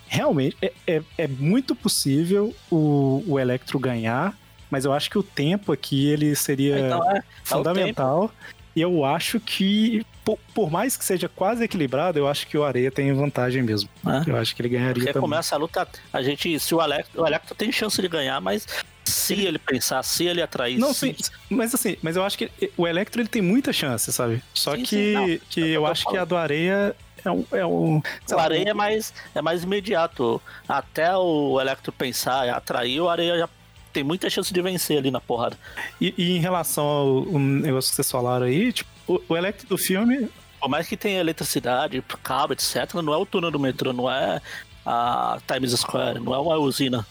[0.08, 4.36] realmente é, é, é muito possível o, o Electro ganhar,
[4.72, 8.32] mas eu acho que o tempo aqui ele seria Então é, é fundamental.
[8.78, 12.64] E eu acho que, por, por mais que seja quase equilibrado, eu acho que o
[12.64, 13.90] Areia tem vantagem mesmo.
[14.06, 14.30] É.
[14.30, 15.28] Eu acho que ele ganharia Porque também.
[15.28, 18.68] começa a luta, a gente, se o Electro, o Electro tem chance de ganhar, mas
[19.04, 21.16] se ele pensar, se ele atrair, Não, sim,
[21.50, 24.44] mas assim, mas eu acho que o Electro ele tem muita chance, sabe?
[24.54, 26.30] Só Sim, que, sim, não, que é eu eu acho que a falando.
[26.30, 27.46] do Areia é um.
[27.52, 28.02] É um
[28.32, 30.40] o areia é mais, é mais imediato.
[30.70, 33.50] Até o Electro pensar atrair, o areia já
[33.98, 35.58] tem muita chance de vencer ali na porrada.
[36.00, 39.76] E, e em relação ao negócio que vocês falaram aí, tipo, o, o Electro do
[39.76, 40.30] filme.
[40.62, 44.40] Por mais que tenha eletricidade, cabo, etc., não é o túnel do metrô, não é
[44.86, 47.06] a Times Square, não é uma usina.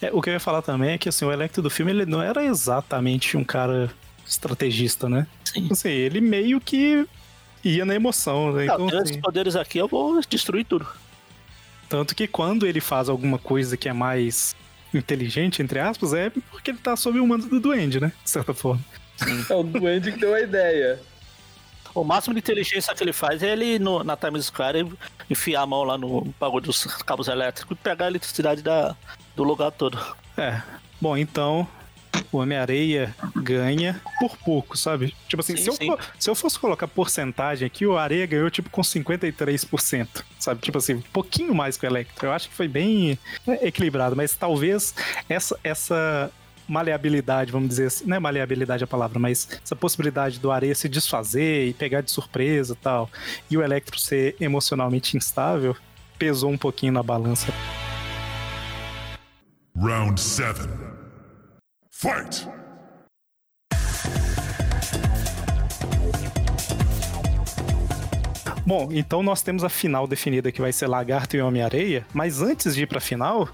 [0.00, 2.06] é, o que eu ia falar também é que assim, o Electro do filme ele
[2.06, 3.90] não era exatamente um cara
[4.24, 5.26] estrategista, né?
[5.44, 5.66] Sim.
[5.72, 7.04] Assim, ele meio que
[7.64, 8.66] ia na emoção, né?
[8.66, 10.86] Não, Então, assim, esses poderes aqui, eu vou destruir tudo.
[11.88, 14.54] tanto que quando ele faz alguma coisa que é mais
[14.94, 18.12] inteligente, entre aspas, é porque ele tá sob o mando do Duende, né?
[18.24, 18.82] De certa forma.
[19.50, 21.00] É o Duende que deu a ideia.
[21.94, 24.92] O máximo de inteligência que ele faz é ele no- na Times Square
[25.28, 28.94] enfiar a mão lá no bagulho dos cabos elétricos e pegar a eletricidade da,
[29.34, 29.98] do lugar todo.
[30.36, 30.60] É.
[31.00, 31.66] Bom, então
[32.32, 35.14] o Homem-Areia ganha por pouco, sabe?
[35.28, 38.50] Tipo assim, Sim, se, eu, co- se eu fosse colocar porcentagem aqui, o Areia ganhou
[38.50, 40.08] tipo com 53%,
[40.38, 40.60] sabe?
[40.60, 42.26] Tipo assim, um pouquinho mais que o Electro.
[42.26, 43.18] Eu acho que foi bem
[43.62, 44.94] equilibrado, mas talvez
[45.28, 46.30] essa, essa
[46.68, 50.88] maleabilidade, vamos dizer assim, não é maleabilidade a palavra, mas essa possibilidade do Areia se
[50.88, 53.10] desfazer e pegar de surpresa e tal,
[53.50, 55.74] e o Electro ser emocionalmente instável,
[56.18, 57.46] pesou um pouquinho na balança.
[59.76, 60.60] Round 7.
[62.00, 62.46] Fight!
[68.64, 72.76] Bom, então nós temos a final definida que vai ser Lagarto e Homem-Areia, mas antes
[72.76, 73.48] de ir pra final,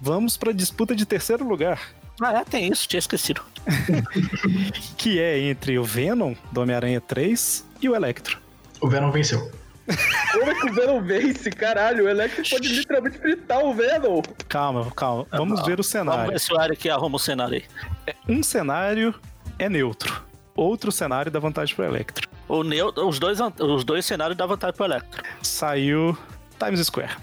[0.00, 1.80] vamos pra disputa de terceiro lugar,
[2.20, 3.42] Ah, é, tem isso, tinha esquecido.
[4.98, 8.40] que é entre o Venom do Homem-Aranha 3 e o Electro.
[8.80, 9.52] O Venom venceu.
[10.32, 11.50] Como é que o Venom vence?
[11.50, 14.22] Caralho, o Electro pode literalmente fritar o Venom.
[14.48, 15.26] Calma, calma.
[15.30, 16.32] Vamos ver o Vamos cenário.
[16.32, 17.62] ver se o Eric arruma o cenário
[18.06, 18.14] aí.
[18.28, 19.14] Um cenário
[19.58, 20.24] é neutro,
[20.54, 22.28] outro cenário dá vantagem pro Electro.
[22.48, 25.22] O Neo, os, dois, os dois cenários dão vantagem pro Electro.
[25.42, 26.16] Saiu
[26.58, 27.16] Times Square.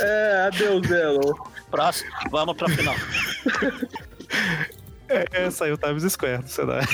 [0.00, 1.50] É, adeus, Elo.
[1.70, 2.94] Próximo, vamos pra final.
[5.06, 6.88] É, saiu Times Square do cenário.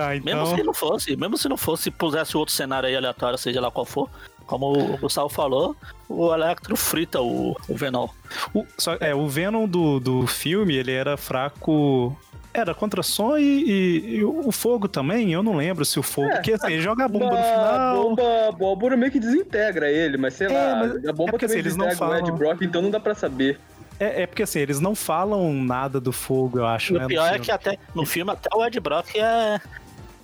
[0.00, 0.56] Tá, Mesmo então.
[0.56, 3.84] se não fosse, mesmo se não fosse, pusesse outro cenário aí aleatório, seja lá qual
[3.86, 4.08] for,
[4.46, 5.76] como o Gustavo falou,
[6.08, 8.08] o Electro frita o, o Venom.
[8.54, 12.16] O, só, é, o Venom do, do filme, ele era fraco.
[12.54, 16.28] Era contra som e, e- e o fogo também, eu não lembro se o fogo.
[16.28, 18.02] É, porque assim, ele joga a bomba no A final.
[18.02, 21.32] bomba, a abóbora meio que desintegra ele, mas sei É, lá, mas a bomba é
[21.32, 23.60] porque, assim, eles não desintegra o Ed falam- Brock, então não dá pra saber.
[24.00, 26.94] É, é porque assim, eles não falam nada do fogo, eu acho.
[26.94, 29.60] E né, o no pior é que até no filme até o Ed Brock é,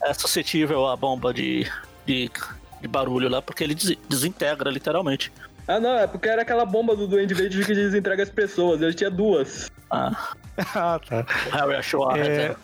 [0.04, 1.66] é suscetível à bomba de,
[2.06, 2.30] de,
[2.80, 5.32] de barulho lá, porque ele des- desintegra literalmente.
[5.66, 8.92] Ah, não, é porque era aquela bomba do Duende Verde que desintegra as pessoas, ele
[8.94, 9.70] tinha duas.
[9.90, 10.34] Ah,
[10.74, 11.26] ah, tá.
[11.46, 12.54] o Harry achou a É.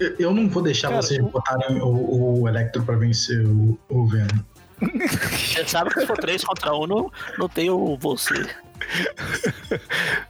[0.00, 4.06] Eu- Eu não vou deixar Cara, vocês botarem o, o Electro pra vencer o, o
[4.06, 4.38] Venom.
[5.32, 8.34] Você sabe que se for 3 contra 1, não, não tem o você.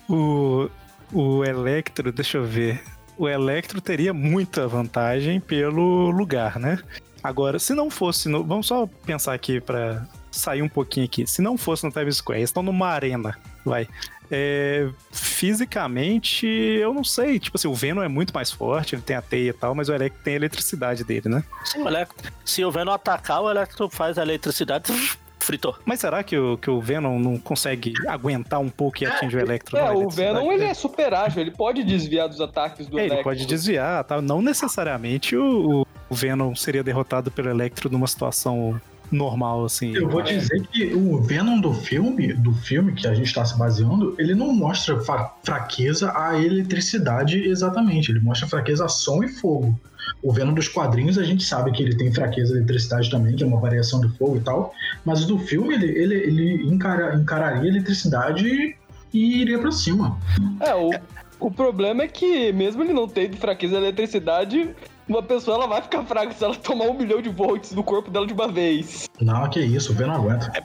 [0.08, 0.68] O,
[1.12, 2.82] o Electro, deixa eu ver.
[3.18, 6.78] O Electro teria muita vantagem pelo lugar, né?
[7.22, 8.44] Agora, se não fosse no.
[8.44, 11.26] Vamos só pensar aqui pra sair um pouquinho aqui.
[11.26, 13.88] Se não fosse no Times Square, eles estão numa arena, vai.
[14.30, 17.40] É, fisicamente, eu não sei.
[17.40, 19.88] Tipo assim, o Venom é muito mais forte, ele tem a teia e tal, mas
[19.88, 21.42] o Electro tem a eletricidade dele, né?
[21.64, 24.92] Se o, Electro, se o Venom atacar, o Electro faz a eletricidade,
[25.48, 25.74] fritou.
[25.86, 29.40] Mas será que o, que o Venom não consegue aguentar um pouco e atinge o
[29.40, 29.78] Electro?
[29.78, 33.12] É, o Venom ele é super ágil, ele pode desviar dos ataques do É, ele
[33.12, 33.24] Electro.
[33.24, 34.20] pode desviar, tá?
[34.20, 38.78] Não necessariamente o, o Venom seria derrotado pelo Electro numa situação
[39.10, 39.94] normal, assim.
[39.94, 43.58] Eu vou dizer que o Venom do filme, do filme que a gente tá se
[43.58, 45.00] baseando, ele não mostra
[45.42, 48.10] fraqueza à eletricidade exatamente.
[48.10, 49.80] Ele mostra fraqueza a som e fogo.
[50.22, 53.44] O Venom dos quadrinhos, a gente sabe que ele tem fraqueza à eletricidade também, que
[53.44, 54.72] é uma variação do fogo e tal.
[55.04, 58.76] Mas o do filme, ele, ele, ele encara- encararia a eletricidade
[59.12, 60.18] e, iria pra cima.
[60.60, 60.90] É, o,
[61.40, 64.70] o problema é que, mesmo ele não tendo fraqueza à eletricidade,
[65.08, 68.10] uma pessoa ela vai ficar fraca se ela tomar um milhão de volts do corpo
[68.10, 69.08] dela de uma vez.
[69.20, 70.52] Não, que isso, o Venom aguenta.
[70.54, 70.62] É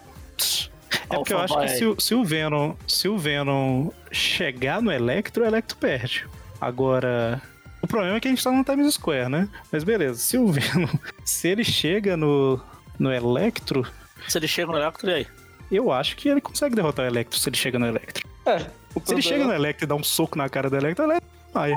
[1.15, 5.45] porque eu acho que se, se o Venom, se o Venom chegar no Electro, o
[5.45, 6.25] Electro perde.
[6.59, 7.41] Agora,
[7.83, 9.47] o problema é que a gente tá no Times Square, né?
[9.71, 10.87] Mas beleza, se o Venom,
[11.23, 12.59] se ele chega no,
[12.97, 13.85] no Electro,
[14.27, 15.27] Se ele chega no Electro, e aí?
[15.71, 18.27] eu acho que ele consegue derrotar o Electro se ele chega no Electro.
[18.45, 18.65] É,
[18.95, 21.05] o Se ele chega no problema, Electro e dá um soco na cara do Electro,
[21.05, 21.73] o Electro vai.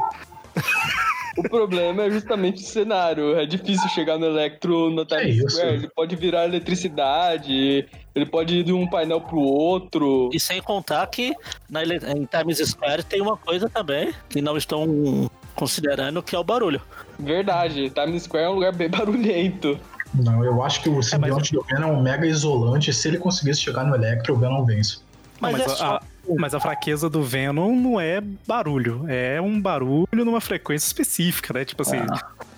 [1.38, 3.36] o problema é justamente o cenário.
[3.38, 5.50] É difícil chegar no Electro no Times isso?
[5.50, 5.74] Square.
[5.74, 10.30] Ele pode virar eletricidade, ele pode ir de um painel pro outro.
[10.32, 11.34] E sem contar que
[11.68, 16.38] na, ele- em Times Square tem uma coisa também que não estão considerando, que é
[16.38, 16.80] o barulho.
[17.18, 19.78] Verdade, Times Square é um lugar bem barulhento.
[20.14, 22.92] Não, eu acho que o simbionte do Venom é um mega isolante.
[22.92, 24.98] Se ele conseguisse chegar no Electro, o Venom vence.
[25.40, 25.84] Não, Mas, mas, é a, só.
[25.96, 26.02] a-
[26.38, 31.64] mas a fraqueza do Venom não é barulho, é um barulho numa frequência específica, né?
[31.64, 31.98] Tipo assim,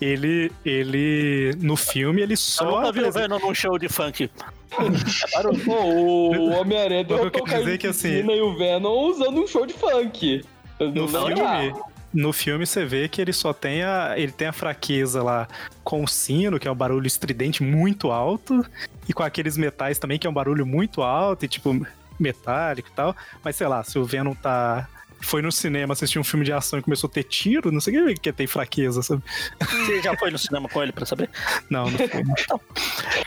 [0.00, 4.30] ele, ele no filme ele Eu só nunca vi o Venom num show de funk.
[4.70, 5.64] É barulho.
[5.64, 9.10] Pô, o Homem-Aranha Mas eu deu quero tocar dizer de que, assim, e o Venom
[9.10, 10.44] usando um show de funk.
[10.80, 11.72] no Não filme, dá.
[12.12, 15.46] No filme você vê que ele só tem a ele tem a fraqueza lá
[15.84, 18.64] com o sino, que é um barulho estridente muito alto,
[19.08, 21.86] e com aqueles metais também que é um barulho muito alto e tipo
[22.18, 23.14] metálico e tal.
[23.44, 24.88] Mas sei lá, se o Venom tá
[25.20, 28.00] foi no cinema assistir um filme de ação e começou a ter tiro, não sei
[28.00, 29.22] o que que tem fraqueza, sabe?
[29.60, 31.28] Você já foi no cinema com ele pra saber?
[31.68, 32.22] Não, não foi.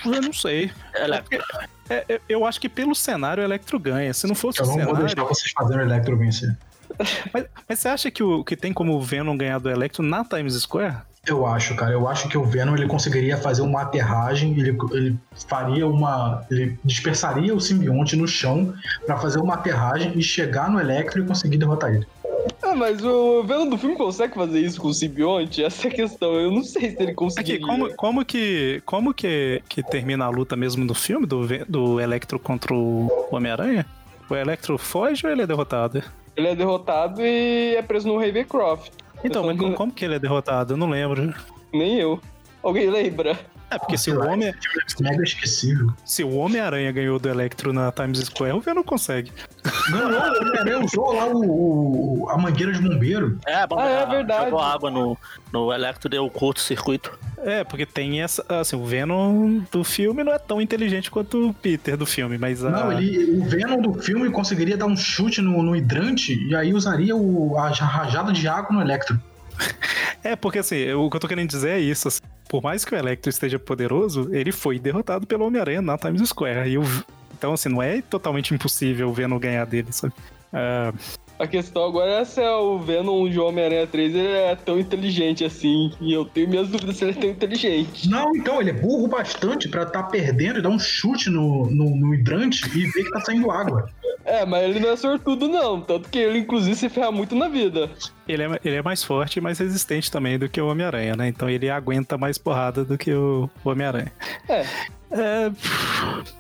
[0.15, 0.71] Eu não sei.
[0.95, 1.43] Electro.
[1.89, 4.13] É, é, eu acho que pelo cenário o Electro ganha.
[4.13, 5.05] Se não fosse Eu o não vou cenário.
[5.07, 6.57] deixar vocês fazerem o Electro vencer.
[7.34, 10.23] Mas, mas você acha que, o, que tem como o Venom ganhar do Electro na
[10.23, 10.98] Times Square?
[11.26, 11.94] Eu acho, cara.
[11.94, 15.15] Eu acho que o Venom ele conseguiria fazer uma aterragem, ele, ele
[15.48, 16.44] faria uma.
[16.49, 18.73] Ele dispersaria o simbionte no chão
[19.06, 22.07] pra fazer uma aterragem e chegar no Electro e conseguir derrotar ele.
[22.64, 25.64] Ah, mas o Venom do filme consegue fazer isso com o simbionte?
[25.64, 26.34] Essa é a questão.
[26.34, 27.68] Eu não sei se ele Aqui, conseguiria.
[27.68, 32.40] como, como que como que, que termina a luta mesmo do filme, do, do Electro
[32.40, 33.86] contra o Homem-Aranha?
[34.28, 36.02] O Electro foge ou ele é derrotado?
[36.35, 38.91] Ele é derrotado e é preso no Ravencroft.
[39.23, 40.73] Então, mas como que ele é derrotado?
[40.73, 41.33] Eu não lembro.
[41.71, 42.19] Nem eu.
[42.63, 43.39] Alguém lembra?
[43.72, 44.53] É, porque se o Homem-
[44.99, 45.93] Mega esquecível.
[46.06, 49.31] se o Homem-Aranha ganhou do Electro na Times Square, o Venom consegue.
[49.89, 53.39] Ganhou, o Homem-Aranha usou lá o, o- a mangueira de bombeiro.
[53.48, 54.45] É, bom, Ah, é verdade.
[54.45, 55.18] Jogou água no,
[55.53, 57.18] no Electro, deu curto-circuito.
[57.38, 58.45] É, porque tem essa.
[58.49, 62.64] Assim, o Venom do filme não é tão inteligente quanto o Peter do filme, mas
[62.64, 62.69] a.
[62.69, 66.73] Não, ele, o Venom do filme conseguiria dar um chute no, no hidrante e aí
[66.73, 69.19] usaria o, a rajada de água no Electro.
[70.23, 72.07] É, porque assim, o que eu tô querendo dizer é isso.
[72.07, 72.19] assim,
[72.52, 76.69] por mais que o Electro esteja poderoso, ele foi derrotado pelo Homem-Aranha na Times Square.
[76.69, 76.84] E o-
[77.34, 80.14] então, assim, não é totalmente impossível o Venom ganhar dele, sabe?
[80.52, 80.91] Ah,
[81.40, 85.45] A questão agora é se é o Venom de Homem-Aranha 3 ele é tão inteligente
[85.45, 85.91] assim.
[86.02, 88.10] E eu tenho minhas dúvidas se ele é tão inteligente.
[88.10, 91.95] Não, então, ele é burro bastante pra tá perdendo e dar um chute no, no,
[91.95, 93.90] no hidrante e ver que tá saindo água.
[94.26, 95.81] É, mas ele não é sortudo, não.
[95.81, 97.89] Tanto que ele, inclusive, se ferra muito na vida.
[98.27, 101.27] ele, é, ele é mais forte e mais resistente também do que o Homem-Aranha, né?
[101.27, 104.11] Então ele aguenta mais porrada do que o Homem-Aranha.
[104.48, 104.65] É.
[105.11, 105.52] É.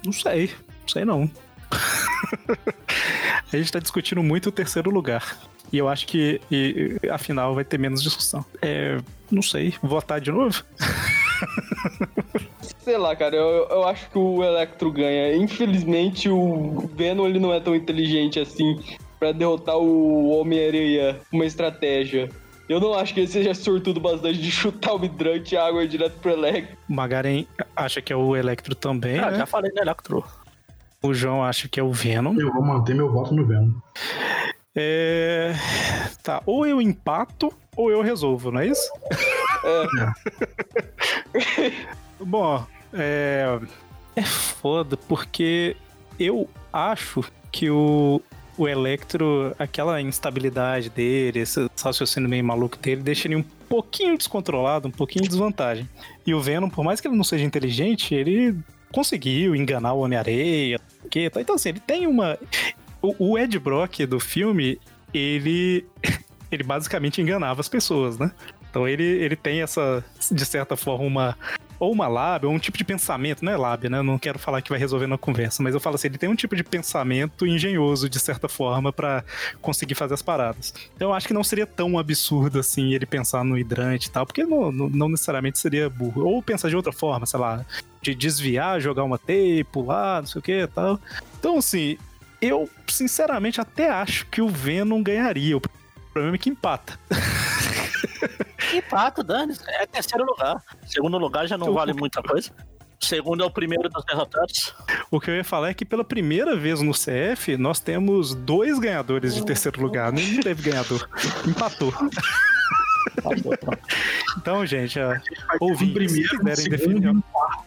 [0.05, 0.51] Não sei.
[0.81, 1.29] Não sei não.
[3.51, 5.37] a gente tá discutindo muito o terceiro lugar.
[5.71, 8.45] E eu acho que e, afinal vai ter menos discussão.
[8.61, 8.97] É.
[9.29, 9.73] Não sei.
[9.81, 10.63] Votar de novo?
[12.79, 15.35] Sei lá, cara, eu, eu acho que o Electro ganha.
[15.35, 18.79] Infelizmente, o Venom ele não é tão inteligente assim
[19.19, 22.29] pra derrotar o Homem-Aranha com uma estratégia.
[22.67, 25.85] Eu não acho que ele seja sortudo bastante de chutar o hidrante e a água
[25.87, 26.77] direto pro Electro.
[26.89, 27.45] O Magaren
[27.75, 29.37] acha que é o Electro também, Ah, né?
[29.39, 30.23] já falei no Electro.
[31.03, 32.33] O João acha que é o Venom.
[32.39, 33.71] Eu vou manter meu voto no Venom.
[34.75, 35.53] É.
[36.23, 38.89] Tá, ou eu empato ou eu resolvo, não é isso?
[42.19, 43.59] Bom, é.
[44.15, 45.75] É foda, porque
[46.19, 48.21] eu acho que o,
[48.57, 54.87] o Electro, aquela instabilidade dele, esse raciocínio meio maluco dele, deixa ele um pouquinho descontrolado,
[54.87, 55.89] um pouquinho em desvantagem.
[56.25, 58.55] E o Venom, por mais que ele não seja inteligente, ele
[58.91, 60.79] conseguiu enganar o Homem-Areia.
[61.31, 61.41] tal.
[61.41, 62.37] Então, assim, ele tem uma.
[63.01, 64.79] O, o Ed Brock do filme,
[65.13, 65.85] ele.
[66.51, 68.29] Ele basicamente enganava as pessoas, né?
[68.71, 71.37] Então ele, ele tem essa, de certa forma, uma.
[71.77, 74.03] Ou uma lábia, ou um tipo de pensamento, não é lábia, né?
[74.03, 76.35] Não quero falar que vai resolver na conversa, mas eu falo assim, ele tem um
[76.35, 79.23] tipo de pensamento engenhoso, de certa forma, pra
[79.63, 80.75] conseguir fazer as paradas.
[80.95, 84.27] Então eu acho que não seria tão absurdo assim ele pensar no hidrante e tal,
[84.27, 86.23] porque não, não, necessariamente seria burro.
[86.23, 87.65] Ou pensar de outra forma, sei lá,
[87.99, 90.99] de desviar, jogar uma teia, pular, não sei o que tal.
[91.39, 91.97] Então, assim,
[92.39, 95.57] eu sinceramente até acho que o Venom ganharia.
[95.57, 95.61] O
[96.13, 96.99] problema é que empata.
[98.73, 99.55] Empata, Dani.
[99.67, 100.61] É terceiro lugar.
[100.85, 102.49] Segundo lugar já não Tu- vale muita coisa.
[102.99, 104.75] Segundo é o primeiro dos derrotados.
[105.09, 108.77] O que eu ia falar é que pela primeira vez no CF, nós temos dois
[108.77, 110.11] ganhadores de terceiro lugar.
[110.11, 111.09] Não teve ganhador.
[111.47, 111.91] Empatou.
[114.37, 115.17] Então, gente, ó,
[115.59, 117.23] ouvintes, primeiro, se quiserem definir.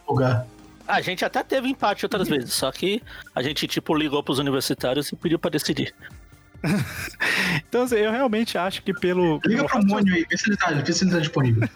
[0.07, 0.45] lugar.
[0.87, 3.01] A gente até teve empate outras vezes, só que
[3.33, 5.93] a gente, tipo, ligou pros universitários e pediu pra decidir.
[7.67, 9.39] Então, assim, eu realmente acho que pelo.
[9.45, 11.67] Liga pelo pro Mônio aí, vê se ele tá, vê se ele tá disponível.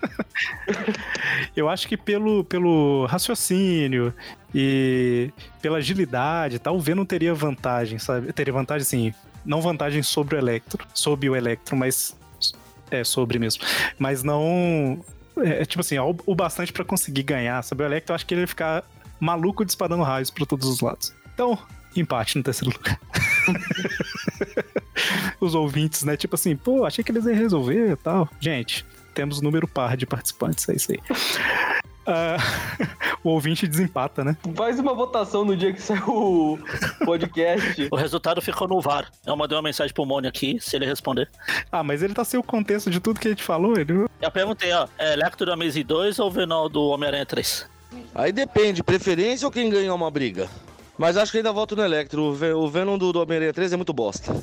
[1.56, 4.14] Eu acho que pelo, pelo raciocínio
[4.54, 5.32] e
[5.62, 8.32] pela agilidade e tal, o Venom teria vantagem, sabe?
[8.32, 9.14] Teria vantagem, sim.
[9.46, 12.18] Não vantagem sobre o Electro, sobre o Electro, mas.
[12.92, 13.64] É, sobre mesmo.
[13.98, 15.04] Mas não.
[15.38, 17.84] É, tipo assim, o, o bastante pra conseguir ganhar, sabe?
[17.84, 18.84] O Electro, eu acho que ele ia ficar
[19.20, 21.14] maluco disparando raios pra todos os lados.
[21.34, 21.58] Então,
[21.96, 23.00] empate no terceiro lugar.
[25.40, 26.16] os ouvintes, né?
[26.18, 28.30] Tipo assim, pô, achei que eles iam resolver e tal.
[28.40, 31.00] Gente, temos número par de participantes, é isso aí.
[32.12, 32.38] Ah,
[33.24, 34.36] o ouvinte desempata, né?
[34.56, 36.58] Faz uma votação no dia que sair o
[37.06, 37.88] podcast.
[37.92, 39.12] O resultado ficou no VAR.
[39.24, 41.30] Eu mandei uma mensagem pro Mônio aqui, se ele responder.
[41.72, 43.78] Ah, mas ele tá sem o contexto de tudo que a gente falou.
[43.78, 44.08] Ele...
[44.20, 47.68] Eu perguntei, ó, é Electro da Maze 2 ou Venom do Homem-Aranha 3?
[48.16, 50.50] Aí depende, preferência ou quem ganhar uma briga.
[50.98, 52.36] Mas acho que ainda voto no Electro.
[52.58, 54.36] O Venom do, do Homem-Aranha 3 é muito bosta.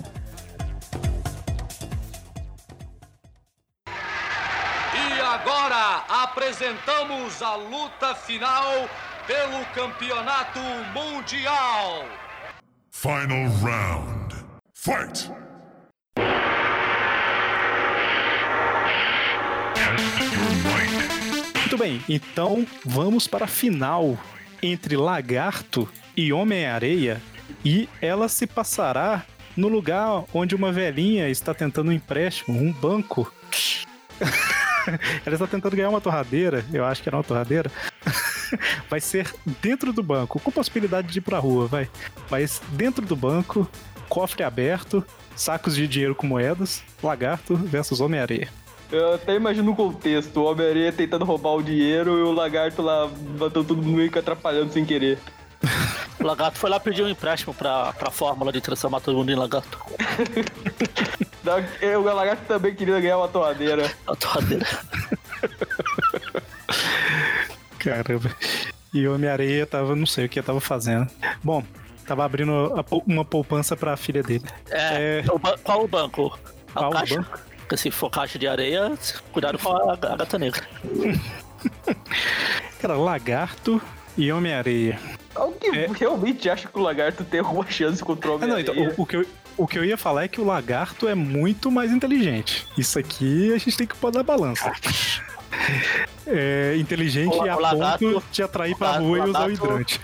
[5.37, 8.89] Agora apresentamos a luta final
[9.27, 10.61] pelo campeonato
[10.95, 12.07] mundial.
[12.91, 14.35] Final round.
[14.73, 15.31] Fight!
[21.61, 24.19] Muito bem, então vamos para a final
[24.63, 25.87] entre Lagarto
[26.17, 27.21] e Homem-Areia.
[27.63, 33.31] E ela se passará no lugar onde uma velhinha está tentando um empréstimo, um banco.
[35.25, 37.71] ela está tentando ganhar uma torradeira, eu acho que era uma torradeira.
[38.89, 41.89] vai ser dentro do banco, com possibilidade de ir pra rua, vai.
[42.31, 43.69] Mas dentro do banco,
[44.09, 45.05] cofre aberto,
[45.35, 48.49] sacos de dinheiro com moedas, Lagarto versus Homem-Areia.
[48.91, 50.39] Eu até imagino o contexto.
[50.39, 53.09] O Homem-Aranha tentando roubar o dinheiro e o lagarto lá
[53.39, 55.19] batendo tudo meio que atrapalhando sem querer.
[56.19, 59.35] O Lagarto foi lá pedir um empréstimo pra, pra fórmula de transformar todo mundo em
[59.35, 59.79] lagarto.
[61.99, 63.91] O lagarto também queria ganhar uma torradeira.
[64.07, 64.67] A torradeira.
[67.79, 68.31] Caramba.
[68.93, 71.07] E o Homem-Areia tava, não sei o que tava fazendo.
[71.43, 71.63] Bom,
[72.07, 72.53] tava abrindo
[73.07, 74.45] uma poupança pra filha dele.
[74.71, 75.25] É, É.
[75.63, 76.39] qual o banco?
[76.75, 77.17] A Qual o caixa?
[77.17, 77.39] banco?
[77.59, 78.93] Porque se for caixa de areia,
[79.33, 80.63] cuidado com a, a gata negra.
[82.81, 83.81] Cara, lagarto
[84.17, 84.99] e Homem-Areia.
[85.35, 85.89] Alguém É.
[85.93, 89.07] realmente acha que o lagarto tem alguma chance contra o Ah, não, então, o, o
[89.07, 92.67] que eu, o que eu ia falar é que o lagarto é muito mais inteligente.
[92.77, 94.73] Isso aqui a gente tem que pôr na balança.
[96.27, 99.29] É inteligente O a o lagarto- ponto de atrair pra o la- rua e usar
[99.29, 100.01] o lagarto- hidrante.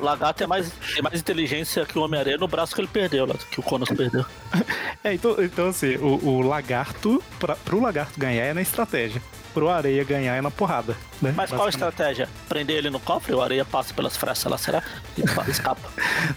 [0.00, 3.26] O lagarto é mais, tem mais inteligência que o Homem-Aranha no braço que ele perdeu,
[3.50, 4.24] que o Conos perdeu.
[5.04, 9.22] É, então, então assim, o, o lagarto, pra, pro lagarto ganhar é na estratégia.
[9.54, 10.96] Pro areia ganhar é na porrada.
[11.20, 11.32] Né?
[11.36, 12.28] Mas qual a estratégia?
[12.48, 13.34] Prender ele no cofre?
[13.34, 14.82] O areia passa pelas frestas lá, será?
[15.16, 15.88] E pa- escapa.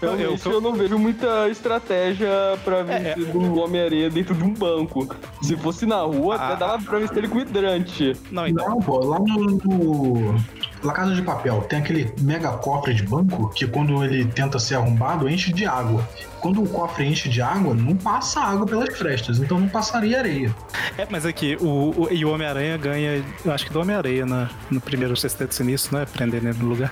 [0.01, 2.29] Não, eu- Realmente eu não vejo muita estratégia
[2.63, 5.07] pra vencer É, do Homem-Aranha dentro de um banco.
[5.41, 6.47] Se fosse na rua, Ah.
[6.47, 8.13] até dava pra vencer ele com hidrante.
[8.31, 8.67] Não, então.
[8.69, 10.35] Não, pô, lá no, no
[10.83, 14.75] La Casa de Papel tem aquele mega cofre de banco que quando ele tenta ser
[14.75, 16.07] arrombado enche de água.
[16.41, 20.53] Quando o cofre enche de água, não passa água pelas frestas, então não passaria areia.
[20.97, 24.49] É, mas aqui, o, o- e o Homem-Aranha ganha, eu acho que do Homem-Aranha na-
[24.71, 26.05] no primeiro sexteto sinistro, né?
[26.11, 26.91] Prender ele no lugar.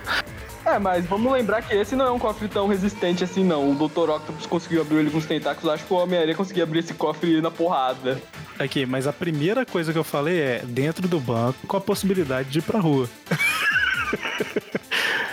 [0.64, 3.72] É, mas vamos lembrar que esse não é um cofre tão resistente assim, não.
[3.72, 4.12] O Dr.
[4.12, 7.42] Octopus conseguiu abrir ele com os tentáculos, acho que o Homem-Aranha conseguiu abrir esse cofre
[7.42, 8.22] na porrada.
[8.60, 12.50] Aqui, mas a primeira coisa que eu falei é dentro do banco com a possibilidade
[12.50, 13.10] de ir pra rua.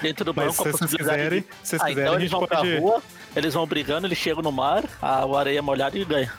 [0.02, 1.46] Dentro do Mas banco, se a vocês possibilidade quiserem, de...
[1.46, 2.78] se vocês Ah, quiserem, então a gente pode.
[2.78, 3.02] rua,
[3.36, 6.32] eles vão brigando, eles chegam no mar, a, o areia é molhada e ganha.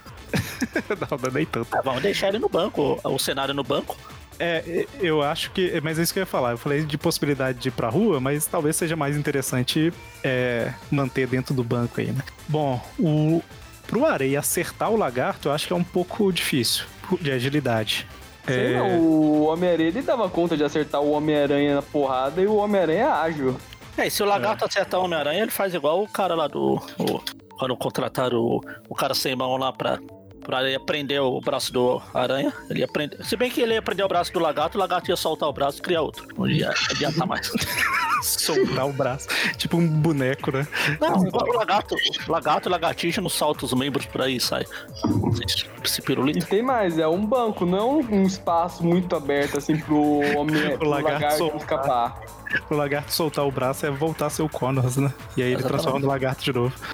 [1.10, 1.68] não, não, nem tanto.
[1.72, 3.96] Ah, vamos deixar ele no banco, o, o cenário no banco.
[4.40, 5.80] É, eu acho que.
[5.82, 6.52] Mas é isso que eu ia falar.
[6.52, 9.92] Eu falei de possibilidade de ir pra rua, mas talvez seja mais interessante
[10.24, 12.22] é, manter dentro do banco aí, né?
[12.48, 13.42] Bom, o.
[13.88, 16.86] Pro areia acertar o lagarto, eu acho que é um pouco difícil
[17.22, 18.06] de agilidade.
[18.46, 22.48] Sei É, não, o Homem-Aranha ele dava conta de acertar o Homem-Aranha na porrada e
[22.48, 23.56] o Homem-Aranha é ágil.
[23.98, 26.76] É, e se o lagarto acertar o Homem-Aranha, ele faz igual o cara lá do.
[27.00, 27.22] o-
[27.58, 30.00] quando contrataram o, o cara sem mão lá pra.
[30.46, 33.22] Pra ele prender o braço do aranha, ele ia prender.
[33.26, 35.52] Se bem que ele ia prender o braço do lagarto, o lagarto ia soltar o
[35.52, 36.26] braço e criar outro.
[36.38, 37.52] Não ia adiantar mais.
[38.24, 39.28] soltar o braço.
[39.58, 40.66] Tipo um boneco, né?
[41.02, 41.96] Não, igual o lagarto,
[42.30, 44.64] lagarto, lagartixa não solta os membros por aí, sai.
[45.44, 46.46] Esse- Esse E pirulito.
[46.48, 49.98] tem mais, é um banco, não um espaço muito aberto assim pro
[50.38, 52.22] homem pro lagarto lagarto escapar.
[52.70, 55.14] O lagarto soltar o braço é voltar a ser o Connors, né?
[55.36, 55.68] E aí ele Exatamente.
[55.68, 56.74] transforma no lagarto de novo.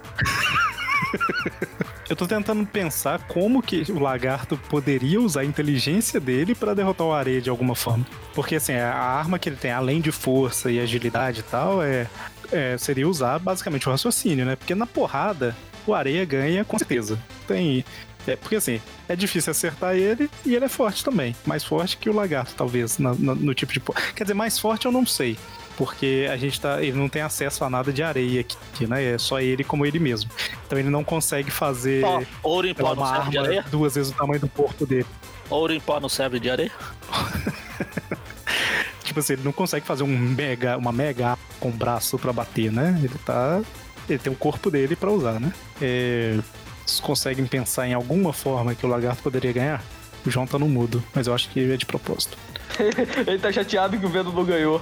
[2.10, 7.08] Eu tô tentando pensar como que o lagarto poderia usar a inteligência dele pra derrotar
[7.08, 8.06] o areia de alguma forma.
[8.36, 12.08] Porque assim, a arma que ele tem, além de força e agilidade e tal, é,
[12.52, 14.56] é- seria usar basicamente o raciocínio, né?
[14.56, 15.56] Porque na porrada,
[15.88, 17.18] o areia ganha com certeza.
[17.48, 17.86] Tem.
[18.26, 21.36] É, porque assim, é difícil acertar ele e ele é forte também.
[21.46, 23.82] Mais forte que o lagarto, talvez, na- na- no tipo de.
[24.16, 25.38] Quer dizer, mais forte eu não sei.
[25.76, 26.82] Porque a gente tá.
[26.84, 29.04] Ele não tem acesso a nada de areia aqui, né?
[29.16, 30.30] É só ele como ele mesmo.
[30.66, 33.66] Então ele não consegue fazer Ó, ouro em pó uma arma areia?
[33.72, 35.06] duas vezes o tamanho do corpo dele.
[35.50, 36.72] Ouro em pó não serve de areia?
[39.04, 42.98] Tipo assim, ele não consegue fazer um mega, uma mega com braço pra bater, né?
[43.04, 43.62] Ele tá.
[44.10, 45.52] Ele tem o corpo dele pra usar, né?
[45.82, 46.38] É,
[46.86, 49.84] Vocês conseguem pensar em alguma forma que o lagarto poderia ganhar?
[50.26, 52.38] O João tá no mudo, mas eu acho que é de propósito.
[53.28, 54.82] Ele tá chateado que o Venom não ganhou.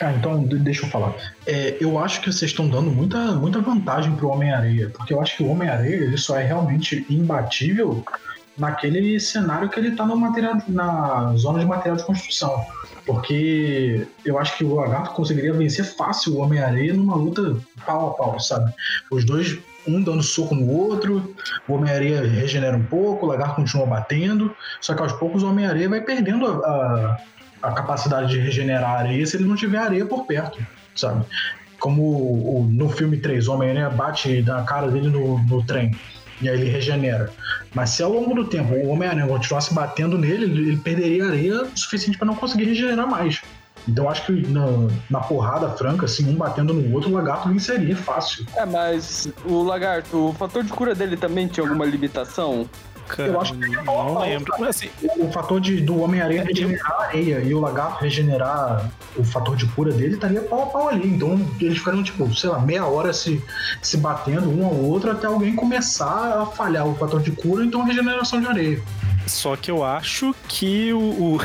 [0.00, 1.14] Ah, então de- deixa eu falar.
[1.46, 5.36] É, eu acho que vocês estão dando muita, muita vantagem pro Homem-Areia, porque eu acho
[5.36, 8.04] que o Homem-Areia ele só é realmente imbatível
[8.56, 12.64] naquele cenário que ele tá no material, na zona de material de construção.
[13.06, 17.56] Porque eu acho que o Lagarto conseguiria vencer fácil o Homem-Areia numa luta
[17.86, 18.72] pau a pau, sabe?
[19.10, 19.58] Os dois,
[19.96, 21.34] um dando soco no outro,
[21.68, 25.88] o Homem-Areia regenera um pouco, o Lagarto continua batendo, só que aos poucos o Homem-Areia
[25.88, 27.18] vai perdendo a-
[27.62, 30.58] a, a capacidade de regenerar a areia se ele não tiver areia por perto,
[30.94, 31.24] sabe?
[31.78, 35.90] Como o- o- no filme 3, o Homem-Aranha bate na cara dele no, no trem
[36.42, 37.30] e aí ele regenera.
[37.74, 41.76] Mas se ao longo do tempo o Homem-Aranha continuasse batendo nele, ele, perderia areia o
[41.78, 43.40] suficiente para não conseguir regenerar mais.
[43.90, 44.64] Então acho que na,
[45.10, 48.46] na porrada franca, assim, um batendo no outro, o lagarto venceria fácil.
[48.56, 52.68] É, mas o lagarto, o fator de cura dele também tinha alguma limitação?
[53.08, 54.54] Cara, Eu acho que é não pau, lembro.
[54.58, 58.88] Mas assim, O, o fator de, do Homem-Aranha regenerar a areia e o lagarto regenerar
[59.16, 61.08] o fator de cura dele estaria pau a pau ali.
[61.08, 63.42] Então eles ficariam, tipo, sei lá, meia hora se,
[63.82, 67.82] se batendo um ao outro até alguém começar a falhar o fator de cura, então
[67.82, 68.80] regeneração de areia.
[69.30, 71.38] Só que eu acho que o,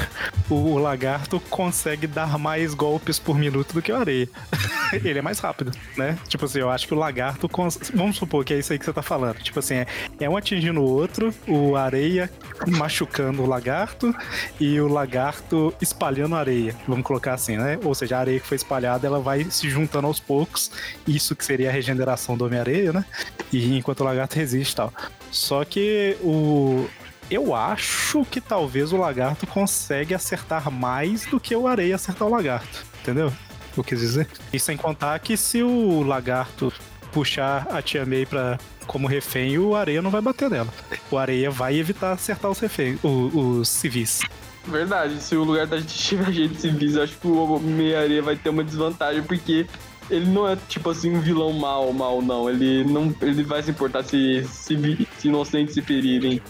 [0.50, 4.28] o, o lagarto consegue dar mais golpes por minuto do que o areia.
[5.04, 6.18] Ele é mais rápido, né?
[6.28, 7.48] Tipo assim, eu acho que o lagarto.
[7.48, 9.38] cons- Vamos supor que é isso aí que você tá falando.
[9.40, 9.88] Tipo assim, é,
[10.20, 12.30] é um atingindo o outro, o areia
[12.68, 14.14] machucando o lagarto
[14.60, 16.76] e o lagarto espalhando areia.
[16.88, 17.78] Vamos colocar assim, né?
[17.84, 20.72] Ou seja, a areia que foi espalhada, ela vai se juntando aos poucos.
[21.08, 23.06] Isso que seria a regeneração do Homem-Areia, né?
[23.54, 24.94] E enquanto o lagarto resiste e tal.
[25.32, 26.88] Só que o,
[27.30, 32.32] Eu acho que talvez o lagarto consegue acertar mais do que o areia acertar o
[32.32, 32.86] lagarto.
[33.02, 33.32] Entendeu?
[33.76, 34.28] O que dizer?
[34.54, 36.72] E sem contar que se o lagarto
[37.12, 38.58] puxar a Tia May pra,
[38.88, 40.68] como refém, o areia não vai bater nela.
[41.10, 44.22] O areia vai evitar acertar os reféns, o- os civis.
[44.66, 48.50] Verdade, se o lugar da gente tiver gente civis, acho que o Meia-Areia vai ter
[48.50, 49.68] uma desvantagem, porque
[50.10, 52.50] ele não é, tipo assim, um vilão mal, mal, não.
[52.50, 56.42] Ele não ele vai se importar se, se, se inocentes se ferirem.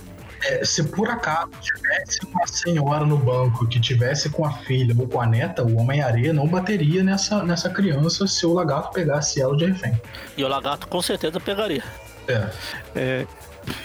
[0.48, 5.08] É, se por acaso tivesse uma senhora no banco que tivesse com a filha ou
[5.08, 9.56] com a neta, o Homem-Areia não bateria nessa, nessa criança se o lagarto pegasse ela
[9.58, 10.00] de refém.
[10.38, 11.84] E o lagarto com certeza pegaria.
[12.28, 12.50] É.
[12.96, 13.28] É,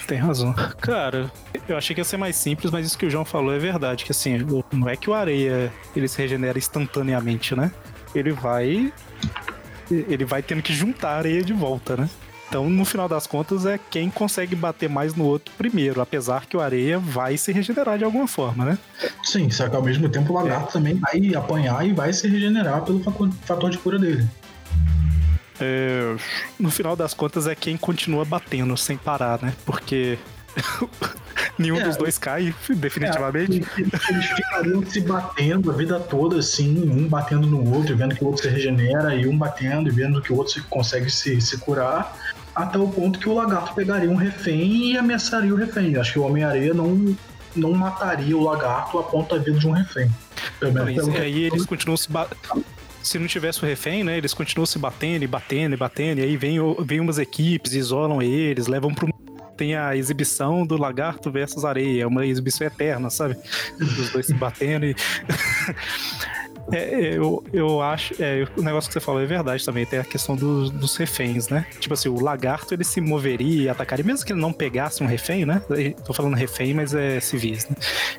[0.06, 0.52] tem razão.
[0.80, 1.30] Cara,
[1.68, 4.04] eu achei que ia ser mais simples, mas isso que o João falou é verdade.
[4.04, 7.70] Que assim, o- não é que o areia ele se regenera instantaneamente, né?
[8.14, 8.92] Ele vai.
[9.90, 12.08] Ele vai tendo que juntar a areia de volta, né?
[12.50, 16.56] Então, no final das contas, é quem consegue bater mais no outro primeiro, apesar que
[16.56, 18.78] o areia vai se regenerar de alguma forma, né?
[19.22, 22.82] Sim, só que ao mesmo tempo o lagarto também vai apanhar e vai se regenerar
[22.82, 23.00] pelo
[23.44, 24.26] fator de cura dele.
[25.60, 26.16] É,
[26.58, 29.52] no final das contas, é quem continua batendo sem parar, né?
[29.64, 30.18] Porque
[31.56, 31.84] nenhum É.
[31.84, 33.62] dos dois cai, definitivamente.
[33.78, 38.24] É, eles ficariam se batendo a vida toda, assim, um batendo no outro, vendo que
[38.24, 41.40] o outro se regenera, e um batendo e vendo que o outro se- consegue se,
[41.40, 42.16] se curar,
[42.54, 45.96] até o ponto que o lagarto pegaria um refém e ameaçaria o refém.
[45.96, 47.16] Acho que o Homem-Areia não,
[47.56, 50.10] não mataria o lagarto a ponto da vida de um refém.
[50.58, 52.28] Pelo menos Mas pelo que- aí eles continuam se ba-
[53.02, 54.18] Se não tivesse o refém, né?
[54.18, 56.18] Eles continuam se batendo e batendo e batendo.
[56.20, 59.08] E aí vem, vem umas equipes, isolam eles, levam pro.
[59.56, 63.36] Tem a exibição do lagarto versus areia, é uma exibição eterna, sabe?
[63.78, 64.96] Dos dois se batendo e.
[66.72, 68.14] É, eu, eu acho.
[68.20, 69.84] é, o negócio que você falou é verdade também.
[69.86, 71.66] Tem a questão dos, dos reféns, né?
[71.78, 75.06] Tipo assim, o lagarto ele se moveria e atacaria, mesmo que ele não pegasse um
[75.06, 75.62] refém, né?
[76.04, 77.76] Tô falando refém, mas é civis, né?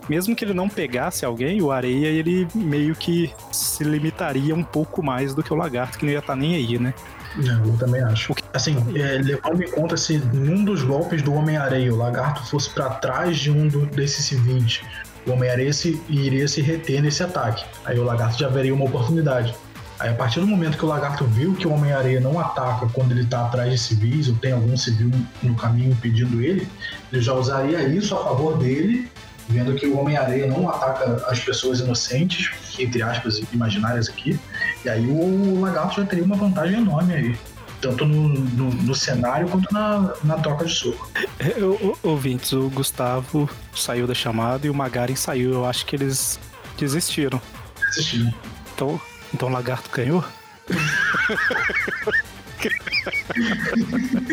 [0.10, 5.04] Mesmo que ele não pegasse alguém, o areia ele meio que se limitaria um pouco
[5.04, 6.94] mais do que o lagarto, que não ia estar nem aí, né?
[7.38, 8.36] É, eu também acho.
[8.54, 12.90] Assim, é, levando em conta se num dos golpes do Homem-Areia o lagarto fosse pra
[12.90, 14.82] trás de um do- desses civis,
[15.26, 17.64] o Homem-Areia se- iria se reter nesse ataque.
[17.86, 19.56] Aí o lagarto já veria uma oportunidade.
[20.00, 23.12] Aí a partir do momento que o lagarto viu que o Homem-Areia não ataca quando
[23.12, 25.12] ele tá atrás de civis, ou tem algum civil
[25.44, 26.68] no caminho impedindo ele,
[27.14, 29.08] ele já usaria isso a favor dele,
[29.48, 32.50] vendo que o Homem-Areia não ataca as pessoas inocentes,
[32.80, 34.40] entre aspas, imaginárias aqui,
[34.84, 37.36] e aí o lagarto já teria uma vantagem enorme aí.
[37.82, 41.10] Tanto no, no, no cenário quanto na, na troca de soco.
[41.60, 45.52] O- Ouvintes, o Gustavo saiu da chamada e o Magaren saiu.
[45.54, 46.40] Eu acho que eles
[46.78, 47.42] desistiram.
[47.90, 48.32] Assistindo.
[48.76, 49.02] Então,
[49.34, 50.24] então o lagarto ganhou?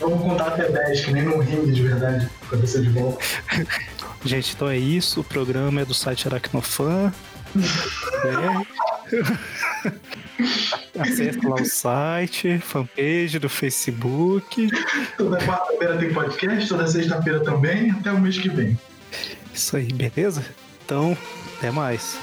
[0.00, 3.24] Vamos contar até 10, que nem no ringue de verdade, cabeça de volta.
[4.24, 5.20] Gente, então é isso.
[5.20, 7.12] O programa é do site Aracnofan.
[8.24, 8.64] É.
[10.98, 14.68] Acesse lá o site, fanpage do Facebook.
[15.16, 18.78] Toda quarta-feira tem podcast, toda sexta-feira também, até o mês que vem.
[19.52, 20.44] Isso aí, beleza?
[20.84, 21.16] Então,
[21.56, 22.18] até mais.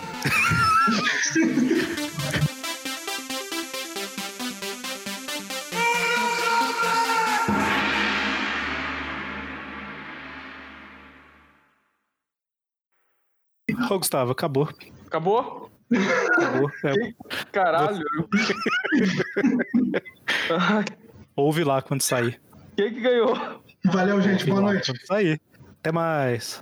[13.90, 14.70] Ô, Gustavo, acabou.
[15.06, 15.71] Acabou?
[16.38, 16.72] Acabou.
[16.84, 17.14] É,
[17.52, 18.04] Caralho.
[21.36, 22.40] Ouve lá quando sair.
[22.76, 23.36] Quem que ganhou?
[23.86, 24.42] Valeu, gente.
[24.42, 24.92] Ouve Boa noite.
[24.92, 25.42] quando sair.
[25.80, 26.62] Até mais.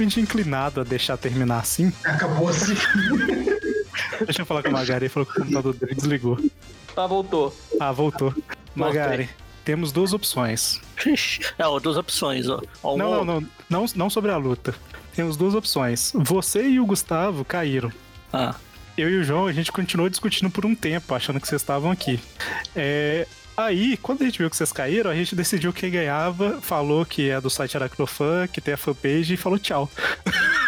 [0.00, 1.92] Eu tô realmente inclinado a deixar terminar assim.
[2.04, 2.74] Acabou assim.
[4.24, 6.38] Deixa eu falar com a Magari, ele falou que o computador dele desligou.
[6.94, 7.54] Tá, voltou.
[7.78, 8.34] Ah, voltou.
[8.74, 9.28] Magari,
[9.64, 10.80] temos duas opções.
[11.58, 12.60] É, ó, duas opções, ó.
[12.82, 14.74] Ó, Não, não, não, não, não sobre a luta.
[15.14, 16.12] Temos duas opções.
[16.14, 17.92] Você e o Gustavo caíram.
[18.32, 18.54] Ah,
[18.96, 21.90] Eu e o João, a gente continuou discutindo por um tempo, achando que vocês estavam
[21.90, 22.18] aqui.
[22.74, 23.26] É,
[23.60, 27.28] Aí, quando a gente viu que vocês caíram, a gente decidiu quem ganhava, falou que
[27.28, 29.90] é do site Aracnofan, que tem a fanpage e falou tchau.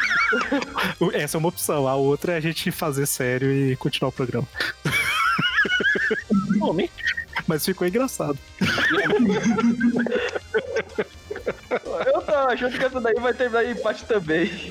[1.14, 1.88] Essa é uma opção.
[1.88, 4.46] A outra é a gente fazer sério e continuar o programa.
[7.46, 8.38] Mas ficou engraçado.
[12.06, 14.70] Eu tô achando que essa daí vai terminar em empate também.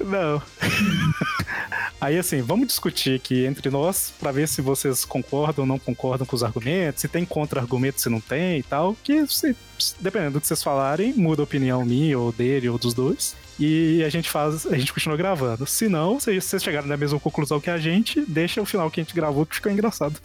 [0.00, 0.42] Não.
[2.00, 6.26] Aí assim, vamos discutir aqui entre nós pra ver se vocês concordam ou não concordam
[6.26, 8.96] com os argumentos, se tem contra-argumento, se não tem e tal.
[9.04, 9.54] Que se,
[10.00, 13.36] dependendo do que vocês falarem, muda a opinião minha ou dele ou dos dois.
[13.58, 15.66] E a gente faz, a gente continua gravando.
[15.66, 19.00] Se não, se vocês chegarem na mesma conclusão que a gente, deixa o final que
[19.00, 20.18] a gente gravou que ficou engraçado.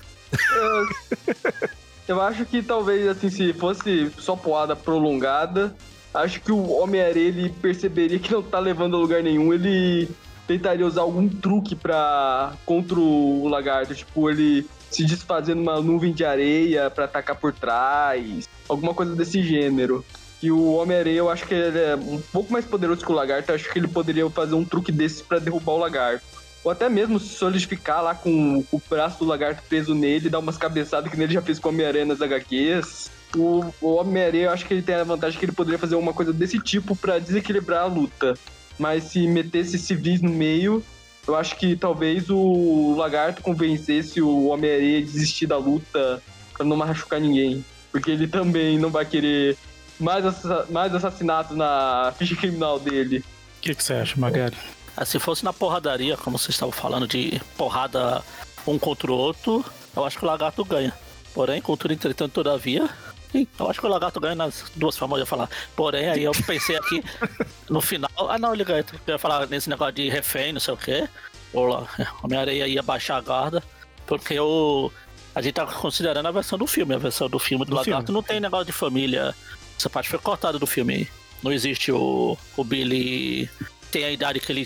[2.07, 5.75] Eu acho que talvez, assim, se fosse só poada prolongada,
[6.15, 9.53] acho que o Homem-Aranha ele perceberia que não tá levando a lugar nenhum.
[9.53, 10.09] Ele
[10.47, 13.93] tentaria usar algum truque pra, contra o lagarto.
[13.93, 18.47] Tipo, ele se desfazer numa nuvem de areia pra atacar por trás.
[18.67, 20.03] Alguma coisa desse gênero.
[20.41, 23.51] E o Homem-Aranha, eu acho que ele é um pouco mais poderoso que o lagarto.
[23.51, 26.34] Eu acho que ele poderia fazer um truque desses pra derrubar o lagarto.
[26.65, 30.57] Ou até mesmo se solidificar lá com o braço do lagarto preso nele, dar umas
[30.57, 33.11] cabeçadas que ele já fez com o Homem-Aranha nas HQs.
[33.37, 36.11] O, o Homem-Aranha, eu acho que ele tem a vantagem que ele poderia fazer uma
[36.11, 38.33] coisa desse tipo pra desequilibrar a luta.
[38.79, 40.83] Mas se metesse civis no meio,
[41.27, 46.19] eu acho que talvez o lagarto convencesse o Homem-Aranha a desistir da luta
[46.51, 47.63] pra não machucar ninguém.
[47.91, 49.55] Porque ele também não vai querer
[49.99, 50.25] mais,
[50.71, 53.19] mais assassinatos na ficha criminal dele.
[53.19, 54.57] O que, que você acha, Magari?
[55.05, 58.23] Se fosse na porradaria, como vocês estavam falando, de porrada
[58.65, 59.63] um contra o outro,
[59.95, 60.93] eu acho que o lagarto ganha.
[61.33, 62.89] Porém, contudo, entretanto, todavia,
[63.33, 65.49] eu acho que o lagarto ganha nas duas formas, eu ia falar.
[65.75, 67.03] Porém, aí eu pensei aqui
[67.69, 68.85] no final, ah não, ele ganha.
[69.05, 71.09] Eu ia falar nesse negócio de refém, não sei o quê.
[71.53, 71.87] Ou lá,
[72.23, 73.63] Homem-Aranha ia baixar a guarda,
[74.05, 74.91] porque o.
[75.33, 78.05] A gente tá considerando a versão do filme, a versão do filme do, Do lagarto
[78.05, 78.13] filme.
[78.13, 79.35] não tem negócio de família.
[79.77, 81.09] Essa parte foi cortada do filme.
[81.43, 83.49] Não existe o, o Billy
[83.95, 84.65] tem a idade que ele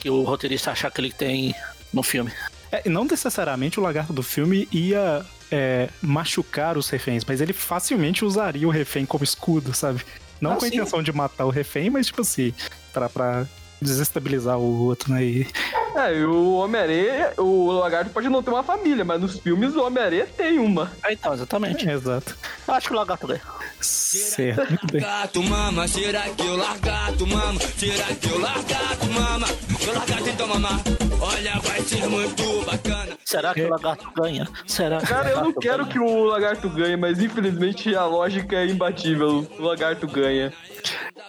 [0.00, 1.54] que o roteirista achar que ele tem
[1.92, 2.32] no filme.
[2.72, 8.24] É, não necessariamente o lagarto do filme ia é, machucar os reféns, mas ele facilmente
[8.24, 10.00] usaria o refém como escudo, sabe?
[10.40, 10.76] Não Ah, com a sim.
[10.76, 12.54] intenção de matar o refém, mas tipo assim,
[12.90, 13.46] pra, pra
[13.82, 15.22] desestabilizar o outro, né?
[15.24, 15.46] E,
[15.94, 19.84] É, e o Homem-Aranha, o lagarto pode não ter uma família, mas nos filmes o
[19.84, 20.90] Homem-Aranha tem uma.
[21.02, 21.86] Ah, então, exatamente.
[21.86, 22.34] é, exato.
[22.66, 23.42] Eu acho que o lagarto ganha.
[23.80, 25.00] Certo, muito bem.
[25.00, 27.60] Largato, mama, será que eu largato, mama?
[27.76, 29.46] Será que eu largato, mama?
[29.86, 30.80] Eu largato então, mama.
[31.20, 33.16] Olha, vai ser muito bacana.
[33.24, 34.48] Será que o lagarto ganha?
[34.66, 35.92] Será que Cara, o eu não quero ganha?
[35.92, 39.46] que o lagarto ganhe, mas infelizmente a lógica é imbatível.
[39.58, 40.52] O lagarto ganha.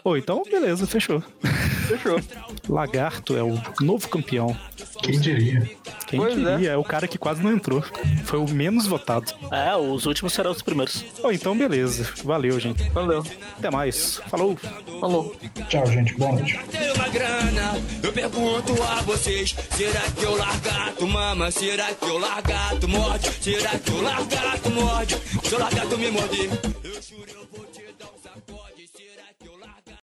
[0.03, 1.21] Pô, então beleza, fechou.
[1.87, 2.19] Fechou.
[2.69, 4.55] Lagarto é o novo campeão.
[5.01, 5.69] Quem diria?
[6.07, 6.55] Quem Pois é.
[6.55, 6.69] queria?
[6.71, 6.77] É.
[6.77, 7.83] o cara que quase não entrou.
[8.25, 9.33] Foi o menos votado.
[9.51, 11.01] É, os últimos serão os primeiros.
[11.21, 12.07] Pô, então beleza.
[12.23, 12.87] Valeu, gente.
[12.89, 13.23] Valeu.
[13.57, 14.21] Até mais.
[14.27, 14.57] Falou.
[14.99, 15.35] Falou.
[15.69, 16.13] Tchau, gente.
[16.15, 16.59] Boa noite.
[16.69, 17.73] Tenho uma grana,
[18.03, 21.49] eu pergunto a vocês: será que eu largato, mama?
[21.51, 23.31] Será que eu largato morde?
[23.41, 25.17] Será que eu largato morde?
[25.43, 26.49] Se eu largato me morder,
[26.83, 27.40] eu jurei.